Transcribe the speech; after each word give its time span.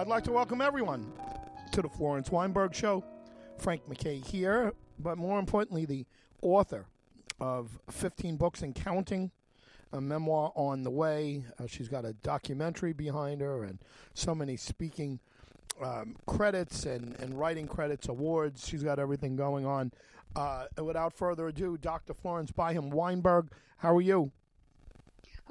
I'd 0.00 0.08
like 0.08 0.24
to 0.24 0.32
welcome 0.32 0.62
everyone 0.62 1.12
to 1.72 1.82
the 1.82 1.88
Florence 1.90 2.30
Weinberg 2.30 2.74
Show. 2.74 3.04
Frank 3.58 3.86
MacKay 3.86 4.16
here, 4.20 4.72
but 4.98 5.18
more 5.18 5.38
importantly, 5.38 5.84
the 5.84 6.06
author 6.40 6.86
of 7.38 7.78
15 7.90 8.36
books 8.36 8.62
and 8.62 8.74
counting, 8.74 9.30
a 9.92 10.00
memoir 10.00 10.52
on 10.54 10.84
the 10.84 10.90
way. 10.90 11.44
Uh, 11.58 11.66
she's 11.66 11.86
got 11.86 12.06
a 12.06 12.14
documentary 12.14 12.94
behind 12.94 13.42
her 13.42 13.64
and 13.64 13.78
so 14.14 14.34
many 14.34 14.56
speaking 14.56 15.20
um, 15.82 16.16
credits 16.24 16.86
and, 16.86 17.14
and 17.20 17.38
writing 17.38 17.68
credits, 17.68 18.08
awards. 18.08 18.66
She's 18.66 18.82
got 18.82 18.98
everything 18.98 19.36
going 19.36 19.66
on. 19.66 19.92
Uh, 20.34 20.64
without 20.82 21.12
further 21.12 21.48
ado, 21.48 21.76
Dr. 21.76 22.14
Florence 22.14 22.50
Byham 22.50 22.88
Weinberg, 22.88 23.50
how 23.76 23.94
are 23.94 24.00
you? 24.00 24.32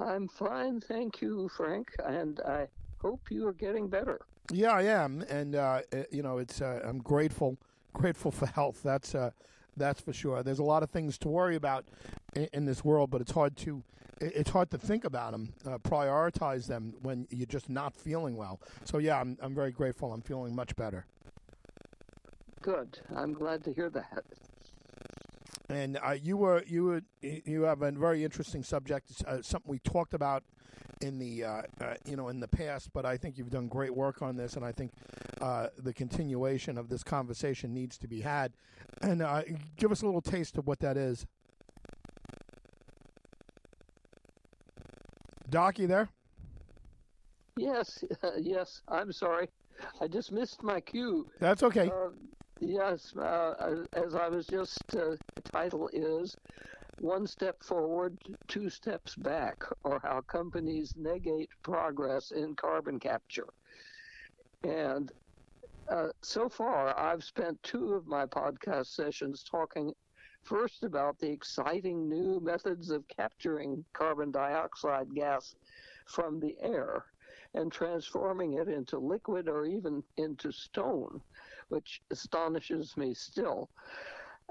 I'm 0.00 0.26
fine, 0.26 0.80
thank 0.80 1.22
you, 1.22 1.48
Frank, 1.56 1.94
and 2.04 2.40
I 2.40 2.66
hope 3.00 3.30
you 3.30 3.46
are 3.46 3.52
getting 3.52 3.86
better. 3.86 4.20
Yeah, 4.52 4.72
I 4.72 4.82
am, 4.82 5.22
and 5.28 5.54
uh, 5.54 5.82
you 6.10 6.22
know, 6.22 6.38
it's 6.38 6.60
uh, 6.60 6.80
I'm 6.84 6.98
grateful, 6.98 7.56
grateful 7.92 8.32
for 8.32 8.46
health. 8.46 8.80
That's 8.82 9.14
uh, 9.14 9.30
that's 9.76 10.00
for 10.00 10.12
sure. 10.12 10.42
There's 10.42 10.58
a 10.58 10.64
lot 10.64 10.82
of 10.82 10.90
things 10.90 11.18
to 11.18 11.28
worry 11.28 11.54
about 11.54 11.84
in, 12.34 12.48
in 12.52 12.64
this 12.64 12.84
world, 12.84 13.10
but 13.10 13.20
it's 13.20 13.30
hard 13.30 13.56
to 13.58 13.82
it's 14.20 14.50
hard 14.50 14.70
to 14.70 14.78
think 14.78 15.04
about 15.04 15.32
them, 15.32 15.52
uh, 15.66 15.78
prioritize 15.78 16.66
them 16.66 16.94
when 17.02 17.26
you're 17.30 17.46
just 17.46 17.70
not 17.70 17.94
feeling 17.94 18.36
well. 18.36 18.60
So 18.84 18.98
yeah, 18.98 19.20
I'm 19.20 19.38
I'm 19.40 19.54
very 19.54 19.70
grateful. 19.70 20.12
I'm 20.12 20.22
feeling 20.22 20.54
much 20.54 20.74
better. 20.74 21.06
Good. 22.60 22.98
I'm 23.16 23.32
glad 23.32 23.62
to 23.64 23.72
hear 23.72 23.88
that. 23.90 24.24
And 25.70 25.98
uh, 26.04 26.16
you 26.20 26.36
were 26.36 26.64
you 26.66 26.84
were 26.84 27.02
you 27.22 27.62
have 27.62 27.82
a 27.82 27.92
very 27.92 28.24
interesting 28.24 28.64
subject. 28.64 29.12
Uh, 29.26 29.40
something 29.40 29.70
we 29.70 29.78
talked 29.78 30.14
about 30.14 30.42
in 31.00 31.18
the 31.18 31.44
uh, 31.44 31.62
uh, 31.80 31.94
you 32.04 32.16
know 32.16 32.28
in 32.28 32.40
the 32.40 32.48
past, 32.48 32.92
but 32.92 33.06
I 33.06 33.16
think 33.16 33.38
you've 33.38 33.50
done 33.50 33.68
great 33.68 33.94
work 33.94 34.20
on 34.20 34.36
this, 34.36 34.54
and 34.54 34.64
I 34.64 34.72
think 34.72 34.90
uh, 35.40 35.68
the 35.78 35.92
continuation 35.92 36.76
of 36.76 36.88
this 36.88 37.04
conversation 37.04 37.72
needs 37.72 37.96
to 37.98 38.08
be 38.08 38.20
had. 38.20 38.52
And 39.00 39.22
uh, 39.22 39.42
give 39.76 39.92
us 39.92 40.02
a 40.02 40.06
little 40.06 40.20
taste 40.20 40.58
of 40.58 40.66
what 40.66 40.80
that 40.80 40.96
is. 40.96 41.24
Doc, 45.48 45.78
you 45.78 45.86
there? 45.86 46.08
Yes, 47.56 48.02
yes. 48.38 48.82
I'm 48.88 49.12
sorry, 49.12 49.48
I 50.00 50.08
just 50.08 50.32
missed 50.32 50.64
my 50.64 50.80
cue. 50.80 51.28
That's 51.38 51.62
okay. 51.62 51.90
Uh, 52.60 52.66
yes, 52.66 53.16
uh, 53.16 53.84
as 53.94 54.14
I 54.14 54.28
was 54.28 54.46
just. 54.46 54.88
the 54.88 55.18
title 55.44 55.88
is 55.92 56.36
one 56.98 57.26
step 57.26 57.62
forward, 57.62 58.18
two 58.48 58.68
steps 58.70 59.16
back, 59.16 59.56
or 59.84 60.00
how 60.00 60.22
companies 60.22 60.94
negate 60.96 61.50
progress 61.62 62.30
in 62.32 62.56
carbon 62.56 62.98
capture. 63.00 63.48
And 64.64 65.12
uh, 65.90 66.08
so 66.22 66.48
far, 66.48 66.98
I've 66.98 67.24
spent 67.24 67.62
two 67.62 67.94
of 67.94 68.06
my 68.06 68.26
podcast 68.26 68.86
sessions 68.88 69.42
talking 69.44 69.94
first 70.44 70.82
about 70.84 71.18
the 71.18 71.30
exciting 71.30 72.08
new 72.08 72.40
methods 72.40 72.90
of 72.90 73.06
capturing 73.08 73.84
carbon 73.94 74.30
dioxide 74.32 75.14
gas 75.14 75.54
from 76.06 76.40
the 76.40 76.58
air 76.60 77.04
and 77.54 77.72
transforming 77.72 78.54
it 78.54 78.68
into 78.68 78.98
liquid 78.98 79.48
or 79.48 79.66
even 79.66 80.04
into 80.16 80.52
stone, 80.52 81.22
which 81.70 82.02
astonishes 82.10 82.96
me 82.96 83.14
still. 83.14 83.70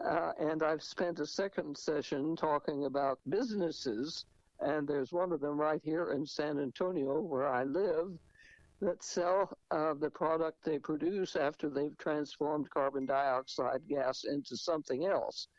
Uh, 0.03 0.31
and 0.39 0.63
I've 0.63 0.83
spent 0.83 1.19
a 1.19 1.25
second 1.25 1.77
session 1.77 2.35
talking 2.35 2.85
about 2.85 3.19
businesses, 3.27 4.25
and 4.61 4.87
there's 4.87 5.11
one 5.11 5.31
of 5.31 5.41
them 5.41 5.59
right 5.59 5.81
here 5.83 6.11
in 6.13 6.25
San 6.25 6.59
Antonio 6.59 7.19
where 7.19 7.47
I 7.47 7.63
live 7.63 8.17
that 8.81 9.03
sell 9.03 9.57
uh, 9.71 9.93
the 9.93 10.09
product 10.09 10.63
they 10.63 10.79
produce 10.79 11.35
after 11.35 11.69
they've 11.69 11.97
transformed 11.97 12.69
carbon 12.69 13.05
dioxide 13.05 13.81
gas 13.89 14.23
into 14.23 14.55
something 14.55 15.05
else. 15.05 15.49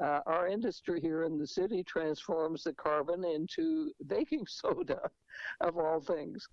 Uh, 0.00 0.20
our 0.26 0.46
industry 0.46 1.00
here 1.00 1.24
in 1.24 1.36
the 1.36 1.46
city 1.46 1.82
transforms 1.82 2.62
the 2.62 2.72
carbon 2.74 3.24
into 3.24 3.90
baking 4.06 4.46
soda, 4.46 5.00
of 5.60 5.76
all 5.76 6.00
things, 6.00 6.48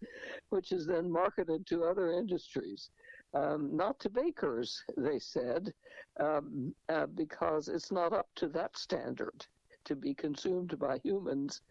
which 0.50 0.72
is 0.72 0.88
then 0.88 1.12
marketed 1.12 1.66
to 1.68 1.84
other 1.84 2.12
industries 2.12 2.90
um, 3.36 3.76
not 3.76 4.00
to 4.00 4.10
bakers, 4.10 4.82
they 4.96 5.20
said, 5.20 5.74
um, 6.20 6.74
uh, 6.90 7.06
because 7.06 7.68
it's 7.68 7.92
not 7.92 8.14
up 8.14 8.28
to 8.36 8.48
that 8.50 8.78
standard 8.78 9.46
to 9.84 9.96
be 9.96 10.14
consumed 10.14 10.80
by 10.80 10.98
humans 11.04 11.62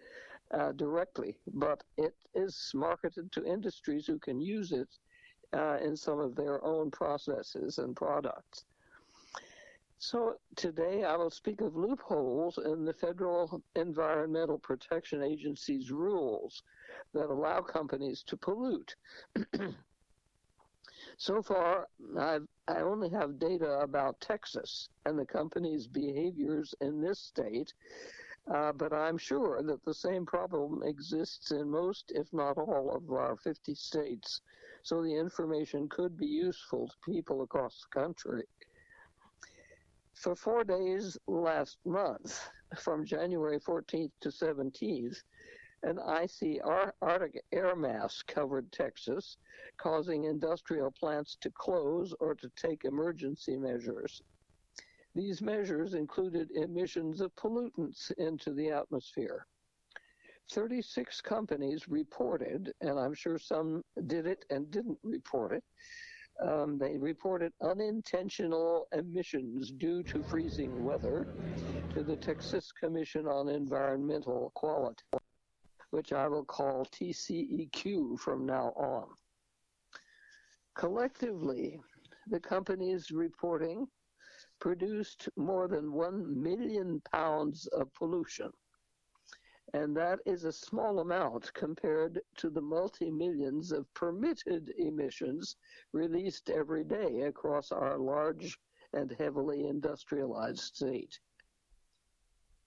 uh, 0.52 0.72
directly, 0.72 1.36
but 1.54 1.82
it 1.96 2.14
is 2.34 2.70
marketed 2.74 3.32
to 3.32 3.44
industries 3.44 4.06
who 4.06 4.18
can 4.18 4.40
use 4.40 4.72
it 4.72 4.88
uh, 5.54 5.78
in 5.82 5.96
some 5.96 6.20
of 6.20 6.36
their 6.36 6.62
own 6.64 6.90
processes 6.90 7.78
and 7.78 7.96
products. 7.96 8.64
So 9.98 10.34
today 10.56 11.04
I 11.04 11.16
will 11.16 11.30
speak 11.30 11.62
of 11.62 11.76
loopholes 11.76 12.58
in 12.58 12.84
the 12.84 12.92
Federal 12.92 13.62
Environmental 13.74 14.58
Protection 14.58 15.22
Agency's 15.22 15.90
rules 15.90 16.62
that 17.14 17.30
allow 17.30 17.62
companies 17.62 18.22
to 18.26 18.36
pollute. 18.36 18.94
So 21.16 21.42
far, 21.42 21.88
I've, 22.18 22.46
I 22.66 22.80
only 22.80 23.08
have 23.10 23.38
data 23.38 23.78
about 23.80 24.20
Texas 24.20 24.88
and 25.04 25.18
the 25.18 25.26
company's 25.26 25.86
behaviors 25.86 26.74
in 26.80 27.00
this 27.00 27.20
state, 27.20 27.72
uh, 28.52 28.72
but 28.72 28.92
I'm 28.92 29.16
sure 29.16 29.62
that 29.62 29.84
the 29.84 29.94
same 29.94 30.26
problem 30.26 30.82
exists 30.82 31.50
in 31.52 31.70
most, 31.70 32.12
if 32.14 32.32
not 32.32 32.58
all, 32.58 32.90
of 32.90 33.10
our 33.12 33.36
50 33.36 33.74
states. 33.74 34.40
So 34.82 35.02
the 35.02 35.14
information 35.14 35.88
could 35.88 36.18
be 36.18 36.26
useful 36.26 36.88
to 36.88 37.12
people 37.12 37.42
across 37.42 37.80
the 37.80 38.00
country. 38.00 38.44
For 40.14 40.34
four 40.34 40.64
days 40.64 41.16
last 41.26 41.78
month, 41.84 42.48
from 42.76 43.04
January 43.04 43.60
14th 43.60 44.12
to 44.20 44.28
17th, 44.28 45.22
an 45.84 45.98
icy 45.98 46.60
Arctic 46.62 47.44
air 47.52 47.76
mass 47.76 48.22
covered 48.26 48.72
Texas, 48.72 49.36
causing 49.76 50.24
industrial 50.24 50.90
plants 50.90 51.36
to 51.42 51.50
close 51.50 52.14
or 52.20 52.34
to 52.34 52.50
take 52.56 52.84
emergency 52.84 53.58
measures. 53.58 54.22
These 55.14 55.42
measures 55.42 55.92
included 55.92 56.50
emissions 56.52 57.20
of 57.20 57.36
pollutants 57.36 58.10
into 58.12 58.52
the 58.52 58.70
atmosphere. 58.70 59.46
36 60.50 61.20
companies 61.20 61.86
reported, 61.88 62.72
and 62.80 62.98
I'm 62.98 63.14
sure 63.14 63.38
some 63.38 63.82
did 64.06 64.26
it 64.26 64.44
and 64.50 64.70
didn't 64.70 64.98
report 65.02 65.52
it. 65.52 65.64
Um, 66.42 66.78
they 66.78 66.96
reported 66.96 67.52
unintentional 67.62 68.88
emissions 68.92 69.70
due 69.70 70.02
to 70.04 70.22
freezing 70.22 70.82
weather 70.82 71.28
to 71.90 72.02
the 72.02 72.16
Texas 72.16 72.72
Commission 72.72 73.26
on 73.26 73.48
Environmental 73.48 74.50
Quality 74.54 75.04
which 75.94 76.12
I 76.12 76.26
will 76.26 76.44
call 76.44 76.86
TCEQ 76.86 78.18
from 78.18 78.44
now 78.44 78.72
on. 78.74 79.06
Collectively, 80.74 81.80
the 82.26 82.40
companies 82.40 83.12
reporting 83.12 83.86
produced 84.58 85.28
more 85.36 85.68
than 85.68 85.92
1 85.92 86.42
million 86.42 87.00
pounds 87.12 87.68
of 87.68 87.94
pollution. 87.94 88.50
And 89.72 89.96
that 89.96 90.18
is 90.26 90.42
a 90.42 90.52
small 90.52 90.98
amount 90.98 91.54
compared 91.54 92.20
to 92.38 92.50
the 92.50 92.60
multi 92.60 93.12
millions 93.12 93.70
of 93.70 93.86
permitted 93.94 94.74
emissions 94.76 95.54
released 95.92 96.50
every 96.50 96.82
day 96.82 97.20
across 97.20 97.70
our 97.70 97.98
large 97.98 98.58
and 98.94 99.12
heavily 99.12 99.68
industrialized 99.68 100.58
state. 100.74 101.20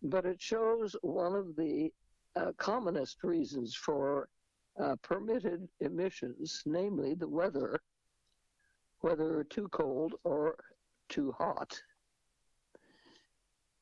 But 0.01 0.25
it 0.25 0.41
shows 0.41 0.95
one 1.01 1.35
of 1.35 1.57
the 1.57 1.91
uh, 2.37 2.51
commonest 2.57 3.23
reasons 3.23 3.75
for 3.75 4.29
uh, 4.79 4.95
permitted 5.01 5.67
emissions, 5.79 6.61
namely 6.65 7.15
the 7.15 7.27
weather, 7.27 7.79
whether 8.99 9.43
too 9.45 9.67
cold 9.69 10.13
or 10.23 10.55
too 11.09 11.31
hot. 11.31 11.81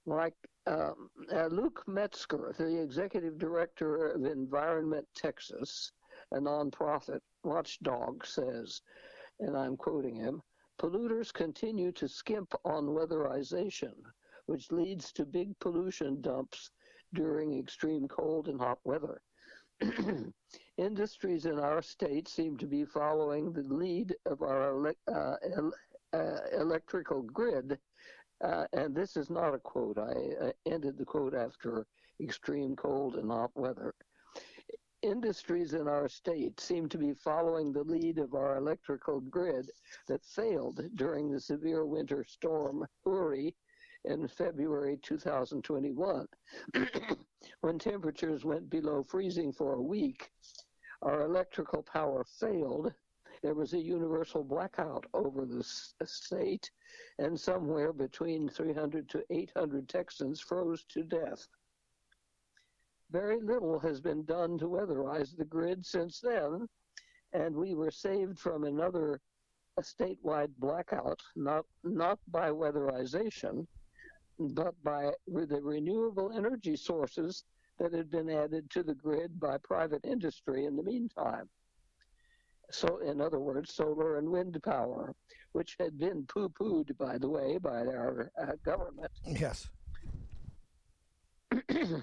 Like 0.06 0.36
um, 0.68 1.10
uh, 1.34 1.48
Luke 1.48 1.84
Metzger, 1.88 2.54
the 2.58 2.82
executive 2.82 3.38
director 3.38 4.12
of 4.12 4.26
Environment 4.26 5.06
Texas, 5.16 5.92
a 6.32 6.38
nonprofit 6.40 7.20
watchdog, 7.44 8.26
says, 8.26 8.82
and 9.40 9.58
I'm 9.58 9.76
quoting 9.76 10.16
him 10.16 10.42
polluters 10.78 11.32
continue 11.34 11.92
to 11.94 12.08
skimp 12.08 12.54
on 12.66 12.88
weatherization, 12.88 13.94
which 14.46 14.72
leads 14.72 15.12
to 15.14 15.26
big 15.26 15.58
pollution 15.60 16.22
dumps 16.22 16.70
during 17.16 17.58
extreme 17.60 18.08
cold 18.08 18.48
and 18.50 18.60
hot 18.60 18.80
weather. 18.86 19.22
Industries 20.78 21.46
in 21.46 21.60
our 21.60 21.82
state 21.82 22.28
seem 22.28 22.58
to 22.58 22.68
be 22.68 22.86
following 22.86 23.54
the 23.54 23.64
lead 23.64 24.16
of 24.26 24.42
our 24.42 24.88
ele- 24.88 25.14
uh, 25.14 25.38
el- 25.56 25.74
uh, 26.14 26.40
electrical 26.54 27.24
grid. 27.24 27.80
Uh, 28.44 28.66
and 28.74 28.96
this 28.96 29.18
is 29.18 29.30
not 29.30 29.56
a 29.56 29.60
quote. 29.60 29.98
I 29.98 30.54
ended 30.66 30.98
the 30.98 31.06
quote 31.06 31.34
after 31.36 31.88
extreme 32.22 32.76
cold 32.76 33.16
and 33.16 33.32
hot 33.32 33.52
weather. 33.56 33.96
industries 35.04 35.74
in 35.74 35.88
our 35.88 36.10
state 36.10 36.60
seem 36.60 36.90
to 36.90 36.98
be 36.98 37.14
following 37.14 37.72
the 37.72 37.84
lead 37.84 38.18
of 38.18 38.34
our 38.34 38.58
electrical 38.58 39.22
grid 39.22 39.70
that 40.08 40.26
failed 40.26 40.82
during 40.96 41.32
the 41.32 41.40
severe 41.40 41.86
winter 41.86 42.24
storm 42.28 42.86
Uri 43.06 43.56
in 44.08 44.28
February 44.28 45.00
2021. 45.02 46.28
when 47.62 47.80
temperatures 47.80 48.46
went 48.46 48.70
below 48.70 49.04
freezing 49.04 49.52
for 49.52 49.74
a 49.74 49.82
week, 49.82 50.32
our 51.02 51.22
electrical 51.22 51.84
power 51.84 52.24
failed. 52.40 52.94
There 53.42 53.54
was 53.54 53.74
a 53.74 53.82
universal 53.82 54.44
blackout 54.44 55.06
over 55.14 55.46
the 55.46 55.64
state, 56.06 56.70
and 57.20 57.40
somewhere 57.40 57.94
between 57.94 58.50
300 58.50 59.10
to 59.10 59.24
800 59.30 59.90
Texans 59.90 60.40
froze 60.40 60.84
to 60.90 61.04
death. 61.04 61.48
Very 63.12 63.40
little 63.42 63.80
has 63.80 64.02
been 64.02 64.24
done 64.26 64.58
to 64.58 64.66
weatherize 64.66 65.36
the 65.36 65.46
grid 65.46 65.86
since 65.86 66.20
then, 66.20 66.68
and 67.34 67.56
we 67.56 67.76
were 67.76 67.92
saved 67.92 68.40
from 68.40 68.64
another 68.64 69.22
statewide 69.82 70.52
blackout, 70.58 71.22
not, 71.36 71.66
not 71.84 72.18
by 72.30 72.50
weatherization, 72.50 73.68
but 74.40 74.74
by 74.84 75.12
the 75.28 75.62
renewable 75.62 76.32
energy 76.36 76.76
sources 76.76 77.44
that 77.80 77.94
had 77.94 78.10
been 78.10 78.30
added 78.30 78.70
to 78.70 78.84
the 78.84 78.96
grid 78.96 79.40
by 79.40 79.58
private 79.58 80.04
industry 80.06 80.66
in 80.66 80.76
the 80.76 80.84
meantime. 80.84 81.50
So, 82.72 82.98
in 82.98 83.22
other 83.22 83.40
words, 83.40 83.74
solar 83.74 84.18
and 84.18 84.30
wind 84.30 84.58
power, 84.64 85.14
which 85.52 85.76
had 85.80 86.00
been 86.00 86.26
poo 86.26 86.50
pooed, 86.50 86.98
by 86.98 87.18
the 87.18 87.30
way, 87.30 87.58
by 87.58 87.86
our 87.86 88.32
uh, 88.42 88.54
government. 88.64 89.12
Yes. 89.26 89.70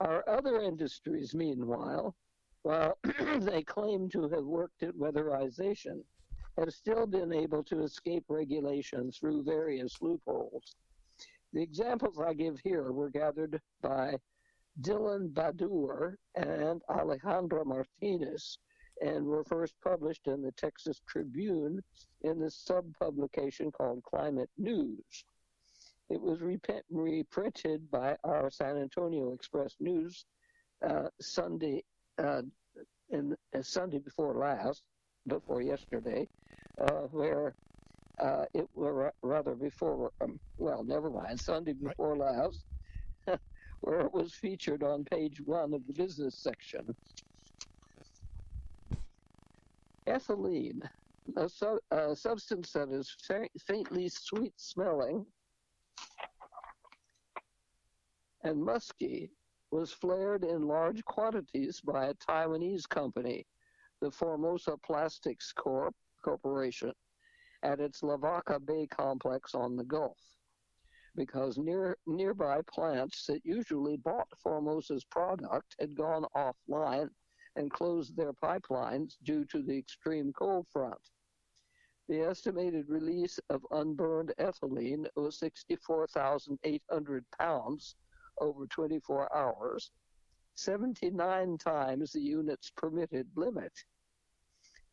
our 0.00 0.28
other 0.28 0.60
industries, 0.60 1.34
meanwhile, 1.34 2.14
while 2.62 2.98
they 3.40 3.62
claim 3.62 4.08
to 4.10 4.28
have 4.30 4.44
worked 4.44 4.82
at 4.82 4.94
weatherization, 4.94 6.02
have 6.58 6.72
still 6.72 7.06
been 7.06 7.32
able 7.32 7.62
to 7.64 7.82
escape 7.82 8.24
regulation 8.28 9.10
through 9.12 9.42
various 9.42 10.00
loopholes. 10.00 10.76
The 11.54 11.62
examples 11.62 12.18
I 12.18 12.34
give 12.34 12.58
here 12.64 12.90
were 12.90 13.10
gathered 13.10 13.60
by 13.80 14.18
Dylan 14.80 15.32
Baddour 15.32 16.16
and 16.34 16.82
Alejandra 16.90 17.64
Martinez 17.64 18.58
and 19.00 19.24
were 19.24 19.44
first 19.44 19.74
published 19.80 20.26
in 20.26 20.42
the 20.42 20.50
Texas 20.52 21.00
Tribune 21.06 21.80
in 22.22 22.40
the 22.40 22.50
sub-publication 22.50 23.70
called 23.70 24.02
Climate 24.02 24.50
News. 24.58 25.24
It 26.10 26.20
was 26.20 26.40
reprinted 26.90 27.88
by 27.88 28.16
our 28.24 28.50
San 28.50 28.76
Antonio 28.76 29.32
Express 29.32 29.76
News 29.78 30.26
uh, 30.84 31.08
Sunday 31.20 31.84
uh, 32.18 32.42
in 33.10 33.36
uh, 33.56 33.62
Sunday 33.62 33.98
before 33.98 34.34
last, 34.34 34.82
before 35.28 35.62
yesterday, 35.62 36.28
uh, 36.80 37.06
where 37.12 37.54
uh, 38.20 38.44
it 38.54 38.68
were 38.74 39.12
rather 39.22 39.54
before, 39.54 40.10
um, 40.20 40.38
well, 40.56 40.84
never 40.84 41.10
mind, 41.10 41.40
Sunday 41.40 41.72
before 41.72 42.16
right. 42.16 42.36
last, 42.36 42.64
where 43.80 44.00
it 44.00 44.12
was 44.12 44.34
featured 44.34 44.82
on 44.82 45.04
page 45.04 45.40
one 45.44 45.74
of 45.74 45.86
the 45.86 45.92
business 45.92 46.38
section. 46.38 46.94
Ethylene, 50.08 50.82
a, 51.36 51.48
su- 51.48 51.80
a 51.90 52.14
substance 52.14 52.72
that 52.72 52.90
is 52.90 53.14
fa- 53.26 53.48
faintly 53.66 54.08
sweet 54.08 54.52
smelling 54.56 55.24
and 58.44 58.62
musky, 58.62 59.30
was 59.70 59.90
flared 59.90 60.44
in 60.44 60.68
large 60.68 61.04
quantities 61.04 61.80
by 61.80 62.06
a 62.06 62.14
Taiwanese 62.14 62.88
company, 62.88 63.44
the 64.00 64.10
Formosa 64.10 64.76
Plastics 64.84 65.52
Corp. 65.52 65.94
Corporation 66.22 66.90
at 67.64 67.80
its 67.80 68.02
Lavaca 68.02 68.60
Bay 68.60 68.86
complex 68.86 69.54
on 69.54 69.76
the 69.76 69.84
Gulf 69.84 70.18
because 71.16 71.58
near, 71.58 71.96
nearby 72.06 72.60
plants 72.72 73.26
that 73.26 73.44
usually 73.44 73.96
bought 73.96 74.28
Formosa's 74.42 75.04
product 75.04 75.74
had 75.78 75.94
gone 75.96 76.26
offline 76.36 77.08
and 77.56 77.70
closed 77.70 78.16
their 78.16 78.32
pipelines 78.32 79.14
due 79.22 79.44
to 79.46 79.62
the 79.62 79.78
extreme 79.78 80.32
cold 80.32 80.66
front. 80.72 80.98
The 82.08 82.20
estimated 82.20 82.88
release 82.88 83.38
of 83.48 83.64
unburned 83.70 84.34
ethylene 84.38 85.06
was 85.16 85.38
64,800 85.38 87.24
pounds 87.38 87.96
over 88.40 88.66
24 88.66 89.34
hours, 89.36 89.92
79 90.56 91.58
times 91.58 92.12
the 92.12 92.20
unit's 92.20 92.70
permitted 92.76 93.28
limit. 93.36 93.72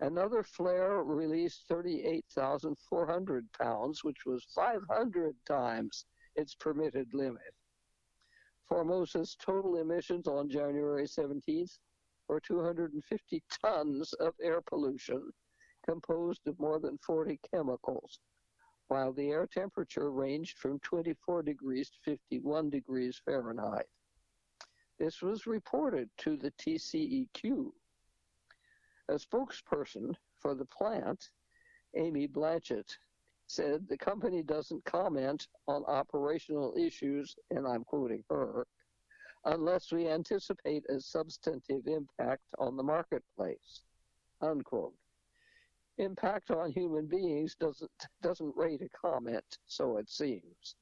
Another 0.01 0.42
flare 0.42 1.03
released 1.03 1.68
38,400 1.68 3.51
pounds, 3.53 4.03
which 4.03 4.25
was 4.25 4.44
500 4.56 5.36
times 5.45 6.06
its 6.36 6.56
permitted 6.56 7.13
limit. 7.13 7.53
Formosa's 8.68 9.36
total 9.36 9.77
emissions 9.77 10.27
on 10.27 10.50
January 10.50 11.06
17th 11.06 11.77
were 12.27 12.39
250 12.39 13.44
tons 13.63 14.13
of 14.13 14.33
air 14.42 14.62
pollution, 14.62 15.31
composed 15.86 16.48
of 16.48 16.59
more 16.59 16.80
than 16.80 16.98
40 17.06 17.39
chemicals, 17.53 18.19
while 18.88 19.13
the 19.13 19.30
air 19.30 19.45
temperature 19.45 20.09
ranged 20.09 20.57
from 20.57 20.80
24 20.80 21.44
degrees 21.44 21.92
to 21.92 21.98
51 22.12 22.71
degrees 22.71 23.21
Fahrenheit. 23.24 23.89
This 24.98 25.21
was 25.21 25.45
reported 25.45 26.09
to 26.18 26.38
the 26.38 26.51
TCEQ, 26.51 27.71
a 29.09 29.13
spokesperson 29.13 30.15
for 30.38 30.56
the 30.56 30.65
plant, 30.65 31.30
Amy 31.95 32.27
Blanchett, 32.27 32.98
said 33.48 33.88
the 33.88 33.98
company 33.98 34.42
doesn't 34.42 34.86
comment 34.86 35.48
on 35.68 35.83
operational 35.86 36.74
issues, 36.77 37.36
and 37.50 37.68
I'm 37.68 37.83
quoting 37.83 38.24
her, 38.30 38.65
unless 39.45 39.92
we 39.92 40.07
anticipate 40.07 40.86
a 40.89 41.00
substantive 41.00 41.88
impact 41.88 42.44
on 42.59 42.77
the 42.77 42.83
marketplace. 42.83 43.81
Unquote. 44.42 44.94
Impact 45.98 46.50
on 46.51 46.71
human 46.71 47.06
beings 47.06 47.56
doesn't 47.59 47.92
doesn't 48.21 48.56
rate 48.56 48.81
a 48.81 48.89
comment, 48.89 49.57
so 49.68 49.98
it 49.98 50.10
seems. 50.10 50.75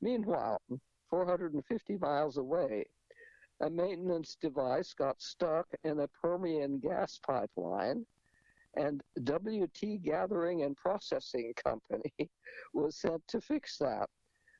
Meanwhile, 0.00 0.62
450 1.10 1.96
miles 1.98 2.38
away, 2.38 2.86
a 3.60 3.70
maintenance 3.70 4.36
device 4.40 4.94
got 4.94 5.20
stuck 5.20 5.66
in 5.84 6.00
a 6.00 6.08
Permian 6.08 6.78
gas 6.78 7.18
pipeline, 7.26 8.06
and 8.76 9.02
WT 9.24 10.02
Gathering 10.02 10.62
and 10.62 10.76
Processing 10.76 11.52
Company 11.54 12.12
was 12.74 12.96
sent 12.96 13.26
to 13.28 13.40
fix 13.40 13.78
that. 13.78 14.08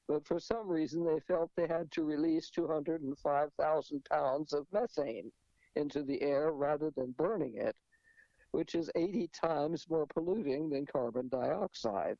But 0.08 0.26
for 0.26 0.40
some 0.40 0.68
reason, 0.68 1.04
they 1.04 1.20
felt 1.20 1.50
they 1.54 1.66
had 1.66 1.90
to 1.92 2.02
release 2.02 2.50
205,000 2.50 4.04
pounds 4.10 4.52
of 4.52 4.66
methane 4.72 5.30
into 5.76 6.02
the 6.02 6.20
air 6.22 6.50
rather 6.52 6.90
than 6.90 7.12
burning 7.12 7.56
it, 7.56 7.76
which 8.52 8.74
is 8.74 8.90
80 8.96 9.28
times 9.28 9.86
more 9.90 10.06
polluting 10.06 10.70
than 10.70 10.86
carbon 10.86 11.28
dioxide. 11.28 12.16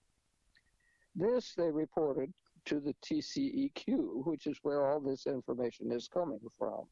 This, 1.16 1.54
they 1.54 1.70
reported, 1.70 2.32
to 2.66 2.80
the 2.80 2.94
TCEQ, 3.04 4.26
which 4.26 4.46
is 4.46 4.58
where 4.62 4.86
all 4.86 5.00
this 5.00 5.26
information 5.26 5.92
is 5.92 6.08
coming 6.08 6.40
from. 6.58 6.84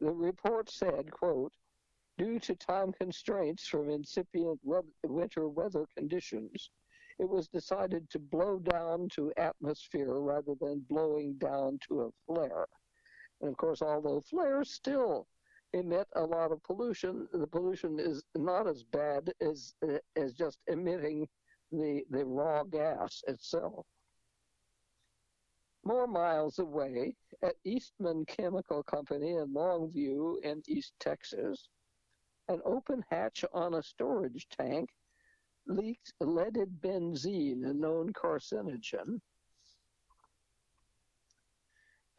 The 0.00 0.10
report 0.10 0.70
said, 0.70 1.10
quote, 1.10 1.52
due 2.18 2.38
to 2.40 2.54
time 2.54 2.92
constraints 2.92 3.66
from 3.66 3.90
incipient 3.90 4.60
winter 5.04 5.48
weather 5.48 5.86
conditions, 5.96 6.70
it 7.18 7.28
was 7.28 7.48
decided 7.48 8.08
to 8.10 8.18
blow 8.18 8.58
down 8.58 9.08
to 9.14 9.32
atmosphere 9.36 10.14
rather 10.20 10.54
than 10.60 10.86
blowing 10.88 11.34
down 11.34 11.78
to 11.88 12.02
a 12.02 12.10
flare. 12.26 12.66
And 13.40 13.50
of 13.50 13.56
course, 13.56 13.82
although 13.82 14.20
flares 14.20 14.72
still 14.72 15.26
emit 15.72 16.08
a 16.16 16.22
lot 16.22 16.50
of 16.50 16.62
pollution, 16.62 17.28
the 17.32 17.46
pollution 17.46 17.98
is 18.00 18.22
not 18.34 18.66
as 18.66 18.82
bad 18.82 19.32
as 19.40 19.74
as 20.16 20.32
just 20.32 20.58
emitting 20.66 21.28
the 21.70 22.04
the 22.10 22.24
raw 22.24 22.64
gas 22.64 23.22
itself. 23.28 23.86
More 25.84 26.06
miles 26.06 26.58
away, 26.58 27.16
at 27.42 27.54
Eastman 27.64 28.26
Chemical 28.26 28.82
Company 28.82 29.30
in 29.36 29.48
Longview 29.48 30.42
in 30.42 30.62
East 30.66 30.92
Texas, 31.00 31.68
an 32.48 32.60
open 32.64 33.02
hatch 33.10 33.44
on 33.52 33.74
a 33.74 33.82
storage 33.82 34.46
tank 34.50 34.90
leaked 35.66 36.12
leaded 36.20 36.80
benzene, 36.80 37.64
a 37.64 37.72
known 37.72 38.12
carcinogen. 38.12 39.20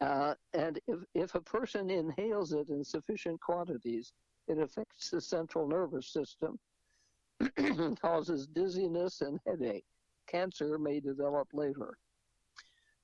Uh, 0.00 0.34
and 0.54 0.80
if, 0.88 0.98
if 1.14 1.34
a 1.36 1.40
person 1.40 1.88
inhales 1.88 2.52
it 2.52 2.68
in 2.70 2.82
sufficient 2.82 3.40
quantities, 3.40 4.12
it 4.48 4.58
affects 4.58 5.10
the 5.10 5.20
central 5.20 5.68
nervous 5.68 6.12
system, 6.12 6.58
causes 8.00 8.48
dizziness 8.48 9.20
and 9.20 9.38
headache. 9.46 9.84
Cancer 10.26 10.78
may 10.78 10.98
develop 10.98 11.46
later. 11.52 11.96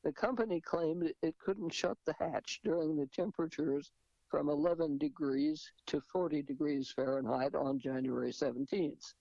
The 0.09 0.15
company 0.15 0.59
claimed 0.59 1.13
it 1.21 1.39
couldn't 1.39 1.69
shut 1.69 1.99
the 2.07 2.15
hatch 2.19 2.63
during 2.65 2.97
the 2.97 3.09
temperatures 3.09 3.93
from 4.31 4.49
11 4.49 4.97
degrees 4.97 5.71
to 5.85 6.01
40 6.01 6.41
degrees 6.45 6.91
Fahrenheit 6.91 7.55
on 7.55 7.79
January 7.79 8.33
17th. 8.33 9.13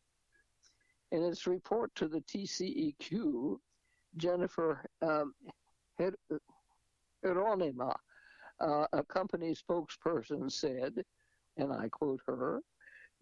In 1.12 1.24
its 1.24 1.46
report 1.46 1.94
to 1.96 2.08
the 2.08 2.22
TCEQ, 2.22 3.60
Jennifer 4.16 4.86
um, 5.02 5.36
uh, 6.00 6.12
a 8.94 9.04
company 9.10 9.54
spokesperson, 9.54 10.50
said, 10.50 11.04
and 11.58 11.74
I 11.74 11.90
quote 11.90 12.22
her, 12.28 12.62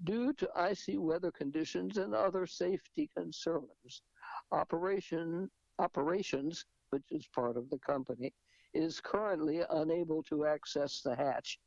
due 0.04 0.34
to 0.34 0.48
icy 0.56 0.98
weather 0.98 1.32
conditions 1.32 1.98
and 1.98 2.14
other 2.14 2.46
safety 2.46 3.10
concerns, 3.18 4.04
operation 4.52 5.50
operations, 5.80 6.66
which 6.96 7.12
is 7.12 7.28
part 7.28 7.58
of 7.58 7.70
the 7.70 7.80
company, 7.80 8.32
is 8.74 9.02
currently 9.02 9.62
unable 9.70 10.24
to 10.24 10.46
access 10.46 11.02
the 11.02 11.16
hatch 11.16 11.60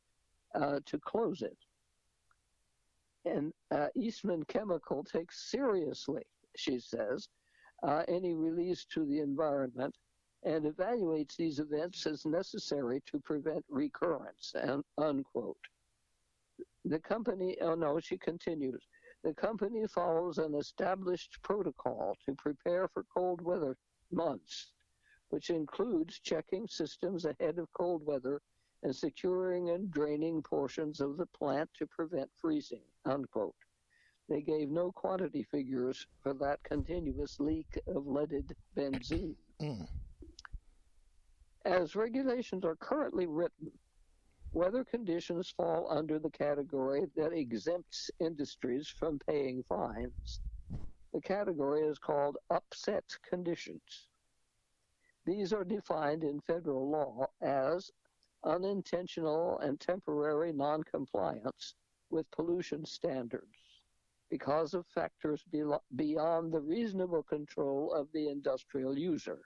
uh, 0.55 0.79
to 0.85 0.97
close 0.99 1.43
it. 1.43 1.57
And 3.25 3.53
uh, 3.69 3.87
Eastman 3.95 4.43
Chemical 4.45 5.03
takes 5.03 5.51
seriously, 5.51 6.23
she 6.55 6.79
says, 6.79 7.29
uh, 7.83 8.03
any 8.07 8.33
release 8.33 8.85
to 8.93 9.05
the 9.05 9.19
environment 9.19 9.95
and 10.43 10.65
evaluates 10.65 11.35
these 11.35 11.59
events 11.59 12.07
as 12.07 12.25
necessary 12.25 13.01
to 13.05 13.19
prevent 13.19 13.63
recurrence, 13.69 14.53
and 14.55 14.83
unquote. 14.97 15.65
The 16.85 16.99
company, 16.99 17.57
oh 17.61 17.75
no, 17.75 17.99
she 17.99 18.17
continues, 18.17 18.83
the 19.23 19.33
company 19.33 19.85
follows 19.85 20.39
an 20.39 20.55
established 20.55 21.37
protocol 21.43 22.17
to 22.25 22.33
prepare 22.35 22.87
for 22.87 23.05
cold 23.15 23.41
weather 23.41 23.77
months, 24.11 24.71
which 25.29 25.49
includes 25.49 26.19
checking 26.19 26.67
systems 26.67 27.25
ahead 27.25 27.57
of 27.57 27.71
cold 27.73 28.05
weather 28.05 28.41
and 28.83 28.95
securing 28.95 29.69
and 29.69 29.91
draining 29.91 30.41
portions 30.41 31.01
of 31.01 31.17
the 31.17 31.25
plant 31.27 31.69
to 31.77 31.85
prevent 31.87 32.29
freezing, 32.35 32.83
unquote. 33.05 33.55
They 34.29 34.41
gave 34.41 34.69
no 34.69 34.91
quantity 34.91 35.43
figures 35.43 36.05
for 36.21 36.33
that 36.35 36.63
continuous 36.63 37.39
leak 37.39 37.79
of 37.87 38.07
leaded 38.07 38.55
benzene. 38.75 39.35
Mm. 39.61 39.89
As 41.65 41.93
regulations 41.93 42.63
are 42.63 42.77
currently 42.77 43.27
written, 43.27 43.69
weather 44.53 44.85
conditions 44.85 45.49
fall 45.49 45.91
under 45.91 46.17
the 46.17 46.29
category 46.29 47.05
that 47.17 47.33
exempts 47.33 48.09
industries 48.21 48.87
from 48.87 49.19
paying 49.27 49.63
fines. 49.63 50.39
The 51.13 51.19
category 51.19 51.81
is 51.81 51.99
called 51.99 52.37
upset 52.49 53.03
conditions. 53.29 54.08
These 55.29 55.53
are 55.53 55.63
defined 55.63 56.23
in 56.23 56.41
federal 56.41 56.89
law 56.89 57.27
as 57.39 57.91
unintentional 58.43 59.59
and 59.59 59.79
temporary 59.79 60.51
noncompliance 60.51 61.75
with 62.09 62.31
pollution 62.31 62.83
standards 62.83 63.83
because 64.31 64.73
of 64.73 64.87
factors 64.87 65.43
beyond 65.95 66.51
the 66.51 66.59
reasonable 66.59 67.21
control 67.21 67.93
of 67.93 68.11
the 68.11 68.27
industrial 68.29 68.97
user. 68.97 69.43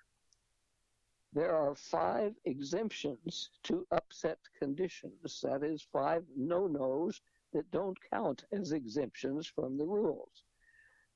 There 1.34 1.54
are 1.54 1.75
five 1.75 2.34
exemptions 2.46 3.50
to 3.63 3.86
upset 3.92 4.40
conditions, 4.58 5.42
that 5.42 5.63
is, 5.63 5.82
five 5.82 6.24
no 6.34 6.66
nos 6.66 7.20
that 7.52 7.70
don't 7.72 8.00
count 8.10 8.46
as 8.54 8.72
exemptions 8.72 9.48
from 9.48 9.78
the 9.78 9.86
rules. 9.86 10.46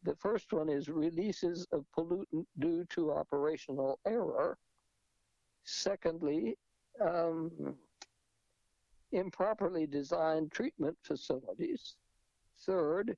The 0.04 0.16
first 0.16 0.54
one 0.54 0.70
is 0.70 0.89
releases 0.89 1.66
of 1.72 1.86
pollutant 1.98 2.46
due 2.60 2.86
to 2.92 3.12
operational 3.12 4.00
error. 4.06 4.58
Secondly, 5.63 6.58
um, 7.01 7.75
improperly 9.12 9.88
designed 9.88 10.51
treatment 10.51 10.98
facilities. 11.01 11.96
Third, 12.60 13.18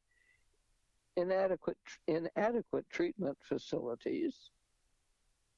inadequate, 1.15 1.77
inadequate 2.07 2.89
treatment 2.89 3.37
facilities. 3.41 4.51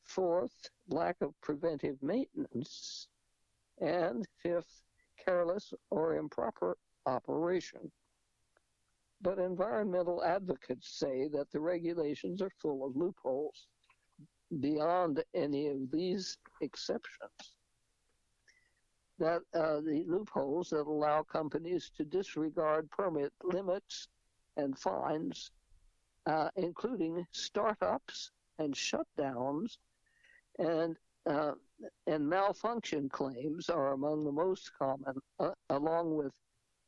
Fourth, 0.03 0.69
lack 0.89 1.21
of 1.21 1.33
preventive 1.41 2.01
maintenance. 2.01 3.07
And 3.79 4.27
fifth, 4.41 4.83
careless 5.23 5.73
or 5.89 6.15
improper 6.15 6.77
operation. 7.05 7.91
But 9.21 9.37
environmental 9.37 10.23
advocates 10.23 10.97
say 10.97 11.27
that 11.29 11.51
the 11.51 11.59
regulations 11.59 12.41
are 12.41 12.51
full 12.61 12.85
of 12.85 12.95
loopholes 12.95 13.67
beyond 14.59 15.23
any 15.33 15.67
of 15.67 15.91
these 15.91 16.37
exceptions. 16.61 17.55
That 19.19 19.41
uh, 19.53 19.81
the 19.81 20.03
loopholes 20.07 20.69
that 20.69 20.87
allow 20.87 21.21
companies 21.21 21.91
to 21.97 22.03
disregard 22.03 22.89
permit 22.89 23.31
limits 23.43 24.07
and 24.57 24.77
fines, 24.77 25.51
uh, 26.25 26.49
including 26.55 27.25
startups 27.31 28.31
and 28.57 28.73
shutdowns 28.73 29.77
and 30.57 30.97
uh, 31.29 31.51
and 32.07 32.27
malfunction 32.27 33.09
claims 33.09 33.69
are 33.69 33.93
among 33.93 34.23
the 34.23 34.31
most 34.31 34.71
common, 34.77 35.15
uh, 35.39 35.51
along 35.69 36.15
with 36.15 36.31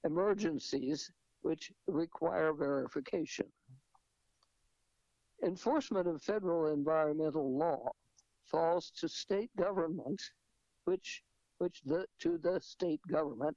emergencies 0.03 1.11
which 1.43 1.71
require 1.87 2.53
verification. 2.53 3.45
Enforcement 5.43 6.07
of 6.07 6.21
federal 6.21 6.73
environmental 6.73 7.57
law 7.57 7.91
falls 8.45 8.91
to 8.91 9.09
state 9.09 9.51
governments, 9.57 10.31
which 10.85 11.23
which 11.57 11.81
the 11.85 12.05
to 12.19 12.37
the 12.37 12.59
state 12.59 13.01
government, 13.11 13.55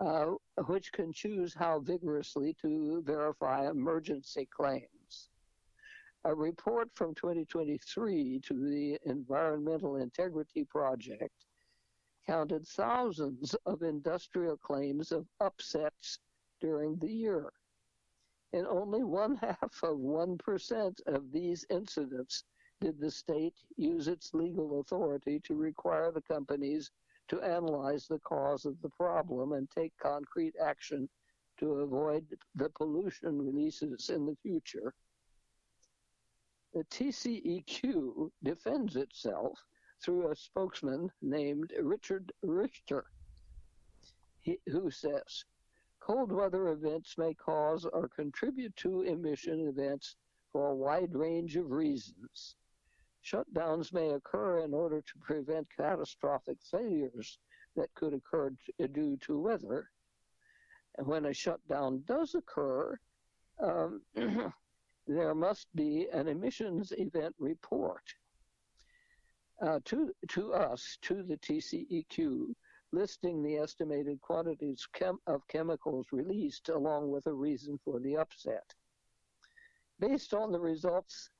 uh, 0.00 0.26
which 0.66 0.92
can 0.92 1.12
choose 1.12 1.54
how 1.54 1.80
vigorously 1.80 2.54
to 2.60 3.02
verify 3.06 3.68
emergency 3.68 4.48
claims. 4.54 5.30
A 6.24 6.34
report 6.34 6.90
from 6.94 7.14
2023 7.14 8.40
to 8.40 8.54
the 8.54 8.98
Environmental 9.06 9.96
Integrity 9.96 10.64
Project 10.64 11.46
counted 12.26 12.66
thousands 12.66 13.54
of 13.66 13.82
industrial 13.82 14.56
claims 14.58 15.12
of 15.12 15.26
upsets 15.40 16.18
during 16.60 16.96
the 16.96 17.10
year. 17.10 17.52
In 18.52 18.66
only 18.66 19.04
one 19.04 19.36
half 19.36 19.82
of 19.82 19.98
1% 19.98 21.06
of 21.06 21.32
these 21.32 21.64
incidents 21.70 22.44
did 22.80 22.98
the 22.98 23.10
state 23.10 23.54
use 23.76 24.08
its 24.08 24.34
legal 24.34 24.80
authority 24.80 25.40
to 25.40 25.54
require 25.54 26.10
the 26.10 26.22
companies 26.22 26.90
to 27.28 27.40
analyze 27.42 28.06
the 28.06 28.18
cause 28.20 28.64
of 28.64 28.80
the 28.82 28.88
problem 28.88 29.52
and 29.52 29.70
take 29.70 29.92
concrete 29.98 30.54
action 30.60 31.08
to 31.58 31.74
avoid 31.74 32.26
the 32.54 32.70
pollution 32.70 33.38
releases 33.38 34.08
in 34.08 34.26
the 34.26 34.36
future. 34.42 34.94
The 36.72 36.84
TCEQ 36.84 38.30
defends 38.42 38.96
itself 38.96 39.58
through 40.02 40.30
a 40.30 40.36
spokesman 40.36 41.10
named 41.20 41.72
Richard 41.80 42.32
Richter, 42.42 43.04
who 44.66 44.90
says 44.90 45.44
cold 46.10 46.32
weather 46.32 46.70
events 46.70 47.16
may 47.18 47.32
cause 47.34 47.84
or 47.84 48.08
contribute 48.08 48.74
to 48.74 49.02
emission 49.02 49.68
events 49.68 50.16
for 50.50 50.70
a 50.70 50.74
wide 50.74 51.14
range 51.14 51.56
of 51.56 51.70
reasons. 51.70 52.56
Shutdowns 53.24 53.92
may 53.92 54.10
occur 54.10 54.64
in 54.64 54.74
order 54.74 55.02
to 55.02 55.18
prevent 55.20 55.68
catastrophic 55.76 56.56
failures 56.68 57.38
that 57.76 57.94
could 57.94 58.12
occur 58.12 58.52
due 58.90 59.18
to 59.18 59.38
weather. 59.38 59.88
And 60.98 61.06
when 61.06 61.26
a 61.26 61.32
shutdown 61.32 62.02
does 62.06 62.34
occur, 62.34 62.98
um, 63.60 64.02
there 65.06 65.34
must 65.36 65.68
be 65.76 66.08
an 66.12 66.26
emissions 66.26 66.92
event 66.98 67.36
report 67.38 68.02
uh, 69.62 69.78
to, 69.84 70.10
to 70.30 70.54
us, 70.54 70.98
to 71.02 71.22
the 71.22 71.36
TCEQ, 71.36 72.52
listing 72.92 73.42
the 73.42 73.56
estimated 73.56 74.20
quantities 74.20 74.86
chem- 74.92 75.20
of 75.26 75.46
chemicals 75.48 76.06
released 76.12 76.68
along 76.68 77.10
with 77.10 77.26
a 77.26 77.32
reason 77.32 77.78
for 77.84 78.00
the 78.00 78.16
upset. 78.16 78.74
Based 79.98 80.34
on 80.34 80.50
the 80.50 80.60
results 80.60 81.30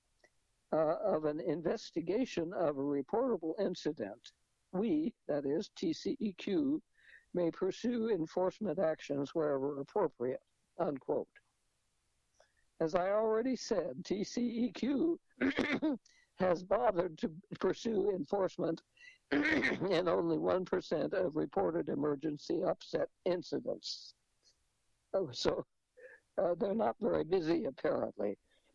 uh, 0.73 0.97
of 1.05 1.25
an 1.25 1.41
investigation 1.41 2.53
of 2.53 2.79
a 2.79 2.83
reportable 2.83 3.55
incident, 3.59 4.33
we, 4.73 5.13
that 5.27 5.45
is 5.47 5.71
TCEQ, 5.77 6.81
may 7.35 7.51
pursue 7.51 8.11
enforcement 8.11 8.79
actions 8.79 9.35
wherever 9.35 9.81
appropriate, 9.81 10.43
unquote. 10.79 11.29
As 12.81 12.95
I 12.95 13.11
already 13.11 13.57
said, 13.57 14.03
TCEQ 14.05 15.17
has 16.39 16.63
bothered 16.63 17.19
to 17.19 17.31
pursue 17.59 18.11
enforcement 18.11 18.81
in 19.33 20.09
only 20.09 20.37
1% 20.37 21.13
of 21.13 21.37
reported 21.37 21.89
emergency 21.89 22.63
upset 22.67 23.09
incidents. 23.25 24.15
Oh, 25.15 25.29
so 25.33 25.65
uh, 26.39 26.55
they're 26.59 26.75
not 26.75 26.97
very 27.01 27.25
busy, 27.25 27.67
apparently. 27.67 28.37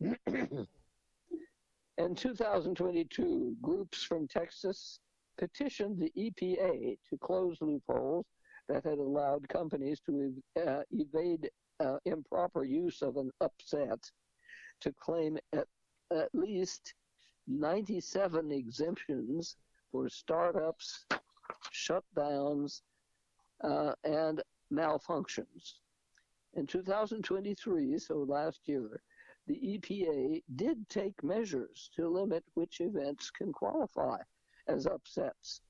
In 1.98 2.14
2022, 2.14 3.56
groups 3.62 4.02
from 4.02 4.28
Texas 4.28 5.00
petitioned 5.38 5.98
the 5.98 6.12
EPA 6.16 6.98
to 7.08 7.18
close 7.18 7.56
loopholes 7.60 8.26
that 8.68 8.84
had 8.84 8.98
allowed 8.98 9.48
companies 9.48 10.00
to 10.06 10.34
uh, 10.66 10.82
evade 10.90 11.50
uh, 11.80 11.96
improper 12.04 12.64
use 12.64 13.02
of 13.02 13.16
an 13.16 13.30
upset 13.40 13.98
to 14.80 14.92
claim 15.00 15.38
at, 15.54 15.66
at 16.12 16.28
least 16.34 16.94
97 17.48 18.52
exemptions 18.52 19.56
for 19.96 20.10
startups, 20.10 21.06
shutdowns, 21.72 22.82
uh, 23.64 23.92
and 24.04 24.42
malfunctions. 24.70 25.76
In 26.52 26.66
2023, 26.66 27.98
so 27.98 28.16
last 28.28 28.60
year, 28.66 29.00
the 29.46 29.54
EPA 29.54 30.42
did 30.56 30.86
take 30.90 31.24
measures 31.24 31.88
to 31.96 32.08
limit 32.08 32.44
which 32.54 32.82
events 32.82 33.30
can 33.30 33.54
qualify 33.54 34.18
as 34.68 34.86
upsets. 34.86 35.62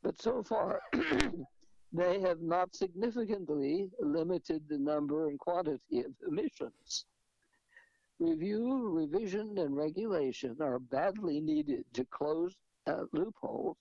But 0.00 0.22
so 0.22 0.44
far, 0.44 0.80
they 1.92 2.20
have 2.20 2.42
not 2.42 2.76
significantly 2.76 3.90
limited 3.98 4.62
the 4.68 4.78
number 4.78 5.28
and 5.28 5.40
quantity 5.40 6.02
of 6.04 6.12
emissions. 6.28 7.06
Review, 8.20 8.90
revision, 8.90 9.58
and 9.58 9.76
regulation 9.76 10.56
are 10.60 10.78
badly 10.78 11.40
needed 11.40 11.84
to 11.94 12.04
close 12.04 12.54
uh, 12.86 13.04
loopholes 13.12 13.76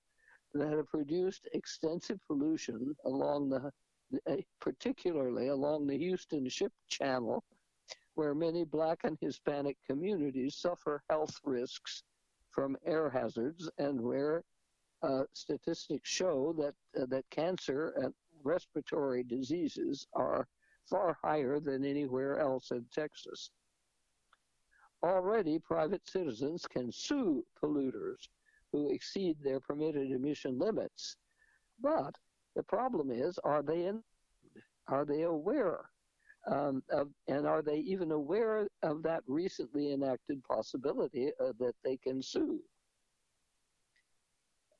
that 0.53 0.71
have 0.71 0.87
produced 0.87 1.47
extensive 1.53 2.19
pollution 2.27 2.95
along 3.05 3.49
the, 3.49 3.71
uh, 4.31 4.35
particularly 4.61 5.47
along 5.47 5.85
the 5.87 5.97
Houston 5.97 6.47
Ship 6.47 6.71
Channel, 6.87 7.43
where 8.15 8.33
many 8.33 8.63
black 8.63 8.99
and 9.03 9.17
Hispanic 9.19 9.77
communities 9.87 10.55
suffer 10.55 11.03
health 11.09 11.35
risks 11.43 12.03
from 12.51 12.77
air 12.85 13.09
hazards 13.09 13.69
and 13.77 13.99
where 13.99 14.43
uh, 15.03 15.23
statistics 15.33 16.09
show 16.09 16.53
that 16.57 17.01
uh, 17.01 17.05
that 17.07 17.29
cancer 17.29 17.93
and 17.97 18.13
respiratory 18.43 19.23
diseases 19.23 20.07
are 20.13 20.47
far 20.89 21.17
higher 21.21 21.59
than 21.59 21.83
anywhere 21.83 22.39
else 22.39 22.71
in 22.71 22.85
Texas. 22.93 23.49
Already, 25.03 25.59
private 25.59 26.07
citizens 26.07 26.65
can 26.65 26.91
sue 26.91 27.45
polluters 27.61 28.27
who 28.75 28.89
exceed 28.89 29.37
their 29.41 29.61
permitted 29.61 30.11
emission 30.11 30.59
limits. 30.59 31.15
But 31.81 32.13
the 32.55 32.63
problem 32.63 33.09
is, 33.09 33.39
are 33.43 33.63
they 33.63 33.85
in, 33.85 34.03
are 34.87 35.05
they 35.05 35.21
aware 35.21 35.79
um, 36.47 36.83
of, 36.91 37.07
and 37.27 37.47
are 37.47 37.61
they 37.61 37.77
even 37.77 38.11
aware 38.11 38.67
of 38.83 39.01
that 39.03 39.23
recently 39.27 39.93
enacted 39.93 40.43
possibility 40.43 41.31
uh, 41.41 41.53
that 41.59 41.73
they 41.83 41.97
can 41.97 42.21
sue? 42.21 42.59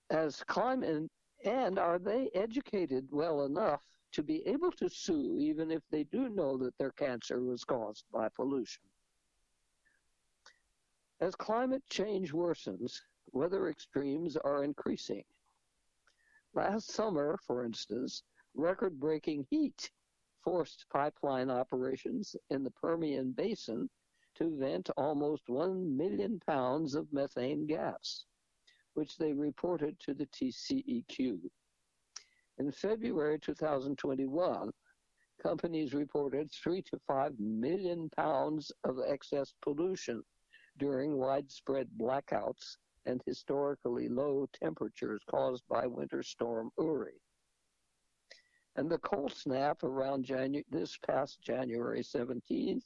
As 0.09 0.43
climate, 0.47 1.09
and 1.45 1.79
are 1.79 1.97
they 1.97 2.29
educated 2.35 3.07
well 3.11 3.45
enough 3.45 3.81
to 4.11 4.23
be 4.23 4.45
able 4.45 4.71
to 4.73 4.89
sue 4.89 5.37
even 5.39 5.71
if 5.71 5.81
they 5.89 6.03
do 6.03 6.29
know 6.29 6.57
that 6.57 6.77
their 6.77 6.91
cancer 6.91 7.41
was 7.41 7.63
caused 7.63 8.03
by 8.13 8.27
pollution? 8.35 8.83
As 11.21 11.33
climate 11.33 11.83
change 11.89 12.33
worsens, 12.33 12.99
weather 13.31 13.69
extremes 13.69 14.37
are 14.37 14.63
increasing. 14.63 15.23
Last 16.53 16.91
summer, 16.91 17.37
for 17.45 17.65
instance, 17.65 18.23
record 18.53 18.99
breaking 18.99 19.45
heat 19.49 19.91
forced 20.43 20.85
pipeline 20.91 21.49
operations 21.49 22.35
in 22.49 22.63
the 22.63 22.71
Permian 22.71 23.31
Basin 23.31 23.89
to 24.35 24.57
vent 24.57 24.89
almost 24.95 25.49
1 25.49 25.97
million 25.97 26.39
pounds 26.45 26.93
of 26.93 27.11
methane 27.11 27.65
gas, 27.65 28.25
which 28.93 29.17
they 29.17 29.33
reported 29.33 29.99
to 29.99 30.13
the 30.13 30.27
TCEQ. 30.27 31.39
In 32.57 32.71
February 32.71 33.39
2021, 33.39 34.71
companies 35.41 35.93
reported 35.93 36.51
3 36.51 36.81
to 36.83 36.99
5 37.07 37.39
million 37.39 38.09
pounds 38.15 38.71
of 38.83 38.99
excess 39.05 39.53
pollution 39.61 40.23
during 40.77 41.17
widespread 41.17 41.89
blackouts 41.97 42.77
and 43.05 43.21
historically 43.25 44.07
low 44.09 44.47
temperatures 44.53 45.21
caused 45.29 45.63
by 45.67 45.85
Winter 45.85 46.23
Storm 46.23 46.71
Uri. 46.77 47.21
And 48.75 48.89
the 48.89 48.97
cold 48.97 49.31
snap 49.33 49.83
around 49.83 50.25
Janu- 50.25 50.65
this 50.69 50.97
past 50.97 51.41
January 51.41 52.01
17th, 52.01 52.83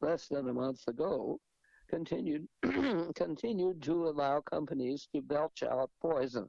less 0.00 0.28
than 0.28 0.48
a 0.48 0.54
month 0.54 0.86
ago, 0.86 1.40
continued 1.88 2.46
continued 3.14 3.82
to 3.82 4.08
allow 4.08 4.40
companies 4.40 5.08
to 5.14 5.22
belch 5.22 5.62
out 5.62 5.90
poison. 6.00 6.48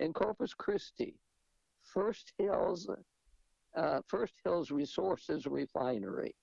In 0.00 0.12
Corpus 0.12 0.52
Christi, 0.52 1.14
First 1.82 2.32
Hills 2.38 2.88
uh, 3.76 4.00
First 4.06 4.34
Hills 4.44 4.70
Resources 4.70 5.46
Refinery 5.46 6.34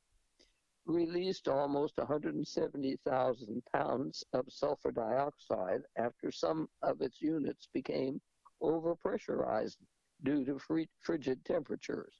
released 0.86 1.48
almost 1.48 1.98
170,000 1.98 3.64
pounds 3.74 4.24
of 4.34 4.46
sulfur 4.50 4.92
dioxide 4.92 5.82
after 5.98 6.32
some 6.32 6.68
of 6.82 7.02
its 7.02 7.22
units 7.22 7.68
became 7.74 8.20
overpressurized 8.62 9.78
due 10.24 10.44
to 10.46 10.60
frigid 11.02 11.44
temperatures. 11.46 12.16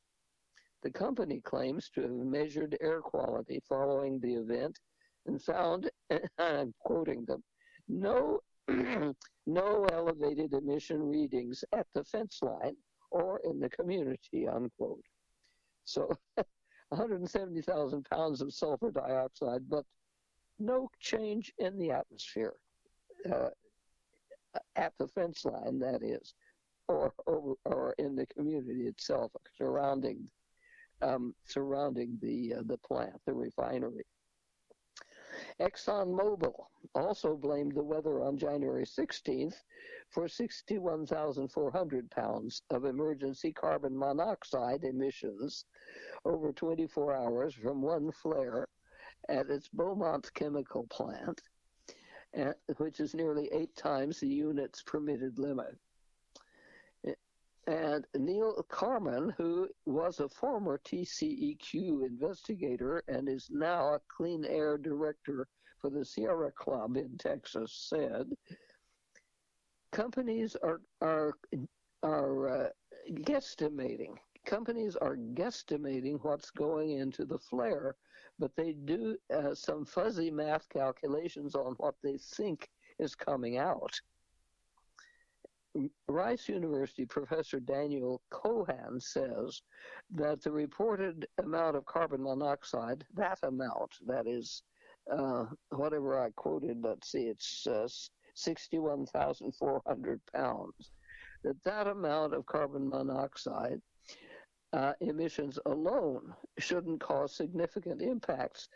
The 0.84 0.92
company 0.92 1.42
claims 1.42 1.90
to 1.96 2.04
have 2.04 2.12
measured 2.12 2.78
air 2.80 3.02
quality 3.02 3.62
following 3.68 4.20
the 4.20 4.36
event 4.36 4.80
and 5.26 5.42
found, 5.42 5.90
I'm 6.40 6.74
quoting 6.80 7.26
them, 7.26 7.44
no, 7.88 8.40
no 8.68 9.86
elevated 9.92 10.54
emission 10.54 11.02
readings 11.10 11.64
at 11.74 11.88
the 11.94 12.04
fence 12.06 12.40
line 12.42 12.78
or 13.12 13.42
in 13.44 13.60
the 13.60 13.70
community, 13.70 14.48
unquote. 14.48 15.04
So 15.84 16.10
170,000 16.90 18.06
pounds 18.10 18.42
of 18.42 18.54
sulfur 18.54 18.92
dioxide, 18.92 19.62
but 19.70 19.86
no 20.60 20.90
change 21.00 21.54
in 21.60 21.78
the 21.78 21.92
atmosphere 21.92 22.56
uh, 23.32 23.50
at 24.76 24.94
the 24.98 25.08
fence 25.08 25.46
line, 25.46 25.80
that 25.80 26.04
is, 26.04 26.34
or, 26.88 27.14
or, 27.26 27.56
or 27.66 27.96
in 28.00 28.16
the 28.16 28.26
community 28.28 28.88
itself 28.88 29.32
surrounding 29.58 30.30
um, 31.02 31.34
surrounding 31.46 32.18
the 32.22 32.56
uh, 32.56 32.62
the 32.66 32.78
plant, 32.80 33.16
the 33.26 33.34
refinery. 33.34 34.06
ExxonMobil 35.60 36.68
also 36.96 37.36
blamed 37.36 37.76
the 37.76 37.84
weather 37.84 38.24
on 38.24 38.38
January 38.38 38.86
16th 38.86 39.56
for 40.10 40.28
61,400 40.28 42.10
pounds 42.12 42.62
of 42.70 42.86
emergency 42.86 43.52
carbon 43.52 43.98
monoxide 43.98 44.86
emissions 44.86 45.66
over 46.24 46.54
24 46.54 47.14
hours 47.14 47.54
from 47.54 47.82
one 47.82 48.10
flare 48.12 48.68
at 49.28 49.50
its 49.50 49.68
Beaumont 49.68 50.34
chemical 50.34 50.88
plant, 50.88 51.42
which 52.78 53.02
is 53.02 53.14
nearly 53.14 53.50
eight 53.52 53.76
times 53.76 54.20
the 54.20 54.28
unit's 54.28 54.82
permitted 54.82 55.38
limit. 55.38 55.78
And 57.70 58.04
Neil 58.18 58.66
Carman, 58.68 59.30
who 59.38 59.70
was 59.86 60.20
a 60.20 60.28
former 60.28 60.80
TCEQ 60.80 62.04
investigator 62.04 63.04
and 63.08 63.30
is 63.30 63.48
now 63.52 63.94
a 63.94 64.02
clean 64.08 64.44
air 64.44 64.76
director 64.76 65.48
for 65.78 65.92
the 65.92 66.04
Sierra 66.04 66.52
Club 66.52 66.98
in 66.98 67.16
Texas, 67.20 67.88
said 67.88 68.26
companies 69.92 70.56
are 70.64 70.82
are 71.02 71.36
are 72.02 72.50
uh, 72.50 72.70
guesstimating 73.12 74.16
companies 74.48 74.96
are 74.96 75.16
guesstimating 75.16 76.18
what's 76.24 76.50
going 76.50 76.94
into 76.94 77.24
the 77.24 77.38
flare, 77.38 77.96
but 78.40 78.56
they 78.56 78.74
do 78.74 79.16
uh, 79.32 79.54
some 79.54 79.86
fuzzy 79.86 80.32
math 80.32 80.68
calculations 80.70 81.54
on 81.54 81.76
what 81.78 81.94
they 82.02 82.18
think 82.18 82.68
is 82.98 83.14
coming 83.14 83.58
out. 83.58 83.94
Rice 86.08 86.50
University 86.50 87.06
professor 87.06 87.60
Daniel 87.60 88.22
Cohan 88.32 89.00
says 89.00 89.62
that 90.16 90.42
the 90.42 90.52
reported 90.52 91.28
amount 91.38 91.76
of 91.76 91.86
carbon 91.86 92.24
monoxide, 92.24 93.06
that 93.14 93.40
amount, 93.44 93.96
that 94.06 94.28
is 94.28 94.64
uh, 95.12 95.46
whatever 95.70 96.24
I 96.24 96.30
quoted, 96.36 96.78
let's 96.84 97.12
see, 97.12 97.24
it's 97.24 97.68
uh, 97.68 97.88
61,400 98.36 100.22
pounds, 100.34 100.92
that 101.44 101.64
that 101.64 101.88
amount 101.88 102.34
of 102.34 102.46
carbon 102.46 102.90
monoxide 102.90 103.82
uh, 104.74 104.94
emissions 105.02 105.58
alone 105.66 106.34
shouldn't 106.60 107.00
cause 107.00 107.36
significant 107.36 108.02
impacts. 108.02 108.70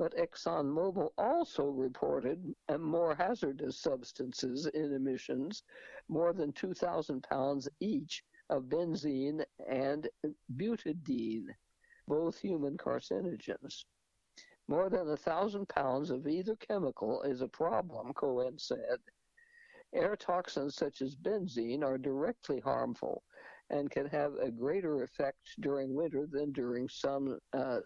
But 0.00 0.16
ExxonMobil 0.16 1.12
also 1.18 1.66
reported 1.66 2.54
more 2.78 3.14
hazardous 3.14 3.82
substances 3.82 4.64
in 4.64 4.94
emissions, 4.94 5.62
more 6.08 6.32
than 6.32 6.54
2,000 6.54 7.22
pounds 7.22 7.68
each 7.80 8.24
of 8.48 8.70
benzene 8.70 9.44
and 9.68 10.08
butadiene, 10.56 11.54
both 12.08 12.38
human 12.38 12.78
carcinogens. 12.78 13.84
More 14.68 14.88
than 14.88 15.06
a 15.10 15.18
thousand 15.18 15.68
pounds 15.68 16.08
of 16.08 16.26
either 16.26 16.56
chemical 16.56 17.20
is 17.20 17.42
a 17.42 17.48
problem, 17.48 18.14
Cohan 18.14 18.58
said. 18.58 19.02
Air 19.92 20.16
toxins 20.16 20.76
such 20.76 21.02
as 21.02 21.14
benzene 21.14 21.84
are 21.84 21.98
directly 21.98 22.60
harmful 22.60 23.22
and 23.70 23.90
can 23.90 24.06
have 24.06 24.34
a 24.34 24.50
greater 24.50 25.04
effect 25.04 25.38
during 25.60 25.94
winter 25.94 26.26
than 26.30 26.52
during 26.52 26.88
some 26.88 27.38
uh, 27.52 27.78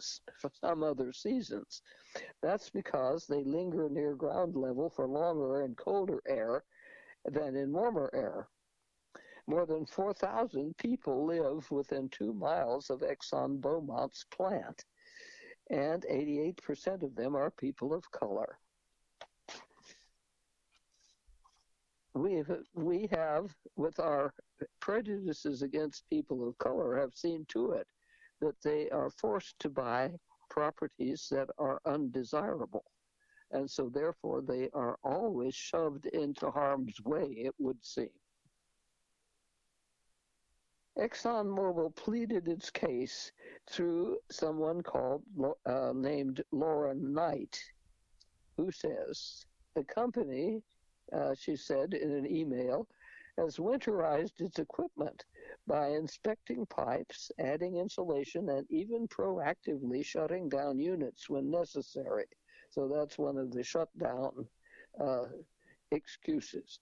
some 0.61 0.83
other 0.83 1.13
seasons. 1.13 1.83
That's 2.43 2.71
because 2.71 3.27
they 3.27 3.45
linger 3.45 3.89
near 3.89 4.15
ground 4.15 4.57
level 4.57 4.91
for 4.91 5.07
longer 5.07 5.63
in 5.63 5.75
colder 5.75 6.21
air 6.27 6.65
than 7.27 7.57
in 7.57 7.73
warmer 7.73 8.11
air. 8.15 8.49
More 9.47 9.67
than 9.67 9.85
4,000 9.85 10.75
people 10.79 11.27
live 11.27 11.71
within 11.71 12.09
two 12.09 12.33
miles 12.33 12.89
of 12.89 13.01
Exxon 13.01 13.61
Beaumont's 13.61 14.25
plant, 14.31 14.85
and 15.71 16.05
88% 16.11 17.03
of 17.03 17.15
them 17.15 17.37
are 17.37 17.51
people 17.51 17.93
of 17.93 18.11
color. 18.11 18.59
We 22.15 22.35
have, 22.35 22.59
we 22.75 23.09
have, 23.11 23.53
with 23.77 23.99
our 23.99 24.33
prejudices 24.81 25.63
against 25.63 26.09
people 26.09 26.47
of 26.47 26.57
color, 26.59 26.97
have 26.97 27.13
seen 27.15 27.45
to 27.49 27.73
it 27.73 27.89
that 28.41 28.61
they 28.63 28.89
are 28.91 29.11
forced 29.11 29.59
to 29.61 29.69
buy 29.69 30.13
properties 30.49 31.27
that 31.33 31.49
are 31.59 31.81
undesirable. 31.87 32.85
And 33.51 33.69
so, 33.69 33.91
therefore, 33.93 34.43
they 34.43 34.71
are 34.75 34.97
always 35.03 35.55
shoved 35.55 36.07
into 36.07 36.51
harm's 36.51 37.01
way, 37.05 37.27
it 37.37 37.55
would 37.59 37.85
seem. 37.85 38.11
ExxonMobil 40.97 41.97
pleaded 41.97 42.47
its 42.47 42.71
case 42.71 43.33
through 43.69 44.19
someone 44.31 44.81
called 44.81 45.23
uh, 45.67 45.93
named 45.93 46.43
Laura 46.53 46.95
Knight, 46.95 47.59
who 48.57 48.71
says 48.71 49.45
the 49.75 49.83
company, 49.85 50.63
uh, 51.13 51.35
she 51.35 51.57
said 51.57 51.95
in 51.95 52.11
an 52.13 52.31
email, 52.31 52.87
has 53.39 53.57
winterized 53.57 54.41
its 54.41 54.59
equipment 54.59 55.25
by 55.67 55.89
inspecting 55.89 56.65
pipes, 56.67 57.33
adding 57.39 57.77
insulation, 57.77 58.49
and 58.49 58.67
even 58.71 59.09
proactively 59.09 60.05
shutting 60.05 60.49
down 60.49 60.79
units 60.79 61.29
when 61.29 61.51
necessary. 61.51 62.27
So 62.71 62.89
that's 62.89 63.19
one 63.19 63.39
of 63.39 63.51
the 63.51 63.63
shutdown 63.63 64.47
uh, 65.01 65.25
excuses. 65.91 66.79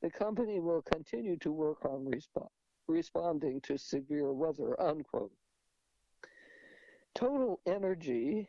The 0.00 0.10
company 0.10 0.60
will 0.60 0.82
continue 0.82 1.36
to 1.38 1.52
work 1.52 1.84
on 1.84 2.06
response 2.06 2.50
responding 2.88 3.60
to 3.60 3.78
severe 3.78 4.32
weather, 4.32 4.80
unquote. 4.80 5.32
Total 7.14 7.60
Energy, 7.66 8.48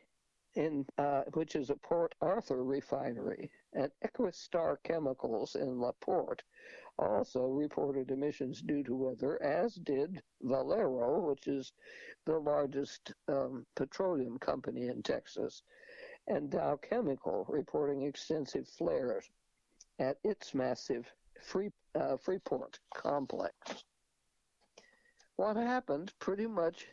in, 0.56 0.86
uh, 0.98 1.24
which 1.34 1.56
is 1.56 1.70
a 1.70 1.76
Port 1.76 2.16
Arthur 2.22 2.64
refinery, 2.64 3.52
and 3.74 3.92
Equistar 4.04 4.78
Chemicals 4.84 5.56
in 5.56 5.80
La 5.80 5.92
Porte 5.92 6.44
also 6.98 7.48
reported 7.48 8.12
emissions 8.12 8.62
due 8.62 8.84
to 8.84 8.96
weather, 8.96 9.42
as 9.42 9.76
did 9.76 10.22
Valero, 10.42 11.20
which 11.20 11.48
is 11.48 11.72
the 12.26 12.38
largest 12.38 13.14
um, 13.28 13.66
petroleum 13.76 14.38
company 14.40 14.88
in 14.88 15.02
Texas, 15.02 15.64
and 16.28 16.50
Dow 16.50 16.78
Chemical 16.78 17.46
reporting 17.48 18.02
extensive 18.02 18.68
flares 18.68 19.30
at 20.00 20.18
its 20.24 20.54
massive 20.54 21.12
Free, 21.42 21.72
uh, 21.96 22.18
Freeport 22.18 22.80
complex. 22.94 23.86
What 25.38 25.56
happened? 25.56 26.12
Pretty 26.20 26.48
much 26.48 26.88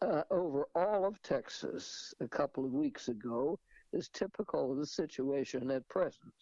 uh, 0.00 0.24
over 0.30 0.68
all 0.74 1.04
of 1.04 1.22
Texas 1.22 2.12
a 2.18 2.26
couple 2.26 2.64
of 2.64 2.72
weeks 2.72 3.06
ago 3.08 3.60
is 3.92 4.08
typical 4.08 4.72
of 4.72 4.78
the 4.78 4.86
situation 4.86 5.70
at 5.70 5.88
present. 5.88 6.32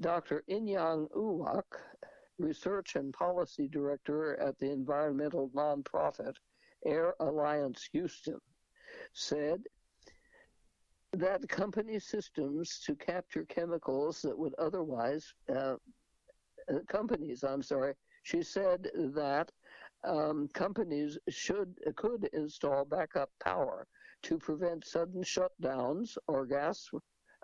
Dr. 0.00 0.42
Inyang 0.50 1.08
Uwak, 1.10 1.62
Research 2.38 2.96
and 2.96 3.12
Policy 3.12 3.68
Director 3.68 4.38
at 4.40 4.58
the 4.58 4.70
environmental 4.70 5.50
nonprofit 5.50 6.34
Air 6.84 7.14
Alliance 7.20 7.88
Houston, 7.92 8.40
said 9.12 9.62
that 11.12 11.48
company 11.48 12.00
systems 12.00 12.80
to 12.84 12.96
capture 12.96 13.44
chemicals 13.44 14.20
that 14.22 14.36
would 14.36 14.54
otherwise, 14.58 15.32
uh, 15.54 15.76
companies, 16.88 17.44
I'm 17.44 17.62
sorry, 17.62 17.94
she 18.24 18.42
said 18.42 18.90
that 19.14 19.52
um, 20.02 20.48
companies 20.52 21.18
should 21.28 21.78
could 21.96 22.28
install 22.32 22.84
backup 22.84 23.30
power 23.42 23.86
to 24.24 24.38
prevent 24.38 24.86
sudden 24.86 25.22
shutdowns 25.22 26.16
or 26.28 26.46
gas 26.46 26.88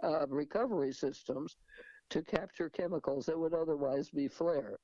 uh, 0.03 0.27
recovery 0.29 0.93
systems 0.93 1.57
to 2.09 2.23
capture 2.23 2.69
chemicals 2.69 3.27
that 3.27 3.39
would 3.39 3.55
otherwise 3.55 4.11
be 4.11 4.27
flared. 4.27 4.79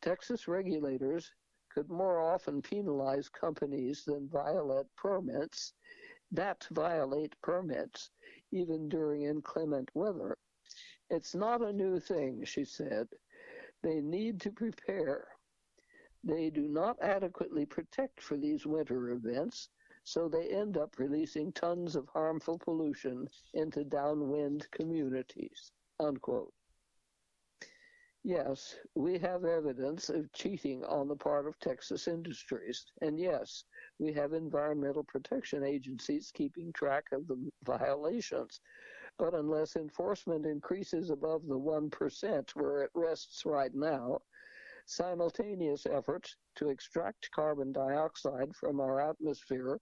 Texas 0.00 0.46
regulators 0.46 1.32
could 1.70 1.88
more 1.88 2.20
often 2.20 2.60
penalize 2.62 3.28
companies 3.28 4.04
than 4.04 4.28
violate 4.28 4.86
permits 4.96 5.72
that 6.30 6.66
violate 6.70 7.34
permits 7.42 8.10
even 8.52 8.88
during 8.88 9.22
inclement 9.22 9.90
weather. 9.94 10.36
It's 11.10 11.34
not 11.34 11.62
a 11.62 11.72
new 11.72 11.98
thing, 12.00 12.44
she 12.44 12.64
said. 12.64 13.08
They 13.82 14.00
need 14.00 14.40
to 14.42 14.50
prepare 14.50 15.26
they 16.24 16.50
do 16.50 16.68
not 16.68 17.02
adequately 17.02 17.66
protect 17.66 18.22
for 18.22 18.36
these 18.36 18.64
winter 18.64 19.10
events, 19.10 19.70
so 20.04 20.28
they 20.28 20.48
end 20.48 20.76
up 20.76 20.98
releasing 20.98 21.52
tons 21.52 21.96
of 21.96 22.08
harmful 22.08 22.58
pollution 22.58 23.28
into 23.54 23.84
downwind 23.84 24.66
communities. 24.72 25.70
Unquote. 26.00 26.52
Yes, 28.24 28.76
we 28.94 29.18
have 29.18 29.44
evidence 29.44 30.08
of 30.08 30.32
cheating 30.32 30.84
on 30.84 31.08
the 31.08 31.16
part 31.16 31.48
of 31.48 31.58
Texas 31.58 32.06
industries. 32.06 32.84
And 33.00 33.18
yes, 33.18 33.64
we 33.98 34.12
have 34.12 34.32
environmental 34.32 35.02
protection 35.02 35.64
agencies 35.64 36.30
keeping 36.32 36.72
track 36.72 37.04
of 37.12 37.26
the 37.26 37.50
violations. 37.64 38.60
But 39.18 39.34
unless 39.34 39.74
enforcement 39.74 40.46
increases 40.46 41.10
above 41.10 41.46
the 41.46 41.58
1% 41.58 42.50
where 42.54 42.82
it 42.82 42.90
rests 42.94 43.44
right 43.44 43.74
now, 43.74 44.20
simultaneous 44.86 45.86
efforts 45.86 46.36
to 46.56 46.68
extract 46.68 47.30
carbon 47.32 47.72
dioxide 47.72 48.54
from 48.54 48.80
our 48.80 49.00
atmosphere 49.00 49.80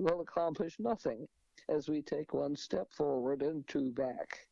will 0.00 0.20
accomplish 0.20 0.76
nothing 0.78 1.26
as 1.68 1.88
we 1.88 2.02
take 2.02 2.32
one 2.32 2.56
step 2.56 2.92
forward 2.92 3.42
and 3.42 3.66
two 3.68 3.92
back. 3.92 4.46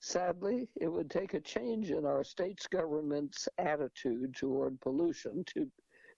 Sadly, 0.00 0.68
it 0.80 0.88
would 0.88 1.10
take 1.10 1.34
a 1.34 1.40
change 1.40 1.90
in 1.90 2.04
our 2.04 2.24
state's 2.24 2.66
government's 2.66 3.48
attitude 3.58 4.34
toward 4.34 4.80
pollution 4.80 5.44
to 5.54 5.70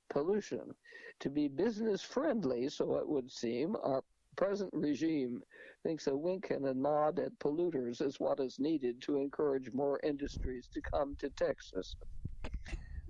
pollution 0.08 0.74
to 1.20 1.30
be 1.30 1.48
business 1.48 2.02
friendly, 2.02 2.68
so 2.68 2.96
it 2.96 3.08
would 3.08 3.30
seem. 3.30 3.76
Our 3.82 4.02
present 4.36 4.70
regime 4.72 5.42
thinks 5.82 6.06
a 6.06 6.16
wink 6.16 6.50
and 6.50 6.66
a 6.66 6.74
nod 6.74 7.18
at 7.18 7.38
polluters 7.38 8.00
is 8.00 8.18
what 8.18 8.40
is 8.40 8.58
needed 8.58 9.00
to 9.02 9.16
encourage 9.18 9.70
more 9.72 10.00
industries 10.02 10.68
to 10.72 10.80
come 10.80 11.14
to 11.20 11.30
Texas. 11.30 11.94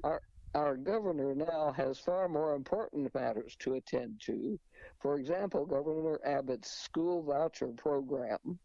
Our, 0.03 0.20
our 0.55 0.77
governor 0.77 1.35
now 1.35 1.72
has 1.77 1.98
far 1.98 2.29
more 2.29 2.55
important 2.55 3.14
matters 3.14 3.57
to 3.61 3.74
attend 3.74 4.20
to. 4.27 4.59
For 5.05 5.19
example, 5.19 5.67
Governor 5.67 6.19
Abbott's 6.25 6.71
school 6.71 7.23
voucher 7.23 7.69
program, 7.77 8.59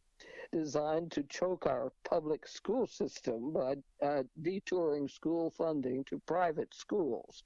designed 0.53 1.11
to 1.11 1.23
choke 1.23 1.67
our 1.67 1.91
public 2.05 2.47
school 2.47 2.87
system 2.87 3.51
by 3.51 3.75
uh, 4.01 4.23
detouring 4.41 5.09
school 5.09 5.51
funding 5.51 6.05
to 6.05 6.17
private 6.19 6.73
schools. 6.73 7.43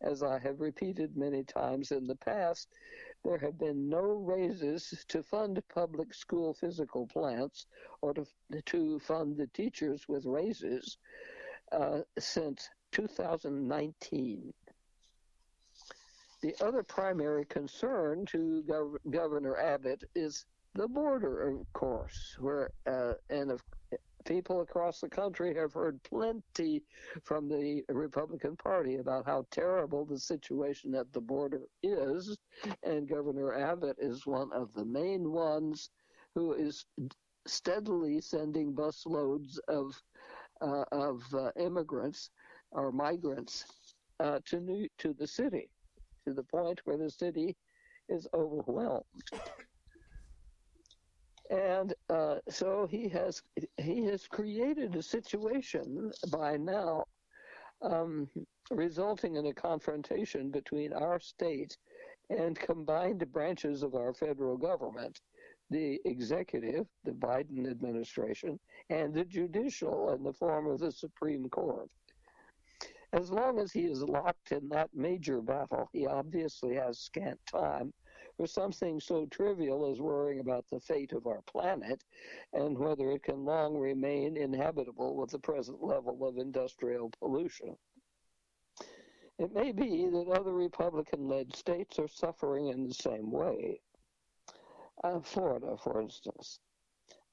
As 0.00 0.24
I 0.24 0.40
have 0.40 0.58
repeated 0.58 1.16
many 1.16 1.44
times 1.44 1.92
in 1.92 2.08
the 2.08 2.16
past, 2.16 2.66
there 3.22 3.38
have 3.38 3.60
been 3.60 3.88
no 3.88 4.00
raises 4.00 5.04
to 5.06 5.22
fund 5.22 5.62
public 5.72 6.12
school 6.12 6.52
physical 6.52 7.06
plants 7.06 7.66
or 8.02 8.12
to, 8.12 8.26
to 8.64 8.98
fund 8.98 9.36
the 9.36 9.46
teachers 9.54 10.08
with 10.08 10.26
raises 10.26 10.98
uh, 11.70 12.00
since 12.18 12.68
2019. 12.90 14.52
The 16.42 16.54
other 16.64 16.82
primary 16.82 17.44
concern 17.46 18.26
to 18.26 18.62
Gov- 18.68 19.10
Governor 19.10 19.56
Abbott 19.56 20.04
is 20.14 20.44
the 20.74 20.86
border, 20.88 21.48
of 21.48 21.72
course, 21.72 22.36
where 22.38 22.70
uh, 22.86 23.14
and 23.30 23.50
if 23.52 23.62
people 24.26 24.60
across 24.60 25.00
the 25.00 25.08
country 25.08 25.54
have 25.54 25.72
heard 25.72 26.02
plenty 26.02 26.82
from 27.22 27.48
the 27.48 27.82
Republican 27.88 28.56
Party 28.56 28.96
about 28.96 29.24
how 29.24 29.46
terrible 29.50 30.04
the 30.04 30.18
situation 30.18 30.94
at 30.94 31.10
the 31.12 31.20
border 31.20 31.62
is, 31.82 32.36
and 32.82 33.08
Governor 33.08 33.54
Abbott 33.54 33.96
is 33.98 34.26
one 34.26 34.52
of 34.52 34.74
the 34.74 34.84
main 34.84 35.30
ones 35.32 35.90
who 36.34 36.52
is 36.52 36.84
steadily 37.46 38.20
sending 38.20 38.74
busloads 38.74 39.58
of 39.68 40.02
uh, 40.60 40.84
of 40.92 41.22
uh, 41.34 41.50
immigrants 41.56 42.30
or 42.72 42.90
migrants 42.92 43.64
uh, 44.20 44.40
to 44.46 44.60
New 44.60 44.88
to 44.98 45.12
the 45.12 45.26
city, 45.26 45.70
to 46.26 46.34
the 46.34 46.42
point 46.42 46.80
where 46.84 46.96
the 46.96 47.10
city 47.10 47.56
is 48.08 48.26
overwhelmed. 48.34 49.04
And 51.50 51.94
uh, 52.10 52.36
so 52.48 52.88
he 52.90 53.08
has 53.10 53.42
he 53.78 54.04
has 54.04 54.26
created 54.26 54.96
a 54.96 55.02
situation 55.02 56.10
by 56.32 56.56
now 56.56 57.04
um, 57.82 58.28
resulting 58.70 59.36
in 59.36 59.46
a 59.46 59.54
confrontation 59.54 60.50
between 60.50 60.92
our 60.92 61.20
state 61.20 61.76
and 62.30 62.58
combined 62.58 63.24
branches 63.32 63.84
of 63.84 63.94
our 63.94 64.12
federal 64.12 64.56
government 64.56 65.20
the 65.70 66.00
executive, 66.04 66.86
the 67.04 67.10
Biden 67.12 67.68
administration, 67.68 68.58
and 68.90 69.12
the 69.12 69.24
judicial 69.24 70.12
in 70.12 70.22
the 70.22 70.32
form 70.32 70.66
of 70.66 70.78
the 70.78 70.92
Supreme 70.92 71.48
Court. 71.48 71.90
As 73.12 73.30
long 73.30 73.58
as 73.58 73.72
he 73.72 73.84
is 73.84 74.02
locked 74.02 74.50
in 74.50 74.68
that 74.70 74.92
major 74.92 75.40
battle, 75.40 75.88
he 75.92 76.06
obviously 76.06 76.74
has 76.74 76.98
scant 76.98 77.38
time 77.46 77.94
for 78.36 78.46
something 78.46 79.00
so 79.00 79.26
trivial 79.26 79.90
as 79.90 80.00
worrying 80.00 80.40
about 80.40 80.66
the 80.68 80.80
fate 80.80 81.12
of 81.12 81.26
our 81.26 81.40
planet 81.42 82.02
and 82.52 82.76
whether 82.76 83.10
it 83.12 83.22
can 83.22 83.44
long 83.44 83.76
remain 83.76 84.36
inhabitable 84.36 85.16
with 85.16 85.30
the 85.30 85.38
present 85.38 85.82
level 85.82 86.26
of 86.26 86.36
industrial 86.36 87.10
pollution. 87.18 87.76
It 89.38 89.52
may 89.52 89.72
be 89.72 90.08
that 90.08 90.28
other 90.28 90.52
Republican 90.52 91.28
led 91.28 91.54
states 91.54 91.98
are 91.98 92.08
suffering 92.08 92.68
in 92.68 92.88
the 92.88 92.94
same 92.94 93.30
way. 93.30 93.80
Uh, 95.04 95.20
Florida, 95.20 95.76
for 95.76 96.00
instance. 96.00 96.58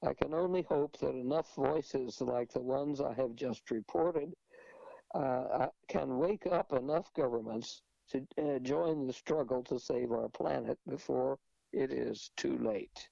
I 0.04 0.14
can 0.14 0.34
only 0.34 0.64
hope 0.64 0.98
that 0.98 1.16
enough 1.16 1.56
voices 1.56 2.20
like 2.20 2.52
the 2.52 2.62
ones 2.62 3.00
I 3.00 3.14
have 3.14 3.36
just 3.36 3.72
reported 3.72 4.36
uh, 5.14 5.68
can 5.88 6.18
wake 6.18 6.48
up 6.48 6.74
enough 6.74 7.14
governments 7.14 7.82
to 8.12 8.26
uh, 8.42 8.60
join 8.60 9.08
the 9.08 9.14
struggle 9.14 9.64
to 9.64 9.80
save 9.80 10.12
our 10.12 10.30
planet 10.30 10.78
before 10.88 11.38
it 11.72 11.92
is 11.92 12.32
too 12.38 12.58
late. 12.58 13.10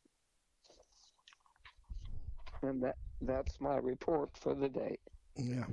And 2.62 2.82
that 2.84 2.96
that's 3.22 3.60
my 3.60 3.78
report 3.78 4.30
for 4.38 4.54
the 4.54 4.70
day. 4.70 4.98
Yeah. 5.36 5.66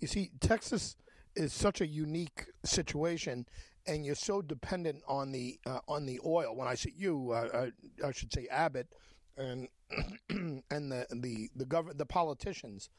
You 0.00 0.08
see, 0.08 0.30
Texas 0.40 0.96
is 1.34 1.52
such 1.52 1.80
a 1.80 1.86
unique 1.86 2.46
situation, 2.64 3.46
and 3.86 4.04
you're 4.04 4.14
so 4.14 4.42
dependent 4.42 5.02
on 5.06 5.32
the 5.32 5.58
uh, 5.66 5.80
on 5.88 6.06
the 6.06 6.20
oil. 6.24 6.56
When 6.56 6.66
I 6.66 6.74
say 6.74 6.92
you, 6.96 7.32
uh, 7.32 7.68
I, 8.02 8.06
I 8.06 8.12
should 8.12 8.32
say 8.32 8.46
Abbott 8.50 8.88
and 9.36 9.68
and 10.30 10.90
the 10.92 11.06
the 11.10 11.50
the 11.54 11.66
government, 11.66 11.98
the 11.98 12.06
politicians. 12.06 12.90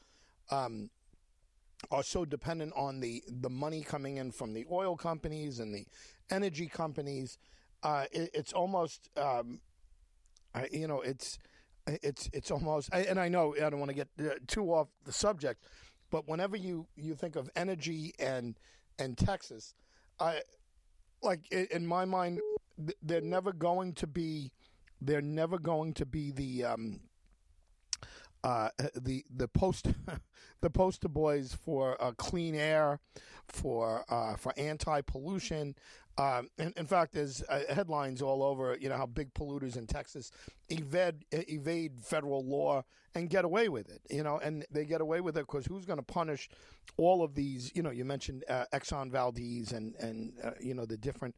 Um, 0.49 0.89
are 1.91 2.03
so 2.03 2.25
dependent 2.25 2.73
on 2.75 2.99
the, 2.99 3.23
the 3.27 3.49
money 3.49 3.81
coming 3.81 4.17
in 4.17 4.31
from 4.31 4.53
the 4.53 4.65
oil 4.71 4.95
companies 4.95 5.59
and 5.59 5.73
the 5.73 5.85
energy 6.29 6.67
companies. 6.67 7.37
Uh, 7.83 8.05
it, 8.11 8.29
it's 8.33 8.53
almost, 8.53 9.09
um, 9.17 9.59
I, 10.53 10.67
you 10.71 10.87
know, 10.87 11.01
it's 11.01 11.37
it's 11.87 12.29
it's 12.33 12.51
almost. 12.51 12.89
And 12.91 13.19
I 13.19 13.29
know 13.29 13.55
I 13.55 13.69
don't 13.69 13.79
want 13.79 13.89
to 13.89 13.95
get 13.95 14.09
uh, 14.19 14.35
too 14.47 14.73
off 14.73 14.87
the 15.05 15.11
subject, 15.13 15.63
but 16.11 16.27
whenever 16.27 16.57
you, 16.57 16.87
you 16.95 17.15
think 17.15 17.35
of 17.35 17.49
energy 17.55 18.13
and 18.19 18.57
and 18.99 19.17
Texas, 19.17 19.73
I 20.19 20.41
like 21.21 21.51
in 21.51 21.85
my 21.85 22.05
mind, 22.05 22.39
they're 23.01 23.21
never 23.21 23.53
going 23.53 23.93
to 23.93 24.07
be. 24.07 24.51
They're 24.99 25.21
never 25.21 25.59
going 25.59 25.93
to 25.93 26.07
be 26.07 26.31
the 26.31 26.65
um, 26.65 27.01
uh, 28.43 28.69
the 28.95 29.23
the 29.35 29.47
post 29.47 29.87
the 30.61 30.69
poster 30.69 31.07
boys 31.07 31.53
for 31.53 32.01
uh, 32.01 32.11
clean 32.13 32.55
air, 32.55 32.99
for 33.47 34.05
uh, 34.09 34.35
for 34.35 34.53
anti 34.57 35.01
pollution. 35.01 35.75
Um, 36.19 36.49
in, 36.57 36.87
fact, 36.87 37.13
there's 37.13 37.43
uh, 37.43 37.61
headlines 37.69 38.23
all 38.23 38.41
over. 38.41 38.75
You 38.79 38.89
know 38.89 38.97
how 38.97 39.05
big 39.05 39.33
polluters 39.35 39.77
in 39.77 39.85
Texas 39.85 40.31
evade 40.69 41.25
evade 41.31 41.99
federal 42.01 42.43
law 42.43 42.83
and 43.13 43.29
get 43.29 43.45
away 43.45 43.69
with 43.69 43.87
it. 43.89 44.01
You 44.09 44.23
know, 44.23 44.39
and 44.39 44.65
they 44.71 44.85
get 44.85 45.01
away 45.01 45.21
with 45.21 45.37
it 45.37 45.41
because 45.41 45.67
who's 45.67 45.85
going 45.85 45.99
to 45.99 46.03
punish 46.03 46.49
all 46.97 47.23
of 47.23 47.35
these? 47.35 47.71
You 47.75 47.83
know, 47.83 47.91
you 47.91 48.03
mentioned 48.03 48.45
uh, 48.49 48.65
Exxon 48.73 49.11
Valdez 49.11 49.73
and 49.73 49.93
and 49.99 50.33
uh, 50.43 50.51
you 50.59 50.73
know 50.73 50.85
the 50.85 50.97
different 50.97 51.35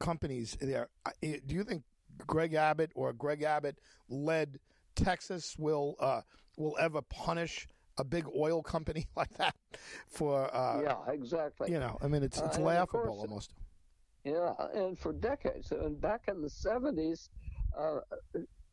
companies 0.00 0.56
there. 0.60 0.88
Do 1.22 1.54
you 1.54 1.64
think 1.64 1.82
Greg 2.26 2.54
Abbott 2.54 2.90
or 2.94 3.12
Greg 3.12 3.42
Abbott 3.42 3.78
led 4.08 4.58
Texas 4.94 5.56
will 5.58 5.96
uh, 6.00 6.20
will 6.56 6.76
ever 6.78 7.02
punish 7.02 7.68
a 7.98 8.04
big 8.04 8.24
oil 8.36 8.62
company 8.62 9.06
like 9.16 9.32
that 9.38 9.54
for 10.06 10.54
uh, 10.54 10.80
yeah 10.82 11.12
exactly. 11.12 11.70
you 11.70 11.78
know 11.78 11.98
i 12.02 12.08
mean 12.08 12.22
it's 12.22 12.40
it's 12.40 12.58
uh, 12.58 12.62
laughable 12.62 13.02
course, 13.02 13.20
almost. 13.20 13.54
Yeah 14.24 14.52
and 14.74 14.98
for 14.98 15.12
decades 15.12 15.72
and 15.72 16.00
back 16.00 16.22
in 16.28 16.40
the 16.40 16.48
70s 16.48 17.28
uh, 17.78 18.00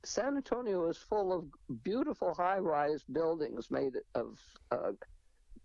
san 0.04 0.38
antonio 0.38 0.88
was 0.88 0.98
full 0.98 1.34
of 1.34 1.46
beautiful 1.84 2.34
high-rise 2.34 3.04
buildings 3.12 3.70
made 3.72 3.96
of 4.16 4.40
uh, 4.72 4.92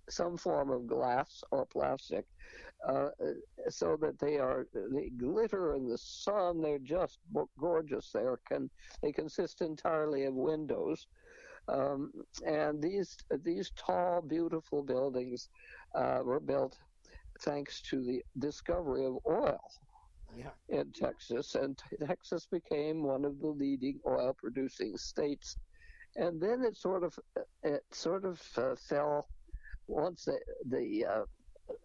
some 0.08 0.36
form 0.36 0.70
of 0.70 0.86
glass 0.86 1.42
or 1.50 1.66
plastic 1.66 2.26
uh, 2.86 3.08
so 3.68 3.96
that 4.00 4.18
they 4.18 4.38
are 4.38 4.66
they 4.92 5.10
glitter 5.16 5.74
in 5.74 5.88
the 5.88 5.98
sun 5.98 6.60
they're 6.60 6.78
just 6.78 7.18
gorgeous 7.58 8.10
they 8.12 8.20
are 8.20 8.40
can 8.46 8.68
they 9.02 9.12
consist 9.12 9.62
entirely 9.62 10.24
of 10.24 10.34
windows 10.34 11.06
um, 11.68 12.12
and 12.46 12.82
these 12.82 13.16
these 13.42 13.70
tall, 13.76 14.20
beautiful 14.20 14.82
buildings 14.82 15.48
uh, 15.94 16.20
were 16.22 16.40
built 16.40 16.76
thanks 17.40 17.80
to 17.82 18.04
the 18.04 18.22
discovery 18.38 19.06
of 19.06 19.18
oil 19.26 19.60
yeah. 20.36 20.50
in 20.68 20.90
Texas, 20.92 21.54
and 21.54 21.80
Texas 22.06 22.46
became 22.50 23.02
one 23.02 23.24
of 23.24 23.40
the 23.40 23.48
leading 23.48 24.00
oil-producing 24.06 24.96
states. 24.96 25.56
And 26.16 26.40
then 26.40 26.62
it 26.62 26.76
sort 26.76 27.02
of 27.02 27.18
it 27.62 27.82
sort 27.90 28.24
of 28.24 28.40
uh, 28.56 28.76
fell 28.76 29.26
once 29.86 30.24
the 30.24 30.38
the, 30.66 31.06
uh, 31.06 31.24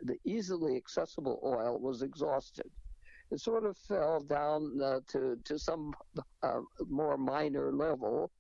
the 0.03 0.17
easily 0.25 0.75
accessible 0.75 1.39
oil 1.43 1.79
was 1.79 2.01
exhausted 2.01 2.69
it 3.31 3.39
sort 3.39 3.65
of 3.65 3.77
fell 3.77 4.21
down 4.21 4.79
uh, 4.81 4.99
to 5.07 5.38
to 5.45 5.59
some 5.59 5.93
uh, 6.41 6.62
more 6.89 7.17
minor 7.17 7.71
level, 7.71 8.31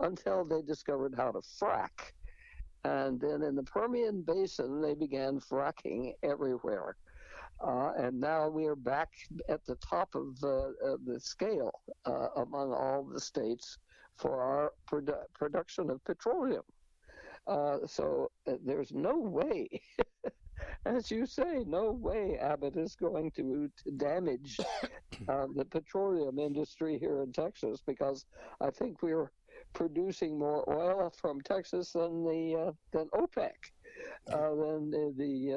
until 0.00 0.44
they 0.44 0.62
discovered 0.62 1.14
how 1.16 1.30
to 1.30 1.40
frack. 1.40 2.12
And 2.84 3.20
then 3.20 3.42
in 3.42 3.54
the 3.54 3.62
Permian 3.62 4.22
Basin, 4.22 4.80
they 4.80 4.94
began 4.94 5.38
fracking 5.38 6.14
everywhere. 6.24 6.96
Uh, 7.64 7.92
and 7.96 8.20
now 8.20 8.48
we 8.48 8.66
are 8.66 8.74
back 8.74 9.08
at 9.48 9.64
the 9.66 9.76
top 9.76 10.08
of 10.16 10.40
the, 10.40 10.74
of 10.82 11.04
the 11.04 11.20
scale 11.20 11.70
uh, 12.06 12.28
among 12.38 12.72
all 12.72 13.04
the 13.04 13.20
states 13.20 13.78
for 14.16 14.42
our 14.42 14.72
produ- 14.90 15.26
production 15.32 15.90
of 15.90 16.02
petroleum. 16.02 16.62
Uh, 17.46 17.78
so 17.86 18.30
uh, 18.48 18.54
there's 18.64 18.92
no 18.92 19.18
way, 19.18 19.68
as 20.86 21.10
you 21.10 21.26
say, 21.26 21.64
no 21.66 21.90
way 21.90 22.38
Abbott 22.40 22.76
is 22.76 22.94
going 22.94 23.30
to, 23.32 23.68
to 23.84 23.90
damage 23.92 24.60
uh, 25.28 25.46
the 25.54 25.64
petroleum 25.64 26.38
industry 26.38 26.98
here 26.98 27.22
in 27.22 27.32
Texas 27.32 27.80
because 27.84 28.26
I 28.60 28.70
think 28.70 29.02
we're 29.02 29.30
producing 29.74 30.38
more 30.38 30.68
oil 30.68 31.10
from 31.10 31.40
Texas 31.40 31.92
than 31.92 32.24
the 32.24 32.68
uh, 32.68 32.72
than 32.92 33.08
OPEC, 33.14 33.50
uh, 34.32 34.54
than 34.54 34.90
the 34.90 35.14
the, 35.16 35.54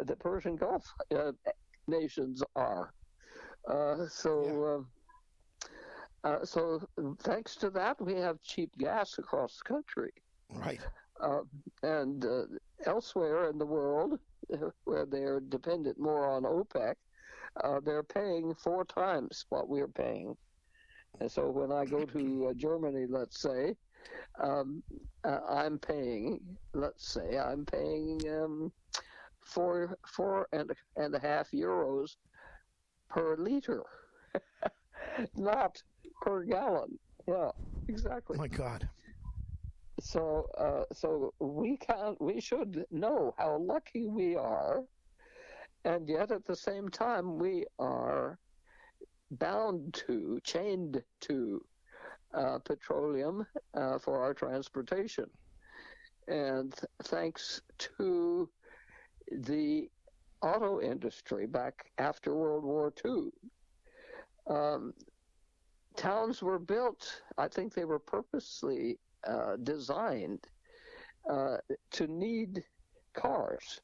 uh, 0.00 0.04
the, 0.04 0.16
Persian 0.16 0.56
Gulf 0.56 0.84
uh, 1.14 1.32
nations 1.86 2.42
are. 2.56 2.92
Uh, 3.68 4.06
so. 4.08 4.86
Uh, 6.24 6.44
so 6.44 6.80
thanks 7.24 7.56
to 7.56 7.68
that, 7.68 8.00
we 8.00 8.14
have 8.14 8.40
cheap 8.44 8.70
gas 8.78 9.18
across 9.18 9.58
the 9.58 9.64
country. 9.64 10.12
Right. 10.54 10.80
And 11.82 12.24
elsewhere 12.86 13.50
in 13.50 13.58
the 13.58 13.66
world, 13.66 14.18
where 14.84 15.06
they're 15.06 15.40
dependent 15.40 15.98
more 15.98 16.30
on 16.30 16.42
OPEC, 16.42 16.94
they're 17.84 18.02
paying 18.02 18.54
four 18.54 18.84
times 18.84 19.46
what 19.48 19.68
we're 19.68 19.88
paying. 19.88 20.36
And 21.20 21.30
so 21.30 21.50
when 21.50 21.70
I 21.70 21.84
go 21.84 22.04
to 22.04 22.48
uh, 22.50 22.54
Germany, 22.54 23.06
let's 23.08 23.40
say, 23.40 23.74
um, 24.42 24.82
uh, 25.24 25.38
I'm 25.48 25.78
paying, 25.78 26.40
let's 26.74 27.12
say, 27.12 27.38
I'm 27.38 27.64
paying 27.64 28.20
um, 28.28 28.72
four 29.40 29.98
four 30.06 30.48
and 30.52 30.72
and 30.96 31.14
a 31.14 31.18
half 31.18 31.50
euros 31.50 32.16
per 33.08 33.36
liter, 33.36 33.84
not 35.36 35.80
per 36.22 36.42
gallon. 36.44 36.98
Yeah, 37.28 37.50
exactly. 37.88 38.38
My 38.38 38.48
God. 38.48 38.88
So, 40.04 40.48
uh, 40.58 40.92
so 40.92 41.32
we 41.38 41.76
can 41.76 42.16
we 42.18 42.40
should 42.40 42.84
know 42.90 43.34
how 43.38 43.56
lucky 43.58 44.08
we 44.08 44.34
are, 44.34 44.82
and 45.84 46.08
yet 46.08 46.32
at 46.32 46.44
the 46.44 46.56
same 46.56 46.88
time 46.88 47.38
we 47.38 47.66
are 47.78 48.36
bound 49.30 49.94
to, 49.94 50.40
chained 50.42 51.04
to 51.20 51.64
uh, 52.34 52.58
petroleum 52.58 53.46
uh, 53.74 53.98
for 53.98 54.20
our 54.20 54.34
transportation. 54.34 55.30
And 56.26 56.74
thanks 57.04 57.62
to 57.78 58.48
the 59.30 59.88
auto 60.42 60.80
industry 60.80 61.46
back 61.46 61.92
after 61.98 62.34
World 62.34 62.64
War 62.64 62.92
II, 63.06 63.30
um, 64.48 64.94
towns 65.94 66.42
were 66.42 66.58
built, 66.58 67.22
I 67.38 67.46
think 67.46 67.72
they 67.72 67.84
were 67.84 68.00
purposely 68.00 68.98
uh, 69.28 69.56
designed 69.62 70.46
uh, 71.30 71.58
to 71.90 72.06
need 72.06 72.64
cars 73.14 73.80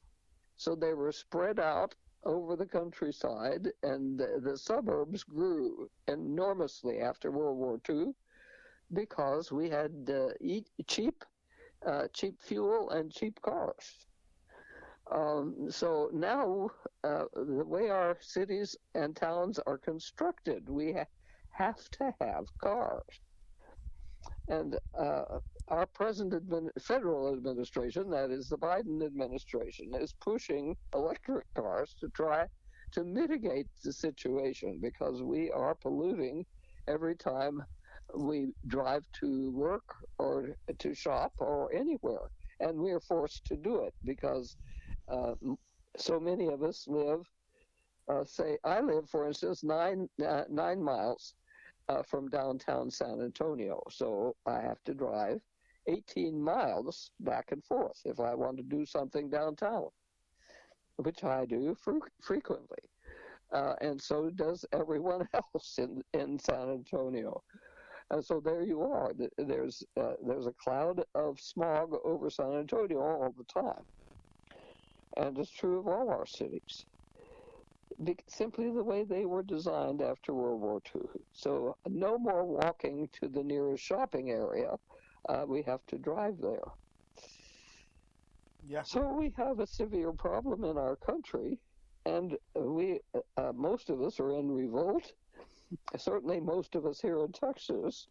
So 0.55 0.75
they 0.75 0.93
were 0.93 1.11
spread 1.11 1.59
out 1.59 1.95
over 2.25 2.55
the 2.55 2.65
countryside, 2.65 3.69
and 3.83 4.19
the, 4.19 4.57
suburbs 4.57 5.23
grew 5.23 5.89
enormously 6.07 6.99
after 6.99 7.31
World 7.31 7.57
War 7.57 7.79
II 7.89 8.13
because 8.93 9.51
we 9.51 9.69
had 9.69 10.09
uh, 10.09 10.29
cheap, 10.87 11.23
uh, 11.85 12.07
cheap 12.13 12.41
fuel 12.41 12.89
and 12.91 13.11
cheap 13.11 13.41
cars. 13.41 14.05
Um, 15.11 15.69
so 15.71 16.09
now, 16.13 16.69
uh, 17.03 17.25
the 17.33 17.65
way 17.65 17.89
our 17.89 18.17
cities 18.21 18.75
and 18.95 19.15
towns 19.15 19.59
are 19.59 19.77
constructed, 19.77 20.69
we 20.69 20.93
ha- 20.93 21.05
have 21.51 21.89
to 21.91 22.13
have 22.21 22.45
cars. 22.59 23.21
And 24.49 24.77
uh, 24.97 25.23
our 25.69 25.85
present 25.87 26.33
admin- 26.33 26.71
federal 26.81 27.33
administration, 27.33 28.09
that 28.11 28.31
is 28.31 28.49
the 28.49 28.57
Biden 28.57 29.05
administration, 29.05 29.91
is 29.95 30.13
pushing 30.13 30.75
electric 30.95 31.45
cars 31.55 31.95
to 31.99 32.09
try 32.09 32.47
to 32.93 33.03
mitigate 33.03 33.67
the 33.83 33.93
situation 33.93 34.79
because 34.81 35.21
we 35.23 35.51
are 35.51 35.75
polluting 35.75 36.45
every 36.87 37.15
time 37.15 37.63
we 38.17 38.47
drive 38.67 39.05
to 39.21 39.51
work 39.51 39.83
or 40.17 40.55
to 40.79 40.93
shop 40.95 41.33
or 41.37 41.71
anywhere. 41.73 42.31
And 42.59 42.79
we 42.79 42.91
are 42.91 42.99
forced 42.99 43.45
to 43.47 43.57
do 43.57 43.83
it 43.83 43.93
because 44.03 44.57
uh, 45.07 45.35
so 45.97 46.19
many 46.19 46.47
of 46.47 46.63
us 46.63 46.85
live, 46.87 47.21
uh, 48.11 48.23
say, 48.25 48.57
I 48.63 48.81
live, 48.81 49.09
for 49.09 49.27
instance, 49.27 49.63
nine, 49.63 50.09
uh, 50.25 50.43
nine 50.49 50.81
miles 50.83 51.35
uh, 51.89 52.03
from 52.03 52.29
downtown 52.29 52.89
San 52.89 53.19
Antonio. 53.21 53.81
So 53.89 54.35
I 54.45 54.61
have 54.61 54.81
to 54.85 54.93
drive 54.93 55.41
18 55.87 56.39
miles 56.39 57.11
back 57.19 57.51
and 57.51 57.63
forth 57.65 57.99
if 58.05 58.19
I 58.19 58.35
want 58.35 58.57
to 58.57 58.63
do 58.63 58.85
something 58.85 59.29
downtown, 59.29 59.87
which 60.97 61.23
I 61.23 61.45
do 61.45 61.75
fr- 61.75 62.07
frequently. 62.21 62.77
Uh, 63.51 63.73
and 63.81 63.99
so 63.99 64.29
does 64.29 64.63
everyone 64.71 65.27
else 65.33 65.79
in, 65.79 66.03
in 66.13 66.37
San 66.37 66.69
Antonio. 66.69 67.41
And 68.11 68.23
so 68.23 68.39
there 68.39 68.63
you 68.63 68.81
are. 68.81 69.11
There's 69.37 69.83
uh, 69.99 70.13
there's 70.25 70.47
a 70.47 70.53
cloud 70.63 71.03
of 71.13 71.39
smog 71.39 71.93
over 72.03 72.31
San 72.31 72.53
Antonio 72.53 72.99
all 72.99 73.35
the 73.37 73.43
time, 73.43 73.83
and 75.17 75.37
it's 75.37 75.51
true 75.51 75.77
of 75.77 75.87
all 75.87 76.09
our 76.09 76.25
cities 76.25 76.85
simply 78.27 78.69
the 78.71 78.83
way 78.83 79.03
they 79.03 79.25
were 79.25 79.43
designed 79.43 80.01
after 80.01 80.33
World 80.33 80.61
War 80.61 80.81
II. 80.95 81.01
So 81.33 81.75
no 81.87 82.17
more 82.17 82.45
walking 82.45 83.09
to 83.21 83.27
the 83.27 83.43
nearest 83.43 83.83
shopping 83.83 84.31
area. 84.31 84.75
Uh, 85.27 85.45
we 85.47 85.61
have 85.63 85.85
to 85.87 85.97
drive 85.97 86.37
there. 86.41 86.63
Yeah. 88.67 88.83
So 88.83 89.13
we 89.13 89.33
have 89.37 89.59
a 89.59 89.67
severe 89.67 90.11
problem 90.11 90.63
in 90.63 90.77
our 90.77 90.95
country, 90.95 91.57
and 92.05 92.37
we 92.55 92.99
uh, 93.37 93.51
most 93.53 93.89
of 93.89 94.01
us 94.01 94.19
are 94.19 94.31
in 94.31 94.51
revolt. 94.51 95.11
Certainly, 95.97 96.39
most 96.41 96.75
of 96.75 96.85
us 96.85 96.99
here 96.99 97.23
in 97.23 97.31
Texas, 97.31 98.07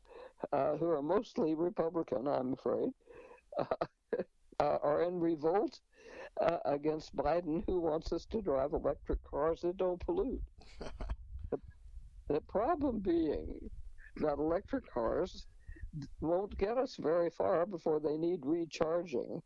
uh, 0.53 0.77
who 0.77 0.89
are 0.89 1.03
mostly 1.03 1.55
Republican, 1.55 2.27
I'm 2.29 2.53
afraid, 2.53 2.91
uh, 4.61 4.79
are 4.83 5.03
in 5.03 5.19
revolt 5.21 5.81
uh, 6.41 6.59
against 6.65 7.15
Biden, 7.17 7.63
who 7.67 7.81
wants 7.81 8.13
us 8.13 8.27
to 8.27 8.41
drive 8.41 8.73
electric 8.73 9.23
cars 9.25 9.61
that 9.63 9.77
don't 9.77 10.05
pollute. 10.05 10.43
the, 11.51 11.59
the 12.29 12.41
problem 12.43 12.99
being 13.01 13.71
that 14.17 14.39
electric 14.39 14.93
cars 14.93 15.47
won't 16.21 16.57
get 16.59 16.77
us 16.77 16.97
very 16.99 17.31
far 17.31 17.67
before 17.67 18.01
they 18.01 18.17
need 18.17 18.41
recharging. 18.43 19.41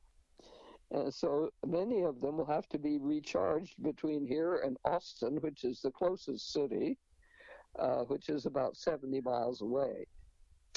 And 0.91 1.13
so 1.13 1.51
many 1.67 2.03
of 2.03 2.21
them 2.21 2.37
will 2.37 2.47
have 2.47 2.69
to 2.69 2.79
be 2.79 2.99
recharged 2.99 3.83
between 3.83 4.27
here 4.27 4.63
and 4.65 4.77
Austin, 4.85 5.37
which 5.37 5.65
is 5.65 5.81
the 5.81 5.91
closest 5.91 6.53
city, 6.53 6.99
uh, 7.79 8.03
which 8.05 8.29
is 8.29 8.45
about 8.45 8.77
70 8.77 9.21
miles 9.23 9.63
away 9.63 10.07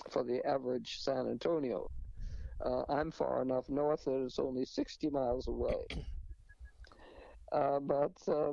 for 0.10 0.24
the 0.24 0.46
average 0.46 1.00
San 1.00 1.28
Antonio. 1.28 1.90
Uh, 2.64 2.84
I'm 2.90 3.12
far 3.12 3.42
enough 3.42 3.70
north 3.70 4.06
that 4.06 4.24
it's 4.24 4.40
only 4.40 4.66
60 4.66 5.10
miles 5.10 5.48
away. 5.48 5.82
Uh, 7.52 7.80
but 7.80 8.12
uh, 8.28 8.52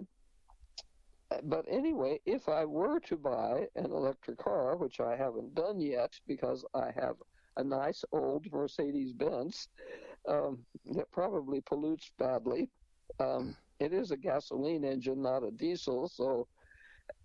but 1.45 1.65
anyway, 1.69 2.21
if 2.27 2.49
I 2.49 2.65
were 2.65 3.01
to 3.01 3.17
buy 3.17 3.67
an 3.75 3.87
electric 3.87 4.39
car, 4.39 4.77
which 4.77 5.01
I 5.01 5.17
haven't 5.17 5.55
done 5.55 5.81
yet 5.81 6.13
because 6.27 6.65
I 6.75 6.91
have 6.95 7.17
a 7.57 7.65
nice 7.65 8.05
old 8.13 8.47
Mercedes 8.53 9.13
Benz 9.13 9.69
um, 10.29 10.65
that 10.95 11.11
probably 11.11 11.61
pollutes 11.63 12.13
badly. 12.19 12.71
Um, 13.21 13.57
it 13.81 13.93
is 13.93 14.11
a 14.11 14.17
gasoline 14.17 14.85
engine, 14.85 15.23
not 15.23 15.43
a 15.43 15.51
diesel, 15.51 16.09
so 16.09 16.47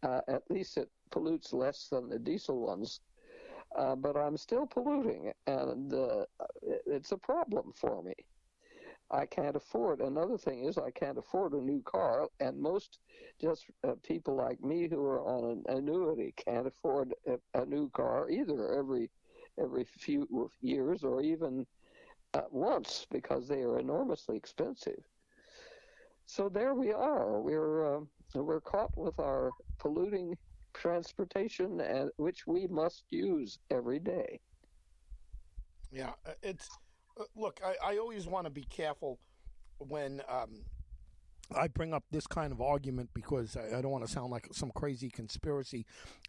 uh, 0.04 0.22
at 0.28 0.44
least 0.50 0.78
it 0.78 0.90
pollutes 1.12 1.54
less 1.54 1.88
than 1.92 2.10
the 2.10 2.20
diesel 2.20 2.60
ones. 2.60 3.02
Uh, 3.76 3.96
but 3.96 4.16
I'm 4.16 4.38
still 4.38 4.66
polluting, 4.66 5.32
and 5.46 5.94
uh, 5.94 6.26
it's 6.86 7.12
a 7.12 7.18
problem 7.18 7.74
for 7.76 8.02
me. 8.02 8.14
I 9.12 9.26
can't 9.26 9.56
afford. 9.56 10.02
Another 10.02 10.38
thing 10.38 10.66
is 10.66 10.78
I 10.78 10.92
can't 10.92 11.18
afford 11.18 11.54
a 11.54 11.62
new 11.62 11.82
car, 11.84 12.28
and 12.40 12.60
most 12.60 13.00
just 13.40 13.66
uh, 13.88 13.94
people 14.04 14.36
like 14.36 14.62
me 14.62 14.88
who 14.90 15.02
are 15.02 15.22
on 15.22 15.52
an 15.52 15.78
annuity 15.78 16.34
can't 16.36 16.68
afford 16.68 17.14
a, 17.26 17.38
a 17.62 17.66
new 17.66 17.90
car 17.92 18.30
either 18.30 18.74
every 18.74 19.10
every 19.60 19.86
few 19.86 20.52
years 20.62 21.04
or 21.04 21.22
even 21.22 21.66
uh, 22.34 22.42
once 22.52 23.06
because 23.10 23.48
they 23.48 23.62
are 23.62 23.80
enormously 23.80 24.36
expensive. 24.36 25.04
So 26.26 26.50
there 26.50 26.76
we 26.76 26.92
are. 26.92 27.40
We're 27.40 27.98
uh, 27.98 28.02
we're 28.36 28.62
caught 28.62 28.96
with 28.98 29.20
our 29.20 29.52
polluting 29.80 30.38
transportation, 30.78 31.82
and, 31.82 32.12
which 32.18 32.48
we 32.48 32.68
must 32.68 33.04
use 33.10 33.60
every 33.72 34.00
day. 34.00 34.40
Yeah, 35.92 36.12
uh, 36.26 36.32
it's 36.44 36.70
uh, 37.20 37.24
look, 37.36 37.60
I, 37.66 37.94
I 37.94 37.98
always 37.98 38.28
want 38.28 38.46
to 38.46 38.52
be 38.52 38.64
careful 38.64 39.20
when 39.80 40.22
um, 40.30 40.64
I 41.56 41.68
bring 41.68 41.94
up 41.94 42.04
this 42.12 42.28
kind 42.28 42.52
of 42.52 42.62
argument 42.62 43.10
because 43.14 43.56
I, 43.56 43.78
I 43.78 43.82
don't 43.82 43.92
want 43.92 44.06
to 44.06 44.12
sound 44.12 44.32
like 44.32 44.48
some 44.52 44.72
crazy 44.72 45.10
conspiracy 45.10 45.86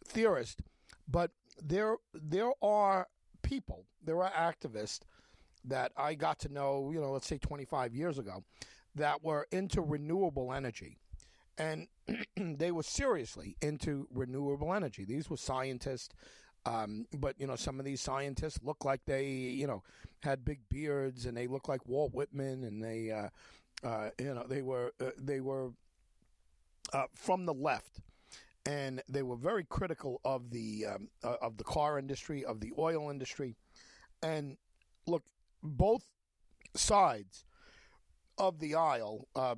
theorist, 0.07 0.61
but 1.09 1.31
there 1.63 1.97
there 2.15 2.53
are 2.63 3.09
people, 3.43 3.85
there 4.05 4.23
are 4.23 4.31
activists 4.31 5.01
that 5.65 5.93
I 5.97 6.15
got 6.15 6.39
to 6.41 6.49
know, 6.49 6.91
you 6.93 7.01
know, 7.01 7.13
let's 7.13 7.27
say 7.27 7.39
25 7.39 7.95
years 7.95 8.19
ago, 8.19 8.45
that 8.95 9.23
were 9.23 9.47
into 9.51 9.83
renewable 9.83 10.53
energy. 10.53 10.99
And 11.59 11.89
they 12.37 12.71
were 12.71 12.83
seriously 12.83 13.57
into 13.61 14.07
renewable 14.13 14.73
energy. 14.73 15.05
These 15.05 15.29
were 15.29 15.37
scientists, 15.37 16.15
um, 16.67 17.07
but 17.17 17.35
you 17.39 17.47
know, 17.47 17.57
some 17.57 17.79
of 17.79 17.85
these 17.85 18.01
scientists 18.01 18.61
look 18.63 18.85
like 18.85 19.01
they, 19.07 19.27
you 19.27 19.67
know, 19.67 19.83
had 20.23 20.45
big 20.45 20.61
beards, 20.69 21.27
and 21.27 21.37
they 21.37 21.47
look 21.47 21.69
like 21.69 21.87
Walt 21.87 22.13
Whitman, 22.15 22.65
and 22.65 22.83
they, 22.83 23.11
uh, 23.11 23.29
uh, 23.87 24.11
you 24.19 24.35
know, 24.35 24.45
they 24.49 24.63
were 24.63 24.93
uh, 25.01 25.11
they 25.19 25.41
were 25.41 25.71
uh, 26.93 27.05
from 27.15 27.47
the 27.47 27.55
left, 27.55 28.01
and 28.67 29.03
they 29.09 29.23
were 29.23 29.37
very 29.37 29.65
critical 29.65 30.21
of 30.25 30.51
the 30.51 30.87
um, 30.87 31.09
uh, 31.23 31.37
of 31.41 31.57
the 31.57 31.65
car 31.65 31.99
industry, 31.99 32.45
of 32.45 32.61
the 32.61 32.73
oil 32.79 33.11
industry, 33.11 33.57
and 34.23 34.57
look, 35.07 35.25
both 35.63 36.07
sides 36.75 37.45
of 38.37 38.61
the 38.61 38.75
aisle, 38.75 39.29
uh, 39.35 39.55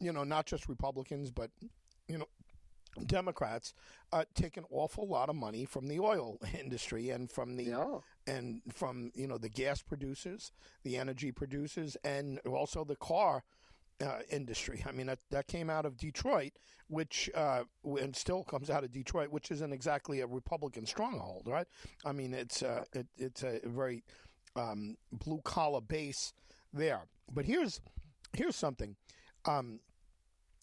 you 0.00 0.12
know, 0.12 0.24
not 0.24 0.46
just 0.46 0.68
Republicans, 0.68 1.30
but 1.30 1.50
you 2.08 2.18
know, 2.18 2.26
Democrats 3.06 3.74
uh, 4.12 4.24
take 4.34 4.56
an 4.56 4.64
awful 4.70 5.06
lot 5.06 5.28
of 5.28 5.36
money 5.36 5.64
from 5.64 5.86
the 5.88 6.00
oil 6.00 6.38
industry 6.58 7.10
and 7.10 7.30
from 7.30 7.56
the 7.56 7.64
yeah. 7.64 7.98
and 8.26 8.62
from 8.72 9.10
you 9.14 9.26
know 9.26 9.38
the 9.38 9.48
gas 9.48 9.82
producers, 9.82 10.52
the 10.82 10.96
energy 10.96 11.30
producers, 11.30 11.96
and 12.04 12.40
also 12.40 12.84
the 12.84 12.96
car 12.96 13.44
uh, 14.04 14.20
industry. 14.30 14.82
I 14.86 14.92
mean 14.92 15.06
that 15.06 15.20
that 15.30 15.46
came 15.46 15.70
out 15.70 15.86
of 15.86 15.96
Detroit, 15.96 16.52
which 16.88 17.30
uh, 17.34 17.62
and 17.84 18.14
still 18.14 18.42
comes 18.42 18.70
out 18.70 18.84
of 18.84 18.92
Detroit, 18.92 19.30
which 19.30 19.50
isn't 19.50 19.72
exactly 19.72 20.20
a 20.20 20.26
Republican 20.26 20.86
stronghold, 20.86 21.44
right? 21.46 21.66
I 22.04 22.12
mean 22.12 22.34
it's 22.34 22.62
uh, 22.62 22.84
it, 22.92 23.06
it's 23.16 23.42
a 23.44 23.60
very 23.64 24.02
um, 24.56 24.96
blue 25.12 25.40
collar 25.44 25.80
base 25.80 26.32
there. 26.72 27.02
But 27.32 27.44
here's 27.44 27.80
here's 28.32 28.56
something. 28.56 28.96
Um, 29.46 29.80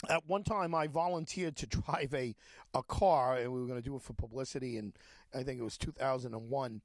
at 0.09 0.27
one 0.27 0.43
time, 0.43 0.75
I 0.75 0.87
volunteered 0.87 1.55
to 1.57 1.65
drive 1.67 2.13
a, 2.13 2.35
a 2.73 2.83
car, 2.83 3.37
and 3.37 3.51
we 3.51 3.59
were 3.59 3.67
going 3.67 3.81
to 3.81 3.87
do 3.87 3.95
it 3.95 4.01
for 4.01 4.13
publicity, 4.13 4.77
and 4.77 4.93
I 5.33 5.43
think 5.43 5.59
it 5.59 5.63
was 5.63 5.77
2001. 5.77 6.81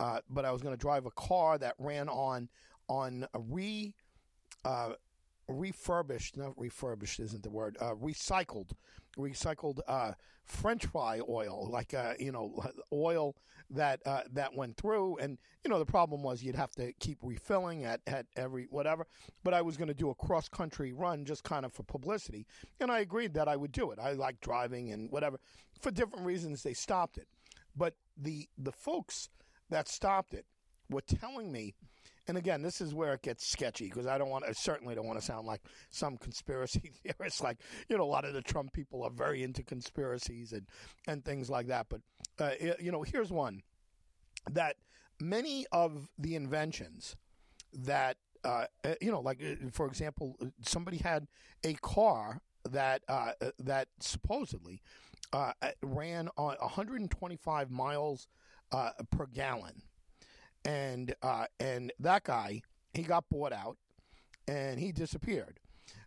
Uh, 0.00 0.20
but 0.30 0.44
I 0.44 0.52
was 0.52 0.62
going 0.62 0.74
to 0.74 0.80
drive 0.80 1.06
a 1.06 1.10
car 1.10 1.58
that 1.58 1.74
ran 1.78 2.08
on 2.08 2.48
on 2.88 3.26
a 3.34 3.40
re 3.40 3.92
uh, 4.64 4.92
refurbished, 5.48 6.36
not 6.36 6.52
refurbished 6.56 7.20
isn't 7.20 7.42
the 7.42 7.50
word, 7.50 7.76
uh, 7.80 7.94
recycled, 7.94 8.72
recycled 9.18 9.80
uh, 9.88 10.12
French 10.44 10.86
fry 10.86 11.20
oil, 11.28 11.68
like 11.70 11.94
uh, 11.94 12.14
you 12.18 12.32
know 12.32 12.62
oil 12.92 13.36
that 13.70 14.00
uh, 14.06 14.22
that 14.32 14.54
went 14.54 14.76
through, 14.76 15.16
and 15.18 15.38
you 15.64 15.70
know 15.70 15.78
the 15.78 15.86
problem 15.86 16.22
was 16.22 16.42
you'd 16.42 16.54
have 16.54 16.72
to 16.72 16.92
keep 17.00 17.18
refilling 17.22 17.84
at 17.84 18.00
at 18.06 18.26
every 18.36 18.66
whatever. 18.70 19.06
But 19.44 19.54
I 19.54 19.62
was 19.62 19.76
going 19.76 19.88
to 19.88 19.94
do 19.94 20.10
a 20.10 20.14
cross 20.14 20.48
country 20.48 20.92
run 20.92 21.24
just 21.24 21.44
kind 21.44 21.64
of 21.64 21.72
for 21.72 21.82
publicity, 21.82 22.46
and 22.80 22.90
I 22.90 23.00
agreed 23.00 23.34
that 23.34 23.48
I 23.48 23.56
would 23.56 23.72
do 23.72 23.90
it. 23.90 23.98
I 23.98 24.12
like 24.12 24.40
driving 24.40 24.92
and 24.92 25.10
whatever. 25.10 25.38
For 25.80 25.90
different 25.90 26.24
reasons, 26.24 26.62
they 26.62 26.74
stopped 26.74 27.18
it, 27.18 27.28
but 27.76 27.94
the 28.16 28.48
the 28.56 28.72
folks 28.72 29.28
that 29.70 29.88
stopped 29.88 30.34
it 30.34 30.46
were 30.90 31.02
telling 31.02 31.52
me 31.52 31.74
and 32.28 32.36
again, 32.36 32.60
this 32.62 32.80
is 32.80 32.94
where 32.94 33.14
it 33.14 33.22
gets 33.22 33.50
sketchy 33.50 33.86
because 33.86 34.06
I 34.06 34.18
don't 34.18 34.28
want, 34.28 34.44
I 34.44 34.52
certainly 34.52 34.94
don't 34.94 35.06
want 35.06 35.18
to 35.18 35.24
sound 35.24 35.46
like 35.46 35.62
some 35.90 36.18
conspiracy 36.18 36.92
theorist. 37.02 37.42
Like 37.42 37.58
you 37.88 37.96
know, 37.96 38.04
a 38.04 38.04
lot 38.04 38.24
of 38.24 38.34
the 38.34 38.42
Trump 38.42 38.72
people 38.72 39.02
are 39.02 39.10
very 39.10 39.42
into 39.42 39.62
conspiracies 39.62 40.52
and 40.52 40.66
and 41.06 41.24
things 41.24 41.48
like 41.48 41.68
that. 41.68 41.86
But 41.88 42.02
uh, 42.38 42.74
you 42.78 42.92
know, 42.92 43.02
here's 43.02 43.32
one 43.32 43.62
that 44.50 44.76
many 45.20 45.66
of 45.72 46.08
the 46.18 46.34
inventions 46.36 47.16
that 47.72 48.18
uh, 48.44 48.66
uh 48.84 48.94
you 49.00 49.10
know, 49.10 49.20
like 49.20 49.42
uh, 49.42 49.68
for 49.72 49.86
example, 49.86 50.36
somebody 50.62 50.98
had 50.98 51.26
a 51.64 51.74
car 51.74 52.40
that 52.70 53.02
uh, 53.08 53.32
uh 53.40 53.50
that 53.58 53.88
supposedly 54.00 54.82
uh, 55.32 55.52
ran 55.82 56.28
on 56.36 56.56
125 56.60 57.70
miles 57.70 58.28
per 59.10 59.26
gallon 59.32 59.82
and 60.64 61.14
uh, 61.22 61.46
and 61.60 61.92
that 61.98 62.24
guy 62.24 62.62
he 62.92 63.02
got 63.02 63.28
bought 63.28 63.52
out 63.52 63.76
and 64.46 64.78
he 64.78 64.92
disappeared. 64.92 65.60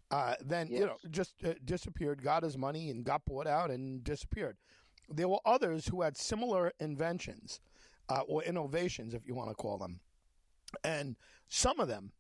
Uh, 0.10 0.36
then 0.44 0.68
yes. 0.70 0.80
you 0.80 0.86
know 0.86 0.98
just 1.10 1.34
uh, 1.46 1.54
disappeared, 1.64 2.22
got 2.24 2.44
his 2.44 2.58
money 2.58 2.90
and 2.90 3.04
got 3.04 3.24
bought 3.26 3.48
out 3.48 3.72
and 3.72 4.04
disappeared. 4.04 4.58
There 5.10 5.28
were 5.28 5.40
others 5.46 5.88
who 5.88 6.02
had 6.02 6.18
similar 6.18 6.72
inventions 6.80 7.60
uh, 8.10 8.22
or 8.28 8.44
innovations, 8.44 9.14
if 9.14 9.26
you 9.26 9.36
want 9.36 9.50
to 9.50 9.56
call 9.56 9.78
them, 9.78 10.00
and 10.84 11.16
some 11.48 11.80
of 11.80 11.88
them 11.88 12.12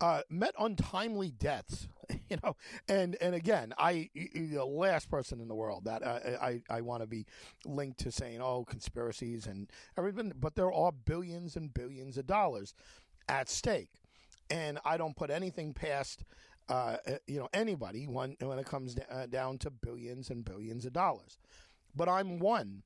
uh, 0.00 0.22
met 0.28 0.54
untimely 0.58 1.30
deaths. 1.30 1.88
You 2.28 2.38
know, 2.42 2.56
and 2.88 3.16
and 3.20 3.34
again, 3.34 3.72
I 3.78 4.10
the 4.14 4.64
last 4.64 5.10
person 5.10 5.40
in 5.40 5.48
the 5.48 5.54
world 5.54 5.84
that 5.84 6.02
uh, 6.02 6.18
I 6.40 6.60
I 6.68 6.80
want 6.80 7.02
to 7.02 7.06
be 7.06 7.26
linked 7.64 7.98
to 8.00 8.12
saying 8.12 8.40
oh 8.42 8.64
conspiracies 8.64 9.46
and 9.46 9.70
everything, 9.96 10.32
but 10.38 10.54
there 10.54 10.72
are 10.72 10.92
billions 10.92 11.56
and 11.56 11.72
billions 11.72 12.18
of 12.18 12.26
dollars 12.26 12.74
at 13.28 13.48
stake, 13.48 13.90
and 14.50 14.78
I 14.84 14.96
don't 14.96 15.16
put 15.16 15.30
anything 15.30 15.72
past. 15.72 16.24
Uh, 16.68 16.96
uh 17.06 17.12
you 17.26 17.38
know 17.38 17.48
anybody 17.52 18.06
when 18.06 18.36
when 18.40 18.58
it 18.58 18.66
comes 18.66 18.96
uh, 19.10 19.26
down 19.26 19.58
to 19.58 19.70
billions 19.70 20.28
and 20.30 20.44
billions 20.44 20.84
of 20.84 20.92
dollars, 20.92 21.38
but 21.94 22.08
I'm 22.08 22.38
one 22.38 22.82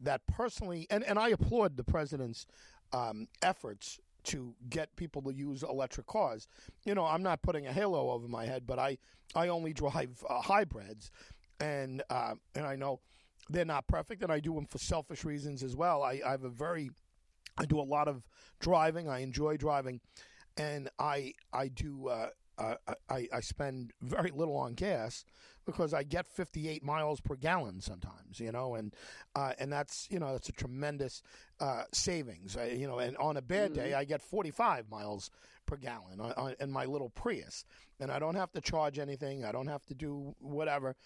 that 0.00 0.26
personally 0.26 0.86
and, 0.90 1.04
and 1.04 1.18
I 1.18 1.30
applaud 1.30 1.76
the 1.76 1.84
president's 1.84 2.46
um, 2.92 3.28
efforts 3.42 4.00
to 4.24 4.54
get 4.70 4.94
people 4.96 5.22
to 5.22 5.32
use 5.32 5.62
electric 5.62 6.06
cars. 6.06 6.48
You 6.84 6.94
know, 6.94 7.04
I'm 7.04 7.22
not 7.22 7.42
putting 7.42 7.66
a 7.66 7.72
halo 7.72 8.10
over 8.10 8.28
my 8.28 8.44
head, 8.46 8.66
but 8.66 8.78
I 8.78 8.98
I 9.34 9.48
only 9.48 9.72
drive 9.72 10.22
uh, 10.28 10.40
hybrids, 10.40 11.10
and 11.60 12.02
uh, 12.10 12.34
and 12.54 12.66
I 12.66 12.76
know 12.76 13.00
they're 13.50 13.64
not 13.64 13.86
perfect, 13.86 14.22
and 14.22 14.32
I 14.32 14.40
do 14.40 14.54
them 14.54 14.66
for 14.66 14.78
selfish 14.78 15.24
reasons 15.24 15.62
as 15.62 15.74
well. 15.76 16.02
I, 16.02 16.20
I 16.24 16.30
have 16.30 16.44
a 16.44 16.50
very 16.50 16.90
I 17.58 17.66
do 17.66 17.80
a 17.80 17.82
lot 17.82 18.08
of 18.08 18.22
driving. 18.60 19.08
I 19.08 19.20
enjoy 19.20 19.56
driving, 19.56 20.00
and 20.56 20.88
I 20.98 21.34
I 21.52 21.68
do 21.68 22.08
uh, 22.08 22.28
uh, 22.58 22.74
I, 23.08 23.28
I 23.32 23.40
spend 23.40 23.92
very 24.00 24.30
little 24.30 24.56
on 24.56 24.74
gas 24.74 25.24
because 25.64 25.94
I 25.94 26.02
get 26.02 26.26
58 26.26 26.82
miles 26.82 27.20
per 27.20 27.36
gallon 27.36 27.80
sometimes, 27.80 28.40
you 28.40 28.52
know, 28.52 28.74
and 28.74 28.94
uh, 29.34 29.52
and 29.58 29.72
that's 29.72 30.08
you 30.10 30.18
know 30.18 30.32
that's 30.32 30.48
a 30.48 30.52
tremendous 30.52 31.22
uh, 31.60 31.84
savings, 31.92 32.56
I, 32.56 32.68
you 32.68 32.86
know. 32.86 32.98
And 32.98 33.16
on 33.16 33.36
a 33.36 33.42
bad 33.42 33.72
day, 33.72 33.90
mm-hmm. 33.90 34.00
I 34.00 34.04
get 34.04 34.22
45 34.22 34.90
miles 34.90 35.30
per 35.66 35.76
gallon 35.76 36.20
on, 36.20 36.32
on, 36.32 36.54
in 36.60 36.70
my 36.70 36.84
little 36.84 37.10
Prius, 37.10 37.64
and 38.00 38.10
I 38.10 38.18
don't 38.18 38.34
have 38.34 38.52
to 38.52 38.60
charge 38.60 38.98
anything. 38.98 39.44
I 39.44 39.52
don't 39.52 39.68
have 39.68 39.84
to 39.86 39.94
do 39.94 40.34
whatever, 40.40 40.96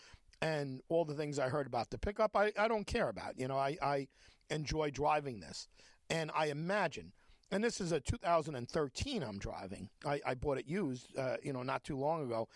and 0.41 0.81
all 0.89 1.05
the 1.05 1.15
things 1.15 1.39
I 1.39 1.49
heard 1.49 1.67
about 1.67 1.91
the 1.91 1.99
pickup, 1.99 2.37
I, 2.37 2.53
I 2.59 2.69
don't 2.69 2.87
care 2.87 3.09
about. 3.09 3.39
You 3.39 3.49
know, 3.49 3.59
I, 3.59 3.77
I 3.83 4.09
enjoy 4.51 4.91
driving 4.91 5.41
this, 5.41 5.69
and 6.11 6.31
I 6.35 6.47
imagine 6.47 7.13
and 7.51 7.63
this 7.63 7.81
is 7.81 7.93
a 7.93 8.01
2013 8.01 9.23
I'm 9.23 9.39
driving. 9.39 9.89
I, 10.05 10.21
I 10.27 10.35
bought 10.35 10.59
it 10.59 10.67
used, 10.67 11.17
uh, 11.17 11.37
you 11.43 11.53
know, 11.53 11.63
not 11.63 11.85
too 11.85 11.97
long 11.97 12.25
ago. 12.25 12.49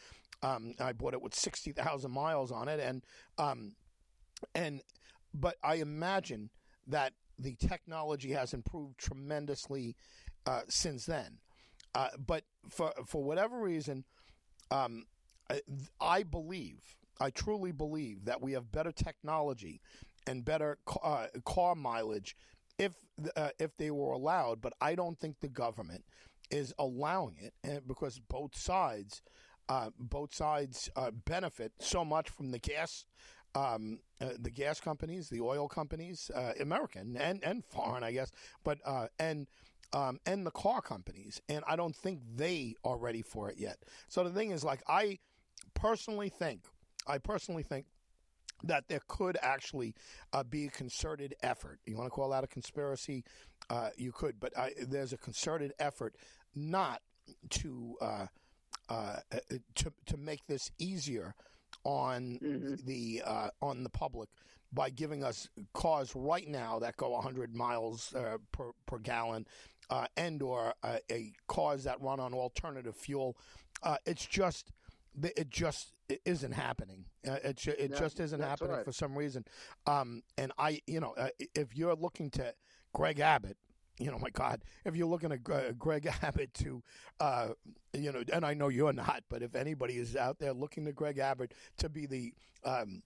Um, 0.43 0.75
I 0.81 0.93
bought 0.93 1.15
it 1.15 1.21
with 1.21 1.35
60,000 1.35 2.11
miles 2.11 2.51
on 2.51 2.69
it, 2.69 2.81
and 2.81 3.05
um, 3.37 3.75
and 4.55 4.81
but 5.35 5.57
I 5.63 5.77
imagine 5.77 6.51
that 6.87 7.13
the 7.39 7.55
technology 7.55 8.33
has 8.33 8.53
improved 8.53 8.99
tremendously 8.99 9.97
uh, 10.47 10.63
since 10.69 11.07
then. 11.07 11.39
Uh, 11.95 12.09
but 12.25 12.45
for 12.69 12.93
for 13.07 13.23
whatever 13.23 13.61
reason, 13.61 14.05
um, 14.71 15.05
I, 15.51 15.61
I, 16.01 16.23
believe, 16.23 16.97
I 17.21 17.31
truly 17.31 17.73
believe 17.73 18.25
that 18.27 18.41
we 18.41 18.53
have 18.53 18.71
better 18.71 18.93
technology 18.93 19.81
and 20.27 20.45
better 20.45 20.79
uh, 21.03 21.27
car 21.45 21.75
mileage 21.75 22.37
if 22.79 22.95
uh, 23.37 23.51
if 23.59 23.77
they 23.77 23.91
were 23.91 24.13
allowed. 24.13 24.61
But 24.61 24.75
I 24.81 24.95
don't 24.95 25.19
think 25.19 25.41
the 25.41 25.49
government 25.49 26.05
is 26.51 26.73
allowing 26.79 27.37
it, 27.41 27.55
and 27.65 27.87
because 27.87 28.21
both 28.21 28.57
sides, 28.57 29.23
uh, 29.71 29.91
both 29.99 30.35
sides 30.35 30.91
uh, 30.97 31.13
benefit 31.27 31.73
so 31.79 32.05
much 32.05 32.29
from 32.29 32.51
the 32.51 32.59
gas. 32.59 33.07
Um, 33.55 33.99
uh, 34.21 34.31
the 34.39 34.51
gas 34.51 34.81
companies, 34.81 35.29
the 35.29 35.41
oil 35.41 35.67
companies, 35.69 36.31
uh, 36.35 36.53
American 36.61 37.17
and, 37.17 37.43
and 37.43 37.65
foreign, 37.65 38.05
I 38.05 38.13
guess, 38.13 38.31
but 38.63 38.79
uh, 38.85 39.07
and 39.19 39.49
um, 39.93 40.21
and 40.25 40.47
the 40.47 40.53
car 40.53 40.81
companies, 40.81 41.41
and 41.49 41.65
I 41.67 41.75
don't 41.75 41.97
think 41.97 42.21
they 42.37 42.75
are 42.85 42.97
ready 42.97 43.23
for 43.23 43.51
it 43.51 43.59
yet. 43.59 43.79
So 44.09 44.23
the 44.23 44.31
thing 44.31 44.53
is, 44.53 44.63
like, 44.63 44.83
I 44.87 45.19
personally 45.75 46.29
think, 46.29 46.61
I 47.09 47.19
personally 47.19 47.65
think 47.65 47.87
that 48.63 48.85
there 48.89 49.01
could 49.09 49.37
actually 49.43 49.95
uh, 50.33 50.45
be 50.45 50.67
a 50.67 50.71
concerted 50.71 51.35
effort. 51.43 51.81
You 51.87 51.97
want 51.97 52.07
to 52.07 52.11
call 52.11 52.31
that 52.31 52.45
a 52.45 52.47
conspiracy? 52.47 53.25
You 53.97 54.13
could, 54.13 54.39
but 54.39 54.57
I, 54.57 54.73
there's 54.81 55.13
a 55.13 55.19
concerted 55.19 55.73
effort 55.81 56.15
not 56.55 57.03
to 57.51 57.97
uh, 58.91 59.17
uh 59.33 59.39
to 59.77 59.93
to 60.07 60.17
make 60.17 60.47
this 60.47 60.71
easier 60.79 61.35
on 61.85 62.39
mm-hmm. 62.43 62.75
the 62.85 63.23
uh, 63.25 63.49
on 63.63 63.83
the 63.83 63.91
public 63.91 64.29
by 64.73 64.91
giving 64.91 65.25
us 65.25 65.49
cars 65.73 66.13
right 66.15 66.47
now 66.47 66.79
that 66.79 66.97
go 66.97 67.11
100 67.11 67.55
miles 67.55 68.15
uh, 68.15 68.37
per 68.53 68.73
per 68.87 68.99
gallon, 68.99 69.47
and 70.17 70.43
or 70.43 70.75
a 70.85 71.33
cars 71.49 71.85
that 71.85 72.01
run 72.01 72.21
on 72.21 72.35
alternative 72.35 72.97
fuel. 72.97 73.37
it's 74.05 74.27
just 74.27 74.73
it 75.23 75.51
just 75.51 75.93
it 76.09 76.21
isn't 76.25 76.53
happening. 76.53 77.05
Uh, 77.27 77.39
it 77.45 77.67
it 77.67 77.97
just 77.97 78.21
isn't 78.21 78.41
happening 78.41 78.73
right. 78.73 78.85
for 78.85 78.93
some 78.93 79.17
reason. 79.17 79.45
Um, 79.87 80.23
and 80.37 80.53
I, 80.59 80.81
you 80.87 81.01
know, 81.01 81.15
uh, 81.17 81.29
if 81.55 81.77
you're 81.77 81.95
looking 81.95 82.31
to 82.31 82.55
Greg 82.93 83.21
Abbott, 83.21 83.57
you 84.01 84.11
know, 84.11 84.19
my 84.19 84.31
God, 84.31 84.63
if 84.85 84.97
you're 84.97 85.07
looking 85.07 85.31
at 85.31 85.45
Greg 85.79 86.09
Abbott 86.23 86.55
to, 86.55 86.83
uh, 87.21 87.49
you 87.93 88.11
know, 88.11 88.23
and 88.33 88.45
I 88.45 88.55
know 88.55 88.69
you're 88.69 88.93
not, 88.93 89.23
but 89.29 89.43
if 89.43 89.55
anybody 89.55 89.99
is 89.99 90.17
out 90.17 90.39
there 90.39 90.55
looking 90.55 90.87
to 90.87 90.93
Greg 90.93 91.19
Abbott 91.19 91.53
to 91.79 91.89
be 91.89 92.07
the 92.07 92.33
um, 92.65 93.03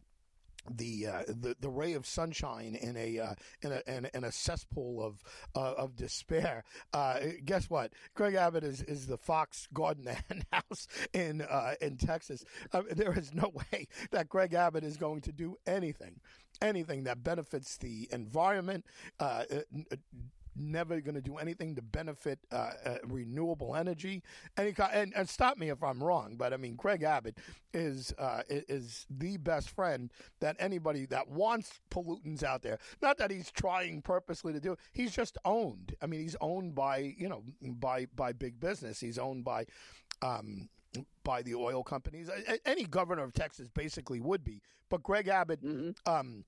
the, 0.70 1.06
uh, 1.06 1.22
the 1.28 1.54
the 1.60 1.68
ray 1.68 1.92
of 1.92 2.06
sunshine 2.06 2.74
in 2.80 2.96
a 2.96 3.18
uh, 3.18 3.34
in 3.60 3.72
a 3.72 3.82
in, 3.86 4.08
in, 4.14 4.24
a 4.24 4.32
cesspool 4.32 5.04
of 5.04 5.22
uh, 5.54 5.74
of 5.74 5.94
despair. 5.94 6.64
Uh, 6.94 7.18
guess 7.44 7.68
what? 7.68 7.92
Greg 8.14 8.34
Abbott 8.34 8.64
is, 8.64 8.80
is 8.80 9.06
the 9.06 9.18
Fox 9.18 9.68
Garden 9.74 10.08
House 10.52 10.86
in 11.12 11.42
uh, 11.42 11.74
in 11.82 11.98
Texas. 11.98 12.44
there 12.92 13.12
is 13.12 13.34
no 13.34 13.52
way 13.72 13.88
that 14.10 14.30
Greg 14.30 14.54
Abbott 14.54 14.84
is 14.84 14.96
going 14.96 15.20
to 15.22 15.32
do 15.32 15.56
anything 15.66 16.20
anything 16.62 17.04
that 17.04 17.22
benefits 17.22 17.76
the 17.76 18.08
environment, 18.12 18.84
uh, 19.20 19.44
never 20.56 21.00
going 21.00 21.14
to 21.14 21.20
do 21.20 21.36
anything 21.36 21.74
to 21.74 21.82
benefit 21.82 22.38
uh, 22.52 22.70
uh, 22.84 22.96
renewable 23.04 23.74
energy. 23.74 24.22
And, 24.56 24.74
and, 24.92 25.12
and 25.14 25.28
stop 25.28 25.58
me 25.58 25.70
if 25.70 25.82
I'm 25.82 26.02
wrong, 26.02 26.36
but 26.36 26.52
I 26.52 26.56
mean, 26.56 26.76
Greg 26.76 27.02
Abbott 27.02 27.38
is 27.72 28.14
uh, 28.18 28.42
is 28.48 29.06
the 29.10 29.36
best 29.36 29.70
friend 29.70 30.12
that 30.40 30.56
anybody 30.58 31.06
that 31.06 31.28
wants 31.28 31.80
pollutants 31.90 32.42
out 32.42 32.62
there. 32.62 32.78
Not 33.02 33.18
that 33.18 33.30
he's 33.30 33.50
trying 33.50 34.02
purposely 34.02 34.52
to 34.52 34.60
do. 34.60 34.72
It. 34.72 34.78
He's 34.92 35.14
just 35.14 35.38
owned. 35.44 35.94
I 36.00 36.06
mean, 36.06 36.20
he's 36.20 36.36
owned 36.40 36.74
by 36.74 37.14
you 37.18 37.28
know 37.28 37.42
by 37.60 38.06
by 38.14 38.32
big 38.32 38.60
business. 38.60 39.00
He's 39.00 39.18
owned 39.18 39.44
by. 39.44 39.66
Um, 40.22 40.68
by 41.24 41.42
the 41.42 41.56
oil 41.56 41.82
companies, 41.82 42.30
any 42.64 42.84
governor 42.84 43.24
of 43.24 43.32
Texas 43.32 43.66
basically 43.74 44.20
would 44.20 44.44
be, 44.44 44.62
but 44.88 45.02
Greg 45.02 45.26
Abbott, 45.26 45.60
mm-hmm. 45.60 45.90
um, 46.06 46.44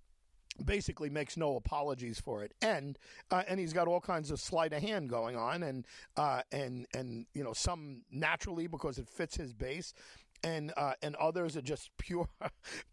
basically 0.65 1.11
makes 1.11 1.37
no 1.37 1.57
apologies 1.57 2.21
for 2.21 2.43
it, 2.43 2.53
and 2.63 2.99
uh, 3.31 3.43
and 3.49 3.61
he's 3.61 3.73
got 3.73 3.89
all 3.89 4.01
kinds 4.01 4.31
of 4.31 4.41
sleight 4.41 4.73
of 4.73 4.83
hand 4.83 5.09
going 5.09 5.37
on, 5.37 5.63
and 5.63 5.87
uh, 6.17 6.43
and 6.53 6.87
and 6.95 7.27
you 7.35 7.45
know 7.45 7.53
some 7.53 8.03
naturally 8.11 8.67
because 8.67 8.99
it 8.99 9.09
fits 9.09 9.37
his 9.37 9.53
base, 9.53 9.95
and 10.43 10.73
uh, 10.77 10.93
and 11.03 11.15
others 11.17 11.57
are 11.57 11.63
just 11.63 11.91
pure 11.99 12.29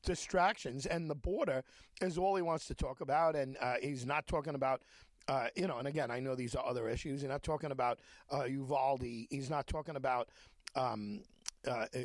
distractions. 0.04 0.86
And 0.86 1.10
the 1.10 1.16
border 1.16 1.64
is 2.02 2.18
all 2.18 2.36
he 2.36 2.42
wants 2.42 2.66
to 2.68 2.76
talk 2.76 3.02
about, 3.02 3.36
and 3.36 3.58
uh, 3.62 3.76
he's 3.82 4.06
not 4.06 4.28
talking 4.28 4.56
about. 4.56 4.82
Uh, 5.30 5.48
you 5.56 5.68
know, 5.68 5.78
and 5.78 5.88
again, 5.88 6.12
I 6.12 6.20
know 6.20 6.36
these 6.36 6.54
are 6.54 6.66
other 6.66 6.90
issues. 6.90 7.22
He's 7.22 7.30
not 7.30 7.44
talking 7.44 7.72
about 7.72 8.00
uh, 8.30 8.44
Uvalde. 8.44 9.06
He's 9.30 9.50
not 9.50 9.68
talking 9.68 9.96
about, 9.96 10.28
um, 10.76 11.22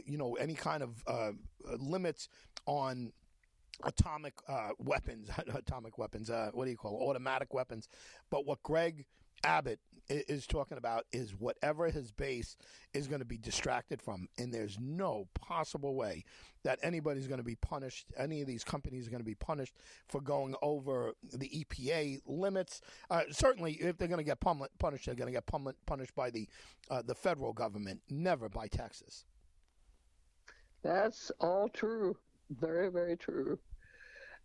you 0.06 0.16
know, 0.16 0.34
any 0.34 0.54
kind 0.54 0.84
of 0.84 1.34
limits 1.80 2.28
on 2.64 3.12
atomic 3.84 4.34
uh, 4.48 4.70
weapons, 4.78 5.30
atomic 5.54 5.98
weapons. 5.98 6.30
Uh, 6.30 6.50
what 6.52 6.64
do 6.64 6.70
you 6.70 6.76
call 6.76 7.00
it? 7.00 7.04
automatic 7.04 7.54
weapons? 7.54 7.88
But 8.30 8.46
what 8.46 8.62
Greg 8.62 9.06
Abbott 9.44 9.78
is 10.08 10.46
talking 10.46 10.78
about 10.78 11.04
is 11.12 11.34
whatever 11.38 11.90
his 11.90 12.10
base 12.10 12.56
is 12.94 13.06
going 13.06 13.20
to 13.20 13.26
be 13.26 13.36
distracted 13.36 14.00
from, 14.00 14.26
and 14.38 14.52
there's 14.52 14.78
no 14.80 15.28
possible 15.34 15.94
way 15.94 16.24
that 16.64 16.78
anybody's 16.82 17.26
going 17.26 17.38
to 17.38 17.44
be 17.44 17.56
punished. 17.56 18.06
Any 18.16 18.40
of 18.40 18.46
these 18.46 18.64
companies 18.64 19.06
are 19.06 19.10
going 19.10 19.20
to 19.20 19.24
be 19.24 19.34
punished 19.34 19.74
for 20.08 20.20
going 20.20 20.54
over 20.62 21.12
the 21.32 21.48
EPA 21.48 22.20
limits. 22.26 22.80
Uh, 23.10 23.22
certainly, 23.30 23.74
if 23.74 23.98
they're 23.98 24.08
going 24.08 24.18
to 24.18 24.24
get 24.24 24.40
punished, 24.40 25.06
they're 25.06 25.14
going 25.14 25.32
to 25.32 25.40
get 25.40 25.46
punished 25.86 26.14
by 26.14 26.30
the 26.30 26.48
uh, 26.90 27.02
the 27.02 27.14
federal 27.14 27.52
government, 27.52 28.00
never 28.08 28.48
by 28.48 28.66
Texas. 28.66 29.24
That's 30.82 31.30
all 31.40 31.68
true. 31.68 32.16
Very, 32.50 32.90
very 32.90 33.16
true. 33.16 33.58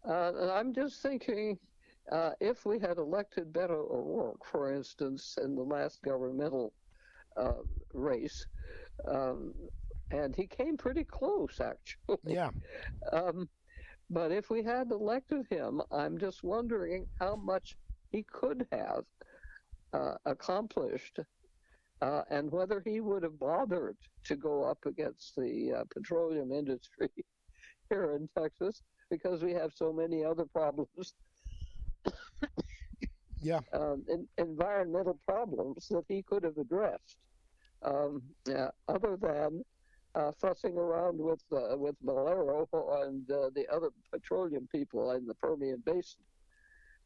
Uh, 0.08 0.52
I'm 0.54 0.74
just 0.74 1.02
thinking 1.02 1.58
uh, 2.12 2.32
if 2.42 2.66
we 2.66 2.80
had 2.80 2.98
elected 2.98 3.54
Beto 3.54 3.90
O'Rourke, 3.90 4.46
for 4.46 4.74
instance, 4.74 5.38
in 5.42 5.56
the 5.56 5.64
last 5.64 6.02
governmental 6.04 6.74
uh, 7.38 7.62
race, 7.94 8.46
um, 9.08 9.54
and 10.12 10.36
he 10.36 10.46
came 10.46 10.78
pretty 10.78 11.04
close, 11.04 11.60
actually. 11.62 12.18
Yeah. 12.26 12.50
Um, 13.12 13.50
but 14.10 14.32
if 14.32 14.50
we 14.50 14.62
had 14.62 14.92
elected 14.92 15.46
him, 15.50 15.82
I'm 15.92 16.18
just 16.18 16.44
wondering 16.44 17.08
how 17.20 17.36
much 17.36 17.76
he 18.12 18.24
could 18.24 18.68
have 18.72 19.06
uh, 19.94 20.16
accomplished 20.26 21.20
uh, 22.02 22.22
and 22.30 22.52
whether 22.52 22.82
he 22.86 23.00
would 23.00 23.24
have 23.24 23.40
bothered 23.40 23.98
to 24.26 24.36
go 24.36 24.64
up 24.64 24.80
against 24.86 25.36
the 25.36 25.74
uh, 25.80 25.84
petroleum 25.90 26.52
industry 26.52 27.10
here 27.90 28.16
in 28.16 28.30
Texas 28.38 28.82
because 29.14 29.44
we 29.44 29.54
have 29.54 29.72
so 29.76 29.94
many 29.94 30.26
other 30.26 30.46
problems 30.46 31.14
yeah. 33.44 33.60
Um, 33.74 34.04
in, 34.10 34.28
environmental 34.38 35.20
problems 35.28 35.88
that 35.90 36.06
he 36.08 36.24
could 36.24 36.44
have 36.44 36.58
addressed, 36.58 37.18
um, 37.84 38.24
yeah, 38.48 38.70
other 38.88 39.18
than 39.18 39.64
uh, 40.16 40.32
fussing 40.32 40.78
around 40.78 41.20
with 41.20 41.44
uh, 41.52 41.78
with 41.78 41.96
Valero 42.04 42.68
and 43.04 43.30
uh, 43.30 43.50
the 43.54 43.68
other 43.72 43.90
petroleum 44.12 44.68
people 44.72 45.12
in 45.12 45.28
the 45.28 45.36
Permian 45.36 45.84
Basin. 45.86 46.22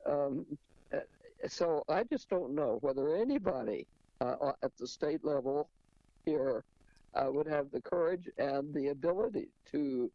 Um, 0.05 0.45
uh, 0.93 0.99
so 1.47 1.83
I 1.89 2.03
just 2.03 2.29
don't 2.29 2.53
know 2.53 2.77
whether 2.81 3.15
anybody 3.15 3.87
uh, 4.21 4.51
at 4.63 4.77
the 4.77 4.87
state 4.87 5.25
level 5.25 5.69
here 6.23 6.63
uh, 7.15 7.31
would 7.31 7.47
have 7.47 7.71
the 7.71 7.81
courage 7.81 8.29
and 8.37 8.73
the 8.73 8.89
ability 8.89 9.47
to 9.71 10.11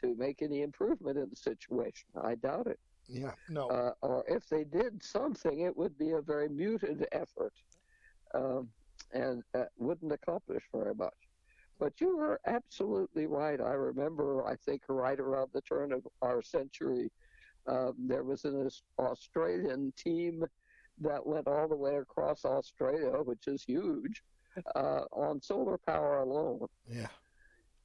to 0.00 0.14
make 0.16 0.42
any 0.42 0.62
improvement 0.62 1.18
in 1.18 1.28
the 1.28 1.36
situation. 1.36 2.08
I 2.22 2.34
doubt 2.36 2.66
it. 2.66 2.78
Yeah, 3.08 3.32
no. 3.48 3.68
Uh, 3.68 3.92
or 4.02 4.24
if 4.28 4.48
they 4.48 4.64
did 4.64 5.02
something, 5.02 5.60
it 5.60 5.76
would 5.76 5.98
be 5.98 6.12
a 6.12 6.20
very 6.20 6.48
muted 6.48 7.06
effort 7.12 7.52
um, 8.34 8.68
and 9.12 9.42
uh, 9.54 9.64
wouldn't 9.78 10.12
accomplish 10.12 10.62
very 10.74 10.94
much. 10.94 11.12
But 11.78 12.00
you 12.00 12.18
are 12.20 12.40
absolutely 12.46 13.26
right. 13.26 13.60
I 13.60 13.72
remember, 13.72 14.46
I 14.46 14.54
think, 14.56 14.82
right 14.88 15.18
around 15.18 15.50
the 15.52 15.60
turn 15.62 15.92
of 15.92 16.06
our 16.22 16.40
century, 16.40 17.10
um, 17.66 17.94
there 17.98 18.22
was 18.22 18.44
an 18.44 18.68
Australian 18.98 19.92
team 19.96 20.44
that 21.00 21.26
went 21.26 21.48
all 21.48 21.68
the 21.68 21.76
way 21.76 21.96
across 21.96 22.44
Australia, 22.44 23.10
which 23.24 23.48
is 23.48 23.64
huge, 23.64 24.22
uh, 24.76 25.02
on 25.10 25.42
solar 25.42 25.78
power 25.78 26.20
alone. 26.20 26.66
Yeah 26.88 27.08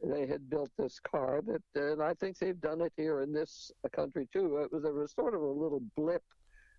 they 0.03 0.25
had 0.25 0.49
built 0.49 0.71
this 0.77 0.99
car 0.99 1.41
that, 1.45 1.61
and 1.75 2.01
I 2.01 2.13
think 2.13 2.37
they've 2.37 2.59
done 2.59 2.81
it 2.81 2.93
here 2.95 3.21
in 3.21 3.33
this 3.33 3.71
country 3.91 4.27
too. 4.31 4.57
It 4.57 4.71
was 4.71 4.83
there 4.83 4.93
was 4.93 5.11
sort 5.11 5.33
of 5.33 5.41
a 5.41 5.45
little 5.45 5.81
blip 5.95 6.23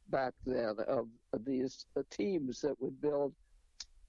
back 0.09 0.33
then 0.47 0.77
of, 0.89 1.07
of 1.33 1.45
these 1.45 1.87
uh, 1.97 2.03
teams 2.11 2.61
that 2.63 2.81
would 2.81 3.01
build 3.01 3.33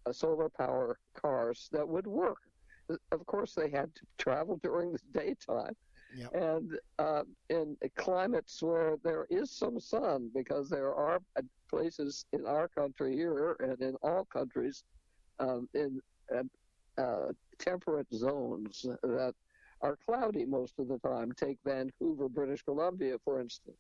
uh, 0.05 0.12
solar 0.12 0.49
power 0.49 0.97
cars 1.14 1.70
that 1.72 1.88
would 1.88 2.07
work. 2.07 2.39
Of 3.12 3.26
course, 3.26 3.53
they 3.53 3.70
had 3.70 3.93
to 3.95 4.01
travel 4.18 4.59
during 4.64 4.93
the 4.93 4.99
daytime. 5.20 5.76
Yep. 6.16 6.34
And 6.34 6.72
uh, 6.99 7.24
in 7.49 7.78
climates 7.95 8.62
where 8.62 8.97
there 9.03 9.28
is 9.30 9.51
some 9.51 9.80
sun, 9.80 10.30
because 10.36 10.70
there 10.70 10.93
are 10.93 11.22
uh, 11.38 11.41
places 11.70 12.26
in 12.34 12.45
our 12.45 12.68
country 12.68 13.16
here 13.16 13.55
and 13.59 13.82
in 13.82 13.95
all 14.03 14.26
countries 14.26 14.84
um, 15.39 15.70
in 15.74 16.01
uh, 17.01 17.33
temperate 17.59 18.07
zones 18.13 18.85
that 19.03 19.33
are 19.81 19.97
cloudy 20.07 20.45
most 20.45 20.75
of 20.79 20.87
the 20.87 20.99
time. 20.99 21.31
Take 21.35 21.57
Vancouver, 21.65 22.29
British 22.29 22.63
Columbia, 22.63 23.17
for 23.25 23.41
instance. 23.41 23.77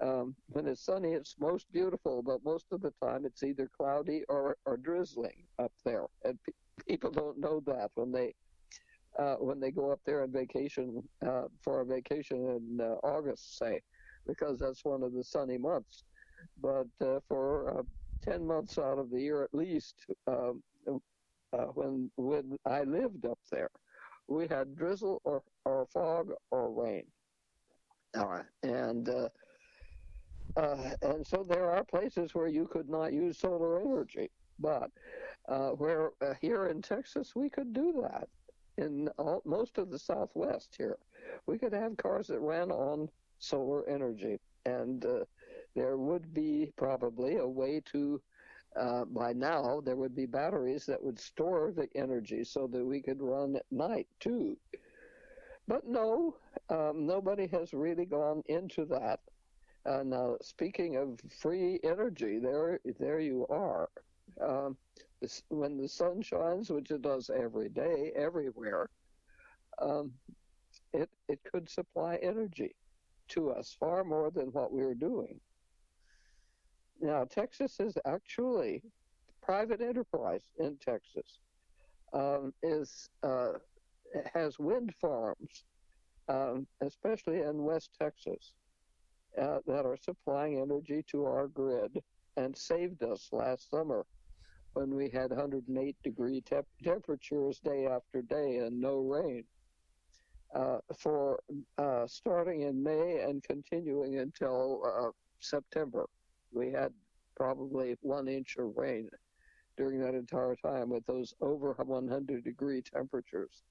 Um, 0.00 0.36
when 0.48 0.66
it's 0.68 0.84
sunny, 0.84 1.12
it's 1.12 1.34
most 1.40 1.66
beautiful, 1.72 2.22
but 2.22 2.44
most 2.44 2.66
of 2.72 2.80
the 2.80 2.92
time 3.04 3.26
it's 3.26 3.42
either 3.42 3.68
cloudy 3.76 4.22
or, 4.28 4.56
or 4.64 4.76
drizzling 4.76 5.44
up 5.58 5.72
there, 5.84 6.06
and 6.24 6.38
pe- 6.44 6.52
people 6.86 7.10
don't 7.10 7.38
know 7.38 7.60
that 7.66 7.90
when 7.94 8.12
they 8.12 8.34
uh, 9.18 9.36
when 9.36 9.58
they 9.58 9.72
go 9.72 9.90
up 9.90 10.00
there 10.06 10.22
on 10.22 10.30
vacation 10.30 11.02
uh, 11.26 11.44
for 11.64 11.80
a 11.80 11.84
vacation 11.84 12.38
in 12.48 12.80
uh, 12.80 12.94
August, 13.02 13.58
say, 13.58 13.80
because 14.26 14.58
that's 14.60 14.84
one 14.84 15.02
of 15.02 15.12
the 15.12 15.24
sunny 15.24 15.58
months. 15.58 16.04
But 16.60 16.86
uh, 17.04 17.18
for 17.28 17.78
uh, 17.78 17.82
ten 18.22 18.46
months 18.46 18.78
out 18.78 18.98
of 18.98 19.10
the 19.10 19.20
year 19.20 19.42
at 19.42 19.54
least, 19.54 20.06
um, 20.28 20.62
uh, 21.52 21.66
when 21.74 22.10
when 22.16 22.58
I 22.66 22.82
lived 22.82 23.26
up 23.26 23.38
there. 23.50 23.70
We 24.26 24.46
had 24.46 24.76
drizzle 24.76 25.22
or, 25.24 25.42
or 25.64 25.86
fog 25.86 26.32
or 26.50 26.70
rain. 26.70 27.04
Uh, 28.14 28.42
and 28.62 29.08
uh, 29.08 29.28
uh, 30.56 30.90
and 31.02 31.26
so 31.26 31.42
there 31.42 31.70
are 31.70 31.84
places 31.84 32.34
where 32.34 32.48
you 32.48 32.66
could 32.66 32.88
not 32.88 33.12
use 33.12 33.38
solar 33.38 33.80
energy, 33.80 34.30
but 34.58 34.90
uh, 35.48 35.70
where 35.70 36.10
uh, 36.20 36.34
here 36.40 36.66
in 36.66 36.82
Texas 36.82 37.34
we 37.34 37.48
could 37.48 37.72
do 37.72 38.02
that. 38.02 38.28
In 38.76 39.08
all, 39.18 39.42
most 39.44 39.78
of 39.78 39.90
the 39.90 39.98
Southwest 39.98 40.74
here, 40.76 40.98
we 41.46 41.58
could 41.58 41.72
have 41.72 41.96
cars 41.96 42.28
that 42.28 42.40
ran 42.40 42.70
on 42.70 43.08
solar 43.38 43.88
energy, 43.88 44.38
and 44.66 45.04
uh, 45.04 45.24
there 45.74 45.96
would 45.96 46.32
be 46.32 46.72
probably 46.76 47.36
a 47.36 47.46
way 47.46 47.82
to 47.92 48.20
uh, 48.76 49.04
by 49.06 49.32
now 49.32 49.80
there 49.84 49.96
would 49.96 50.14
be 50.14 50.26
batteries 50.26 50.86
that 50.86 51.02
would 51.02 51.18
store 51.18 51.72
the 51.74 51.88
energy 51.94 52.44
so 52.44 52.66
that 52.66 52.84
we 52.84 53.00
could 53.00 53.20
run 53.20 53.56
at 53.56 53.66
night 53.70 54.08
too. 54.20 54.56
But 55.66 55.86
no, 55.86 56.36
um, 56.70 57.06
nobody 57.06 57.46
has 57.48 57.72
really 57.74 58.06
gone 58.06 58.42
into 58.46 58.84
that. 58.86 59.20
Uh, 59.86 60.02
now, 60.02 60.36
speaking 60.42 60.96
of 60.96 61.20
free 61.30 61.78
energy, 61.82 62.38
there, 62.38 62.80
there 62.98 63.20
you 63.20 63.46
are. 63.48 63.88
Um, 64.40 64.76
when 65.48 65.76
the 65.76 65.88
sun 65.88 66.22
shines, 66.22 66.70
which 66.70 66.90
it 66.90 67.02
does 67.02 67.30
every 67.30 67.68
day, 67.68 68.12
everywhere, 68.14 68.88
um, 69.80 70.12
it 70.92 71.10
it 71.28 71.40
could 71.50 71.68
supply 71.68 72.16
energy 72.22 72.74
to 73.28 73.50
us 73.50 73.76
far 73.78 74.04
more 74.04 74.30
than 74.30 74.46
what 74.48 74.72
we 74.72 74.82
are 74.82 74.94
doing. 74.94 75.40
Now, 77.00 77.24
Texas 77.24 77.78
is 77.80 77.96
actually 78.06 78.82
private 79.42 79.80
enterprise 79.80 80.42
in 80.58 80.76
Texas 80.78 81.40
um, 82.12 82.52
is 82.62 83.08
uh, 83.22 83.52
has 84.34 84.58
wind 84.58 84.92
farms, 85.00 85.64
um, 86.28 86.66
especially 86.82 87.40
in 87.40 87.62
West 87.62 87.90
Texas, 88.00 88.54
uh, 89.40 89.58
that 89.66 89.84
are 89.84 89.96
supplying 90.02 90.60
energy 90.60 91.04
to 91.10 91.24
our 91.24 91.48
grid 91.48 91.98
and 92.36 92.56
saved 92.56 93.02
us 93.02 93.28
last 93.32 93.70
summer 93.70 94.04
when 94.74 94.94
we 94.94 95.08
had 95.08 95.30
108 95.30 95.96
degree 96.02 96.40
te- 96.40 96.56
temperatures 96.82 97.60
day 97.64 97.86
after 97.86 98.22
day 98.22 98.58
and 98.58 98.80
no 98.80 98.98
rain. 98.98 99.44
Uh, 100.54 100.78
for 100.98 101.38
uh, 101.76 102.06
starting 102.06 102.62
in 102.62 102.82
May 102.82 103.20
and 103.20 103.42
continuing 103.42 104.18
until 104.18 104.80
uh, 104.82 105.10
September 105.40 106.06
we 106.52 106.70
had 106.70 106.92
probably 107.36 107.96
one 108.00 108.28
inch 108.28 108.56
of 108.58 108.76
rain 108.76 109.08
during 109.76 110.00
that 110.00 110.14
entire 110.14 110.56
time 110.56 110.90
with 110.90 111.06
those 111.06 111.34
over 111.40 111.72
100 111.72 112.44
degree 112.44 112.82
temperatures. 112.82 113.62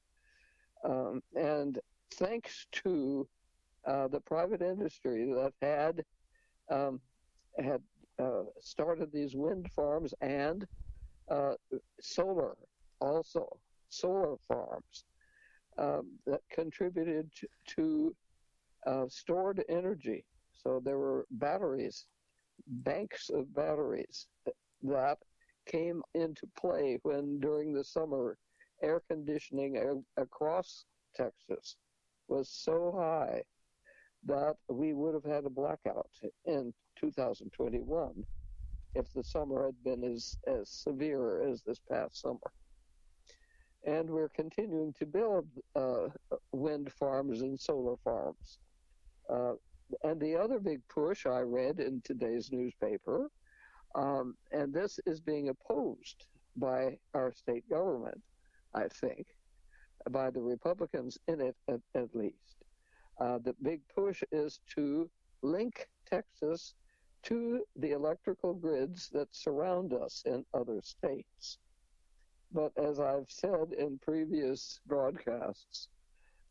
Um, 0.83 1.21
and 1.35 1.79
thanks 2.13 2.67
to 2.71 3.27
uh, 3.85 4.07
the 4.07 4.21
private 4.21 4.61
industry 4.61 5.25
that 5.33 5.53
had 5.61 6.03
um, 6.69 6.99
had 7.57 7.81
uh, 8.19 8.43
started 8.61 9.11
these 9.11 9.35
wind 9.35 9.69
farms 9.75 10.13
and 10.21 10.65
uh, 11.29 11.53
solar, 12.01 12.55
also 12.99 13.47
solar 13.89 14.35
farms 14.47 15.05
um, 15.77 16.07
that 16.25 16.41
contributed 16.51 17.29
to, 17.35 17.47
to 17.65 18.15
uh, 18.85 19.05
stored 19.07 19.63
energy. 19.69 20.25
So 20.53 20.81
there 20.83 20.97
were 20.97 21.25
batteries, 21.31 22.05
banks 22.67 23.29
of 23.29 23.53
batteries 23.55 24.27
that 24.45 25.17
came 25.65 26.01
into 26.13 26.47
play 26.59 26.99
when 27.03 27.39
during 27.39 27.73
the 27.73 27.83
summer 27.83 28.37
air 28.81 29.01
conditioning 29.09 30.03
across 30.17 30.85
Texas 31.15 31.77
was 32.27 32.49
so 32.49 32.93
high 32.95 33.41
that 34.25 34.55
we 34.69 34.93
would 34.93 35.13
have 35.13 35.23
had 35.23 35.45
a 35.45 35.49
blackout 35.49 36.09
in 36.45 36.73
2021 36.99 38.23
if 38.95 39.11
the 39.13 39.23
summer 39.23 39.65
had 39.65 39.83
been 39.83 40.03
as, 40.03 40.37
as 40.47 40.69
severe 40.69 41.47
as 41.47 41.61
this 41.61 41.79
past 41.89 42.21
summer. 42.21 42.51
And 43.85 44.09
we're 44.09 44.29
continuing 44.29 44.93
to 44.99 45.05
build 45.05 45.47
uh, 45.75 46.07
wind 46.51 46.91
farms 46.91 47.41
and 47.41 47.59
solar 47.59 47.95
farms. 48.03 48.59
Uh, 49.29 49.53
and 50.03 50.19
the 50.19 50.35
other 50.35 50.59
big 50.59 50.81
push 50.87 51.25
I 51.25 51.39
read 51.39 51.79
in 51.79 52.01
today's 52.01 52.51
newspaper, 52.51 53.29
um, 53.95 54.35
and 54.51 54.73
this 54.73 54.99
is 55.05 55.19
being 55.19 55.49
opposed 55.49 56.25
by 56.55 56.97
our 57.13 57.31
state 57.33 57.67
government, 57.69 58.21
I 58.73 58.87
think, 58.87 59.27
by 60.09 60.29
the 60.29 60.41
Republicans 60.41 61.17
in 61.27 61.41
it 61.41 61.55
at, 61.67 61.81
at 61.95 62.15
least. 62.15 62.63
Uh, 63.19 63.39
the 63.39 63.55
big 63.61 63.81
push 63.93 64.23
is 64.31 64.59
to 64.75 65.09
link 65.41 65.87
Texas 66.05 66.75
to 67.23 67.63
the 67.75 67.91
electrical 67.91 68.53
grids 68.53 69.09
that 69.09 69.27
surround 69.35 69.93
us 69.93 70.23
in 70.25 70.45
other 70.53 70.79
states. 70.81 71.57
But 72.51 72.71
as 72.77 72.99
I've 72.99 73.29
said 73.29 73.73
in 73.77 73.99
previous 73.99 74.79
broadcasts, 74.85 75.89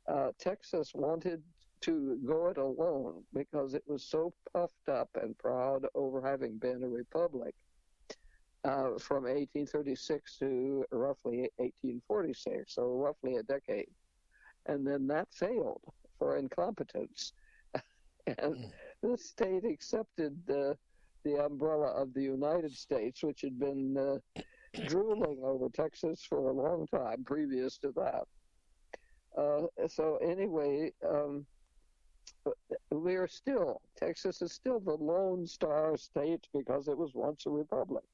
uh, 0.06 0.32
Texas 0.38 0.92
wanted 0.94 1.42
to 1.82 2.18
go 2.26 2.48
it 2.48 2.58
alone 2.58 3.22
because 3.34 3.74
it 3.74 3.84
was 3.86 4.02
so 4.02 4.32
puffed 4.52 4.88
up 4.88 5.08
and 5.20 5.36
proud 5.38 5.86
over 5.94 6.20
having 6.20 6.56
been 6.58 6.82
a 6.82 6.88
republic 6.88 7.54
uh, 8.64 8.98
from 8.98 9.24
1836 9.24 10.38
to 10.38 10.84
roughly 10.90 11.50
1846, 11.56 12.74
so 12.74 12.88
roughly 12.88 13.36
a 13.36 13.42
decade. 13.44 13.90
And 14.66 14.86
then 14.86 15.06
that 15.06 15.28
failed 15.32 15.82
for 16.18 16.36
incompetence. 16.36 17.32
and 18.26 18.56
mm. 18.56 18.70
the 19.02 19.16
state 19.16 19.64
accepted 19.64 20.36
the, 20.46 20.76
the 21.24 21.44
umbrella 21.44 21.92
of 21.92 22.12
the 22.14 22.22
United 22.22 22.72
States, 22.72 23.22
which 23.22 23.42
had 23.42 23.58
been 23.58 23.96
uh, 23.96 24.42
drooling 24.88 25.40
over 25.44 25.68
Texas 25.68 26.24
for 26.28 26.48
a 26.48 26.52
long 26.52 26.88
time 26.88 27.22
previous 27.24 27.78
to 27.78 27.92
that. 27.94 28.26
Uh, 29.40 29.66
so 29.86 30.16
anyway, 30.16 30.90
um, 31.08 31.46
we 32.90 33.14
are 33.14 33.28
still 33.28 33.80
Texas 33.96 34.42
is 34.42 34.52
still 34.52 34.80
the 34.80 34.94
lone 34.94 35.46
star 35.46 35.96
state 35.96 36.46
because 36.52 36.88
it 36.88 36.96
was 36.96 37.14
once 37.14 37.46
a 37.46 37.50
republic, 37.50 38.04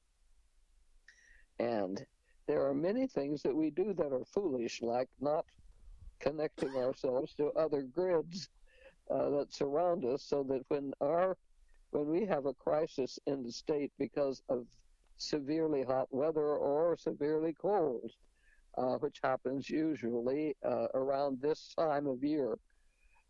and 1.59 2.05
there 2.47 2.65
are 2.65 2.73
many 2.73 3.07
things 3.07 3.41
that 3.43 3.55
we 3.55 3.69
do 3.69 3.93
that 3.93 4.11
are 4.11 4.25
foolish, 4.25 4.81
like 4.81 5.09
not 5.21 5.45
connecting 6.19 6.75
ourselves 6.75 7.33
to 7.35 7.51
other 7.51 7.81
grids 7.81 8.49
uh, 9.11 9.29
that 9.29 9.53
surround 9.53 10.05
us, 10.05 10.23
so 10.23 10.43
that 10.43 10.63
when 10.69 10.93
our 11.01 11.37
when 11.91 12.07
we 12.09 12.25
have 12.25 12.45
a 12.47 12.53
crisis 12.53 13.19
in 13.27 13.43
the 13.43 13.51
state 13.51 13.91
because 13.99 14.41
of 14.49 14.65
severely 15.17 15.83
hot 15.83 16.07
weather 16.11 16.55
or 16.57 16.97
severely 16.97 17.53
cold, 17.61 18.11
uh, 18.77 18.95
which 18.95 19.19
happens 19.23 19.69
usually 19.69 20.55
uh, 20.65 20.87
around 20.95 21.39
this 21.39 21.73
time 21.77 22.07
of 22.07 22.23
year. 22.23 22.57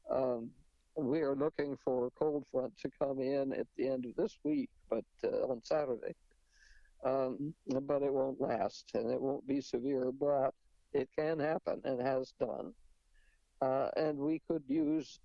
Um, 0.10 0.50
we 0.96 1.22
are 1.22 1.36
looking 1.36 1.78
for 1.84 2.08
a 2.08 2.12
cold 2.12 2.46
front 2.52 2.78
to 2.78 2.90
come 3.00 3.20
in 3.20 3.54
at 3.54 3.68
the 3.78 3.88
end 3.88 4.06
of 4.06 4.16
this 4.16 4.38
week, 4.44 4.70
but 4.90 5.06
uh, 5.24 5.48
on 5.48 5.62
Saturday. 5.64 6.16
Um, 7.04 7.54
but 7.82 8.02
it 8.02 8.14
won't 8.14 8.40
last 8.40 8.92
and 8.94 9.12
it 9.12 9.22
won't 9.22 9.46
be 9.46 9.60
severe, 9.60 10.12
but 10.12 10.54
it 10.94 11.10
can 11.18 11.40
happen 11.40 11.82
and 11.84 12.02
has 12.02 12.34
done. 12.40 12.74
Uh, 13.62 13.90
and 13.98 14.18
we 14.18 14.42
could 14.48 14.64
use 14.68 15.20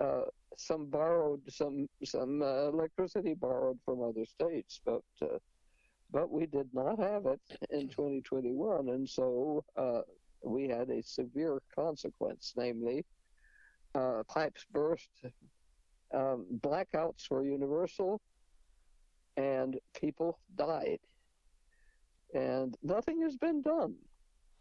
uh, 0.00 0.22
some 0.56 0.86
borrowed, 0.86 1.40
some 1.48 1.88
some 2.04 2.42
uh, 2.42 2.68
electricity 2.68 3.34
borrowed 3.34 3.78
from 3.84 4.02
other 4.02 4.24
states, 4.24 4.80
but 4.84 5.02
uh, 5.22 5.38
but 6.12 6.30
we 6.30 6.46
did 6.46 6.68
not 6.72 6.98
have 6.98 7.26
it 7.26 7.40
in 7.70 7.88
2021, 7.88 8.88
and 8.88 9.08
so 9.08 9.64
uh, 9.76 10.00
we 10.44 10.68
had 10.68 10.90
a 10.90 11.02
severe 11.02 11.60
consequence, 11.74 12.54
namely 12.56 13.04
uh, 13.94 14.22
pipes 14.28 14.64
burst, 14.72 15.08
um, 16.14 16.46
blackouts 16.60 17.30
were 17.30 17.44
universal, 17.44 18.20
and 19.36 19.78
people 19.94 20.38
died. 20.56 20.98
And 22.34 22.76
nothing 22.82 23.22
has 23.22 23.36
been 23.36 23.62
done. 23.62 23.94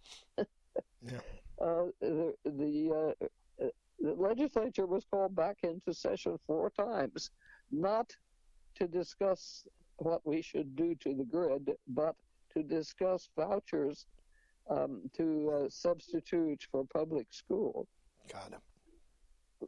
yeah. 0.37 1.19
uh, 1.61 1.85
the 2.01 2.33
the, 2.45 3.13
uh, 3.19 3.65
the 3.99 4.13
legislature 4.13 4.85
was 4.85 5.05
called 5.11 5.35
back 5.35 5.57
into 5.63 5.93
session 5.93 6.37
four 6.47 6.71
times, 6.71 7.31
not 7.71 8.11
to 8.75 8.87
discuss 8.87 9.65
what 9.97 10.25
we 10.25 10.41
should 10.41 10.75
do 10.75 10.95
to 10.95 11.13
the 11.13 11.25
grid, 11.25 11.71
but 11.89 12.15
to 12.53 12.63
discuss 12.63 13.29
vouchers 13.35 14.05
um, 14.69 15.01
to 15.15 15.51
uh, 15.65 15.69
substitute 15.69 16.65
for 16.71 16.85
public 16.85 17.27
school. 17.31 17.87
Got 18.31 18.53
it 18.53 18.59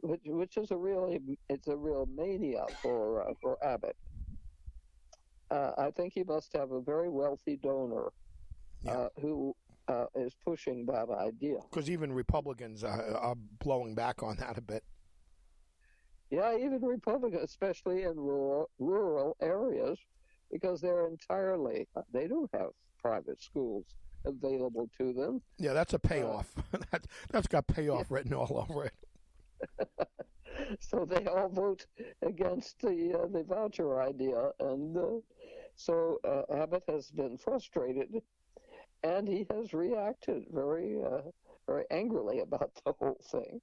which 0.00 0.20
which 0.24 0.56
is 0.56 0.70
a 0.70 0.76
really 0.76 1.20
it's 1.48 1.68
a 1.68 1.76
real 1.76 2.08
mania 2.14 2.64
for 2.82 3.28
uh, 3.28 3.32
for 3.40 3.62
Abbott. 3.64 3.96
Uh, 5.50 5.72
I 5.76 5.90
think 5.90 6.14
he 6.14 6.24
must 6.24 6.56
have 6.56 6.70
a 6.70 6.80
very 6.80 7.10
wealthy 7.10 7.56
donor 7.62 8.12
yeah. 8.82 8.92
uh, 8.92 9.08
who 9.20 9.54
uh, 9.88 10.06
is 10.14 10.34
pushing 10.42 10.86
that 10.86 11.08
idea. 11.10 11.56
Because 11.70 11.90
even 11.90 12.12
Republicans 12.12 12.82
are 12.84 13.34
blowing 13.62 13.94
back 13.94 14.22
on 14.22 14.36
that 14.36 14.56
a 14.56 14.62
bit. 14.62 14.82
Yeah, 16.30 16.56
even 16.56 16.80
Republicans, 16.80 17.42
especially 17.44 18.04
in 18.04 18.16
rural 18.16 18.70
rural 18.78 19.36
areas, 19.42 19.98
because 20.50 20.80
they're 20.80 21.06
entirely 21.06 21.86
they 22.12 22.26
don't 22.26 22.50
have 22.54 22.70
private 22.98 23.42
schools 23.42 23.84
available 24.24 24.88
to 24.98 25.12
them. 25.12 25.42
Yeah, 25.58 25.72
that's 25.72 25.92
a 25.92 25.98
payoff. 25.98 26.54
that, 26.90 27.06
that's 27.30 27.48
got 27.48 27.66
payoff 27.66 28.06
yeah. 28.10 28.16
written 28.16 28.34
all 28.34 28.66
over 28.68 28.86
it. 28.86 28.94
so 30.80 31.04
they 31.04 31.26
all 31.26 31.48
vote 31.48 31.86
against 32.22 32.80
the 32.80 33.18
uh, 33.18 33.26
the 33.26 33.44
voucher 33.44 34.00
idea, 34.02 34.50
and 34.60 34.96
uh, 34.96 35.20
so 35.76 36.18
uh, 36.24 36.42
Abbott 36.54 36.84
has 36.88 37.10
been 37.10 37.36
frustrated, 37.38 38.22
and 39.02 39.26
he 39.28 39.46
has 39.50 39.72
reacted 39.72 40.44
very 40.52 41.02
uh, 41.02 41.22
very 41.66 41.84
angrily 41.90 42.40
about 42.40 42.70
the 42.84 42.92
whole 42.98 43.20
thing. 43.30 43.60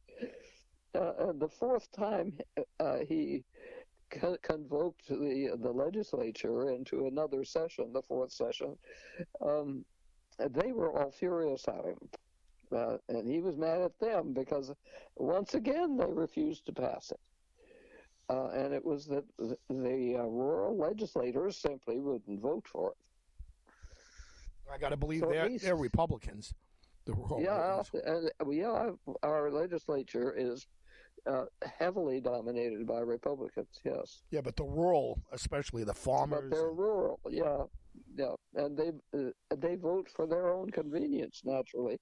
Uh, 0.96 1.30
and 1.30 1.40
the 1.40 1.50
fourth 1.50 1.92
time 1.92 2.34
uh, 2.80 2.98
he 3.08 3.44
con- 4.10 4.38
convoked 4.42 5.08
the 5.08 5.56
the 5.62 5.72
legislature 5.72 6.72
into 6.72 7.06
another 7.06 7.44
session, 7.44 7.94
the 7.94 8.02
fourth 8.02 8.32
session. 8.32 8.76
Um, 9.46 9.86
they 10.40 10.72
were 10.72 10.98
all 10.98 11.12
furious 11.12 11.68
at 11.68 11.86
him 11.86 11.98
uh, 12.76 12.98
and 13.08 13.28
he 13.28 13.40
was 13.40 13.58
mad 13.58 13.82
at 13.82 13.98
them 14.00 14.34
because 14.34 14.72
once 15.16 15.54
again 15.54 15.98
they 15.98 16.06
refused 16.06 16.66
to 16.66 16.74
pass 16.74 17.12
it. 17.12 17.20
Uh, 18.30 18.50
and 18.50 18.74
it 18.74 18.86
was 18.86 19.08
that 19.08 19.24
the, 19.38 19.58
the 19.70 20.16
uh, 20.16 20.24
rural 20.24 20.78
legislators 20.78 21.58
simply 21.58 22.00
wouldn't 22.00 22.40
vote 22.40 22.66
for 22.68 22.92
it. 22.92 22.98
I 24.72 24.78
got 24.78 24.90
to 24.90 24.98
believe 24.98 25.22
so 25.22 25.30
they're, 25.30 25.50
least, 25.50 25.64
they're 25.64 25.76
Republicans. 25.76 26.54
The 27.06 27.14
rural 27.14 27.42
yeah, 27.42 27.82
and, 28.06 28.30
yeah, 28.52 28.92
our 29.24 29.50
legislature 29.50 30.36
is 30.38 30.68
uh, 31.26 31.46
heavily 31.80 32.22
dominated 32.22 32.86
by 32.86 33.00
Republicans. 33.00 33.80
Yes. 33.84 34.22
Yeah, 34.30 34.42
but 34.42 34.56
the 34.56 34.64
rural, 34.64 35.20
especially 35.32 35.84
the 35.84 35.94
farmers. 35.94 36.50
But 36.50 36.56
they're 36.56 36.72
rural. 36.72 37.20
Yeah, 37.28 37.64
yeah, 38.16 38.36
and 38.56 38.78
they 38.78 38.92
uh, 39.18 39.32
they 39.58 39.76
vote 39.76 40.08
for 40.16 40.28
their 40.28 40.50
own 40.54 40.70
convenience 40.70 41.42
naturally. 41.44 42.00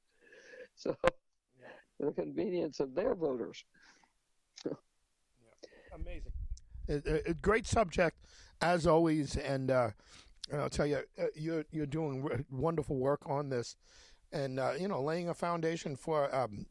So 0.79 0.95
yeah. 1.59 1.67
the 1.99 2.11
convenience 2.11 2.79
of 2.79 2.93
their 2.93 3.15
voters. 3.15 3.63
yeah. 4.63 4.73
Amazing. 5.93 6.31
A, 6.87 7.31
a, 7.31 7.33
great 7.33 7.65
subject, 7.65 8.17
as 8.61 8.85
always, 8.85 9.37
and, 9.37 9.71
uh, 9.71 9.89
and 10.51 10.61
I'll 10.61 10.69
tell 10.69 10.85
you, 10.85 10.99
uh, 11.19 11.25
you're 11.35 11.65
you're 11.71 11.87
doing 11.87 12.45
wonderful 12.51 12.95
work 12.97 13.21
on 13.25 13.49
this, 13.49 13.75
and 14.31 14.59
uh, 14.59 14.73
you 14.79 14.87
know, 14.87 15.01
laying 15.01 15.29
a 15.29 15.33
foundation 15.33 15.95
for 15.95 16.33
um, 16.33 16.67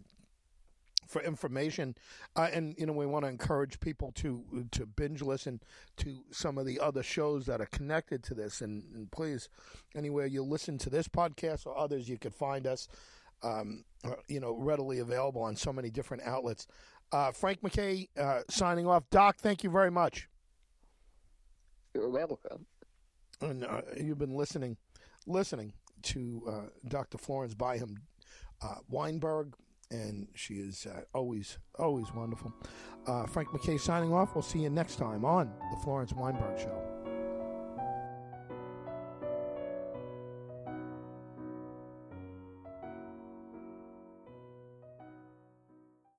for 1.07 1.23
information, 1.23 1.95
uh, 2.35 2.49
and 2.53 2.75
you 2.79 2.87
know 2.87 2.93
we 2.93 3.07
want 3.07 3.25
to 3.25 3.29
encourage 3.29 3.81
people 3.81 4.13
to 4.17 4.67
to 4.73 4.87
binge 4.87 5.23
listen 5.23 5.61
to 5.99 6.25
some 6.31 6.59
of 6.59 6.67
the 6.67 6.81
other 6.81 7.03
shows 7.03 7.47
that 7.47 7.61
are 7.61 7.67
connected 7.67 8.23
to 8.25 8.35
this. 8.35 8.61
And, 8.61 8.83
and 8.95 9.11
please, 9.11 9.49
anywhere 9.95 10.27
you 10.27 10.43
listen 10.43 10.79
to 10.79 10.91
this 10.91 11.09
podcast 11.09 11.67
or 11.67 11.77
others, 11.77 12.09
you 12.09 12.19
could 12.19 12.35
find 12.35 12.67
us, 12.67 12.89
um, 13.43 13.85
uh, 14.05 14.15
you 14.29 14.41
know, 14.41 14.53
readily 14.53 14.99
available 15.01 15.43
on 15.43 15.57
so 15.57 15.73
many 15.73 15.91
different 15.91 16.23
outlets. 16.25 16.67
Uh, 17.13 17.31
Frank 17.33 17.63
MacKay 17.63 18.09
uh, 18.19 18.41
signing 18.51 18.87
off. 18.87 19.09
Doc, 19.11 19.37
thank 19.39 19.63
you 19.63 19.71
very 19.71 19.91
much. 19.91 20.29
You're 21.95 22.11
welcome. 22.11 22.67
And 23.41 23.65
uh, 23.65 23.83
you've 23.97 24.19
been 24.19 24.35
listening, 24.35 24.77
listening 25.27 25.73
to 26.03 26.43
uh, 26.49 26.61
Dr. 26.89 27.19
Florence 27.19 27.55
Byham 27.55 27.97
Weinberg 28.89 29.55
and 29.91 30.29
she 30.35 30.55
is 30.55 30.87
uh, 30.87 31.03
always, 31.15 31.59
always 31.79 32.13
wonderful. 32.13 32.53
Uh, 33.07 33.27
Frank 33.27 33.53
MacKay 33.53 33.79
signing 33.79 34.13
off. 34.13 34.35
We'll 34.35 34.43
see 34.43 34.61
you 34.61 34.71
next 34.71 34.97
time 34.97 35.25
on 35.25 35.53
The 35.71 35.77
Florence 35.83 36.13
Weinberg 36.13 36.59
Show. 36.59 36.96